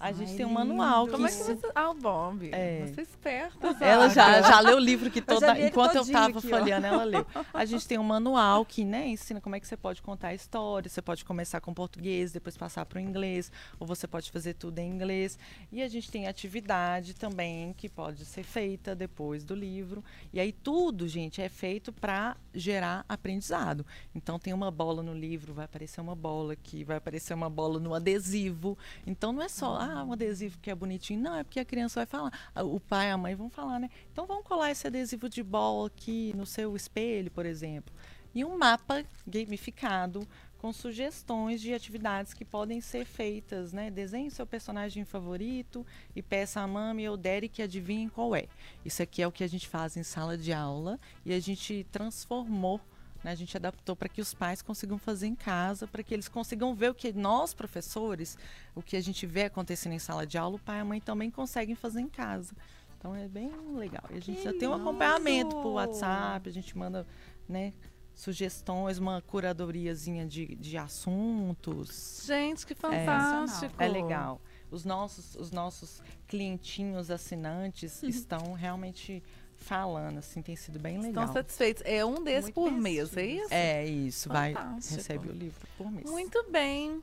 A 0.00 0.12
gente 0.12 0.30
Ai, 0.30 0.36
tem 0.36 0.46
um 0.46 0.50
manual. 0.50 1.06
Como 1.08 1.26
é 1.26 1.30
que 1.30 1.34
isso- 1.36 1.56
você... 1.56 1.70
Ah, 1.74 1.90
o 1.90 1.94
Bob. 1.94 2.48
É. 2.52 2.86
Você 2.86 3.00
é 3.00 3.04
esperta, 3.04 3.76
Ela 3.84 4.08
já, 4.08 4.42
já 4.42 4.60
leu 4.60 4.76
o 4.76 4.80
livro 4.80 5.10
que 5.10 5.20
toda. 5.22 5.56
ele 5.58 5.68
Enquanto 5.68 5.94
eu 5.96 6.00
todinho 6.02 6.12
tava 6.18 6.38
aqui, 6.38 6.46
ó. 6.46 6.58
folheando, 6.58 6.86
ela 6.86 7.04
leu. 7.04 7.26
A 7.52 7.64
gente 7.64 7.86
tem 7.86 7.98
um 7.98 8.04
manual 8.04 8.64
que 8.64 8.84
né, 8.84 9.06
ensina 9.08 9.40
como 9.40 9.56
é 9.56 9.60
que 9.60 9.66
você 9.66 9.76
pode 9.76 10.02
contar 10.02 10.28
a 10.28 10.34
história. 10.34 10.88
Você 10.88 11.00
pode 11.02 11.24
começar 11.24 11.60
com 11.60 11.72
português, 11.74 12.32
depois 12.32 12.56
passar 12.56 12.84
para 12.86 12.98
o 12.98 13.00
inglês, 13.00 13.50
ou 13.78 13.86
você 13.86 14.06
pode 14.06 14.30
fazer 14.30 14.54
tudo 14.54 14.78
em 14.78 14.88
inglês. 14.90 15.38
E 15.72 15.82
a 15.82 15.88
gente 15.88 16.10
tem 16.10 16.26
atividade 16.26 17.14
também 17.14 17.72
que 17.74 17.88
pode 17.88 18.24
ser 18.24 18.42
feita 18.42 18.94
depois 18.94 19.44
do 19.44 19.54
livro. 19.54 20.02
E 20.32 20.40
aí 20.40 20.52
tudo, 20.52 21.06
gente, 21.08 21.40
é 21.42 21.48
feito 21.48 21.92
para 21.92 22.36
gerar 22.54 23.04
aprendizado. 23.08 23.84
Então 24.14 24.38
tem 24.38 24.52
uma 24.52 24.70
bola 24.70 25.02
no 25.02 25.12
livro, 25.14 25.52
vai 25.54 25.64
aparecer 25.64 26.00
uma 26.00 26.14
bola 26.14 26.52
aqui, 26.52 26.84
vai 26.84 26.96
aparecer 26.96 27.34
uma 27.34 27.50
bola 27.50 27.78
no 27.80 27.94
adesivo. 27.94 28.76
Então 29.06 29.32
não 29.32 29.42
é 29.42 29.48
só, 29.48 29.73
ah, 29.76 30.04
um 30.04 30.12
adesivo 30.12 30.58
que 30.60 30.70
é 30.70 30.74
bonitinho. 30.74 31.20
Não, 31.20 31.36
é 31.36 31.44
porque 31.44 31.60
a 31.60 31.64
criança 31.64 32.00
vai 32.00 32.06
falar. 32.06 32.32
O 32.64 32.80
pai 32.80 33.08
e 33.08 33.10
a 33.10 33.16
mãe 33.16 33.34
vão 33.34 33.50
falar, 33.50 33.78
né? 33.78 33.90
Então 34.12 34.26
vamos 34.26 34.44
colar 34.44 34.70
esse 34.70 34.86
adesivo 34.86 35.28
de 35.28 35.42
bola 35.42 35.86
aqui 35.86 36.32
no 36.34 36.46
seu 36.46 36.74
espelho, 36.74 37.30
por 37.30 37.46
exemplo. 37.46 37.94
E 38.34 38.44
um 38.44 38.58
mapa 38.58 39.04
gamificado 39.26 40.26
com 40.64 40.72
sugestões 40.72 41.60
de 41.60 41.74
atividades 41.74 42.32
que 42.32 42.42
podem 42.42 42.80
ser 42.80 43.04
feitas, 43.04 43.72
né? 43.72 43.90
Desenhe 43.90 44.30
seu 44.30 44.46
personagem 44.46 45.04
favorito 45.04 45.86
e 46.16 46.22
peça 46.22 46.60
a 46.60 46.66
mami 46.66 47.06
ou 47.06 47.18
Derek 47.18 47.56
que 47.56 47.62
adivinhem 47.62 48.08
qual 48.08 48.34
é. 48.34 48.46
Isso 48.82 49.02
aqui 49.02 49.20
é 49.20 49.26
o 49.26 49.30
que 49.30 49.44
a 49.44 49.46
gente 49.46 49.68
faz 49.68 49.94
em 49.96 50.02
sala 50.02 50.38
de 50.38 50.54
aula 50.54 50.98
e 51.22 51.34
a 51.34 51.38
gente 51.38 51.86
transformou 51.92 52.80
né, 53.24 53.32
a 53.32 53.34
gente 53.34 53.56
adaptou 53.56 53.96
para 53.96 54.08
que 54.08 54.20
os 54.20 54.34
pais 54.34 54.60
consigam 54.60 54.98
fazer 54.98 55.26
em 55.26 55.34
casa, 55.34 55.86
para 55.86 56.02
que 56.02 56.12
eles 56.12 56.28
consigam 56.28 56.74
ver 56.74 56.90
o 56.90 56.94
que 56.94 57.10
nós, 57.14 57.54
professores, 57.54 58.36
o 58.74 58.82
que 58.82 58.96
a 58.96 59.00
gente 59.00 59.26
vê 59.26 59.44
acontecendo 59.44 59.94
em 59.94 59.98
sala 59.98 60.26
de 60.26 60.36
aula, 60.36 60.56
o 60.56 60.58
pai 60.58 60.76
e 60.76 60.80
a 60.80 60.84
mãe 60.84 61.00
também 61.00 61.30
conseguem 61.30 61.74
fazer 61.74 62.02
em 62.02 62.08
casa. 62.08 62.54
Então 62.98 63.14
é 63.14 63.26
bem 63.26 63.50
legal. 63.74 64.04
E 64.10 64.18
a 64.18 64.20
gente 64.20 64.36
Que 64.36 64.44
já 64.44 64.52
tem 64.52 64.68
um 64.68 64.74
acompanhamento 64.74 65.56
por 65.56 65.72
WhatsApp, 65.72 66.48
a 66.48 66.52
gente 66.52 66.76
manda 66.76 67.06
né, 67.48 67.72
sugestões, 68.14 68.98
uma 68.98 69.22
curadoriazinha 69.22 70.26
de, 70.26 70.54
de 70.56 70.76
assuntos. 70.76 72.22
Gente, 72.26 72.66
que 72.66 72.74
fantástico. 72.74 73.74
É 73.78 73.88
legal. 73.88 74.40
Os 74.70 74.84
nossos, 74.84 75.34
os 75.36 75.50
nossos 75.50 76.02
clientinhos 76.26 77.10
assinantes 77.10 78.02
estão 78.02 78.52
realmente 78.52 79.22
falando, 79.64 80.18
assim, 80.18 80.42
tem 80.42 80.54
sido 80.54 80.78
bem 80.78 80.98
legal. 80.98 81.24
Estão 81.24 81.32
satisfeitos. 81.42 81.82
É 81.86 82.04
um 82.04 82.22
desses 82.22 82.50
por 82.50 82.70
mês, 82.70 83.16
é 83.16 83.26
isso? 83.26 83.48
É 83.50 83.86
isso, 83.86 84.28
vai, 84.28 84.52
Fantástico. 84.52 84.96
recebe 84.96 85.28
o 85.28 85.32
livro 85.32 85.66
por 85.76 85.90
mês. 85.90 86.08
Muito 86.08 86.44
bem. 86.50 87.00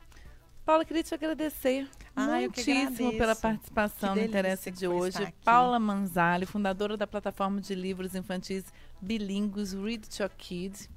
Paula, 0.64 0.84
queria 0.84 1.02
te 1.02 1.12
agradecer 1.12 1.88
Ah, 2.14 2.38
muitíssimo 2.38 3.10
pela 3.18 3.34
participação 3.34 4.14
no 4.14 4.22
Interesse 4.22 4.70
de 4.70 4.86
hoje. 4.86 5.34
Paula 5.44 5.78
Manzali, 5.80 6.46
fundadora 6.46 6.96
da 6.96 7.06
plataforma 7.06 7.60
de 7.60 7.74
livros 7.74 8.14
infantis 8.14 8.64
bilíngues 9.00 9.72
Read 9.72 10.08
to 10.08 10.30
Kid. 10.38 10.88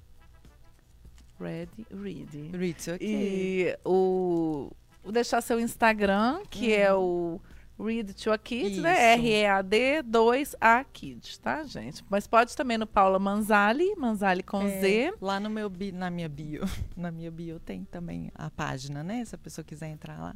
Ready, 1.39 1.86
read. 1.91 2.51
Ritz, 2.55 2.88
ok. 2.88 2.97
E 3.01 3.78
o, 3.84 4.72
o 5.03 5.11
deixar 5.11 5.41
seu 5.41 5.59
Instagram, 5.59 6.43
que 6.49 6.74
é 6.74 6.93
o 6.93 7.41
Read 7.78 8.13
to 8.13 8.32
a 8.32 8.38
Kid, 8.38 8.80
né? 8.80 8.93
Isso. 9.15 9.21
R-E-A-D 9.26 10.03
2A 10.03 10.86
Kids, 10.93 11.38
tá, 11.38 11.63
gente? 11.63 12.03
Mas 12.09 12.26
pode 12.26 12.55
também 12.55 12.78
no 12.78 12.88
Paula 12.88 13.19
Manzali, 13.19 13.93
Manzali 13.97 14.41
com 14.43 14.61
É, 14.61 14.80
Z. 14.80 15.13
Lá 15.19 15.39
no 15.39 15.49
meu 15.49 15.69
bi- 15.69 15.91
na 15.91 16.09
minha 16.09 16.30
bio, 16.30 16.63
na 16.95 17.11
minha 17.11 17.30
bio 17.30 17.59
tem 17.59 17.84
também 17.84 18.32
a 18.34 18.49
página, 18.49 19.03
né? 19.03 19.26
Se 19.26 19.36
a 19.36 19.38
pessoa 19.38 19.63
quiser 19.65 19.89
entrar 19.89 20.17
lá. 20.19 20.36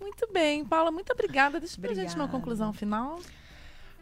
Muito 0.00 0.30
bem, 0.32 0.64
Paula, 0.64 0.90
muito 0.92 1.12
obrigada. 1.12 1.58
Deixa 1.58 1.80
pra 1.80 1.88
gente 1.94 2.14
uma 2.14 2.24
Obrigada. 2.24 2.32
conclusão 2.32 2.72
final. 2.72 3.18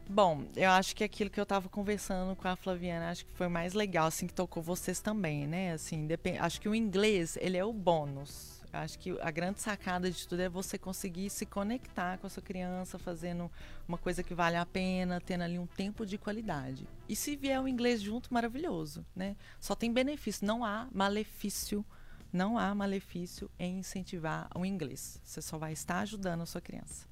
Bom, 0.08 0.44
eu 0.54 0.70
acho 0.70 0.94
que 0.94 1.02
aquilo 1.02 1.30
que 1.30 1.40
eu 1.40 1.42
estava 1.44 1.68
conversando 1.68 2.36
com 2.36 2.46
a 2.46 2.54
Flaviana, 2.54 3.10
acho 3.10 3.24
que 3.26 3.32
foi 3.32 3.48
mais 3.48 3.72
legal, 3.74 4.06
assim, 4.06 4.26
que 4.26 4.34
tocou 4.34 4.62
vocês 4.62 5.00
também, 5.00 5.46
né? 5.46 5.72
Assim, 5.72 6.06
depend... 6.06 6.38
acho 6.38 6.60
que 6.60 6.68
o 6.68 6.74
inglês, 6.74 7.36
ele 7.40 7.56
é 7.56 7.64
o 7.64 7.72
bônus. 7.72 8.55
Eu 8.72 8.78
acho 8.80 8.98
que 8.98 9.16
a 9.20 9.30
grande 9.30 9.60
sacada 9.60 10.10
de 10.10 10.26
tudo 10.26 10.40
é 10.40 10.48
você 10.48 10.76
conseguir 10.78 11.30
se 11.30 11.46
conectar 11.46 12.18
com 12.18 12.26
a 12.26 12.30
sua 12.30 12.42
criança, 12.42 12.98
fazendo 12.98 13.50
uma 13.86 13.96
coisa 13.96 14.22
que 14.22 14.34
vale 14.34 14.56
a 14.56 14.66
pena, 14.66 15.20
tendo 15.20 15.44
ali 15.44 15.58
um 15.58 15.66
tempo 15.66 16.04
de 16.04 16.18
qualidade. 16.18 16.86
E 17.08 17.16
se 17.16 17.36
vier 17.36 17.60
o 17.60 17.68
inglês 17.68 18.02
junto, 18.02 18.32
maravilhoso, 18.32 19.04
né? 19.14 19.36
Só 19.60 19.74
tem 19.74 19.92
benefício, 19.92 20.46
não 20.46 20.64
há 20.64 20.88
malefício, 20.92 21.84
não 22.32 22.58
há 22.58 22.74
malefício 22.74 23.50
em 23.58 23.78
incentivar 23.78 24.48
o 24.54 24.64
inglês. 24.64 25.20
Você 25.24 25.40
só 25.40 25.56
vai 25.56 25.72
estar 25.72 26.00
ajudando 26.00 26.42
a 26.42 26.46
sua 26.46 26.60
criança. 26.60 27.06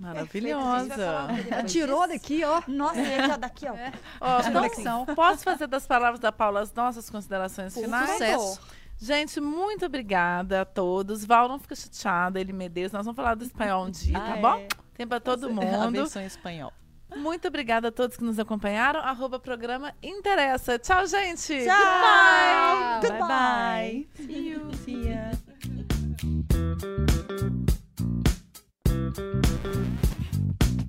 Maravilhosa. 0.00 1.28
Tirou 1.68 2.08
daqui, 2.08 2.42
ó. 2.42 2.62
Nossa, 2.66 3.04
gente, 3.04 3.30
ó, 3.32 3.36
daqui, 3.36 3.66
ó. 3.66 3.74
Ó, 4.20 4.40
então, 4.40 4.52
Conexão. 4.52 5.06
posso 5.14 5.44
fazer 5.44 5.66
das 5.66 5.86
palavras 5.86 6.18
da 6.18 6.32
Paula 6.32 6.60
as 6.60 6.72
nossas 6.72 7.10
considerações 7.10 7.74
Por 7.74 7.82
finais? 7.82 8.10
Sucesso. 8.12 8.60
Gente, 9.00 9.40
muito 9.40 9.86
obrigada 9.86 10.60
a 10.60 10.64
todos. 10.64 11.24
Val 11.24 11.48
não 11.48 11.58
fica 11.58 11.74
chateada, 11.74 12.38
ele 12.38 12.52
Medeiros. 12.52 12.92
Nós 12.92 13.06
vamos 13.06 13.16
falar 13.16 13.34
do 13.34 13.44
espanhol 13.44 13.86
um 13.86 13.90
dia, 13.90 14.16
ah, 14.18 14.20
tá 14.20 14.36
bom? 14.36 14.56
É. 14.58 14.68
Tem 14.94 15.06
pra 15.06 15.18
tá 15.18 15.30
todo 15.30 15.48
Você, 15.48 15.54
mundo. 15.54 16.18
em 16.20 16.26
espanhol. 16.26 16.72
Muito 17.16 17.48
obrigada 17.48 17.88
a 17.88 17.92
todos 17.92 18.16
que 18.16 18.22
nos 18.22 18.38
acompanharam. 18.38 19.00
Arroba 19.00 19.40
programa 19.40 19.94
Interessa. 20.02 20.78
Tchau, 20.78 21.06
gente. 21.06 21.64
Tchau. 21.64 23.00
Goodbye. 23.00 23.08
Goodbye. 23.08 23.18
Bye, 23.18 24.08
bye. 24.16 24.26
See 24.26 24.48
you. 24.50 24.74
See 24.84 25.08
ya. 25.08 25.30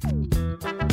Thank 0.03 0.81
you. 0.81 0.90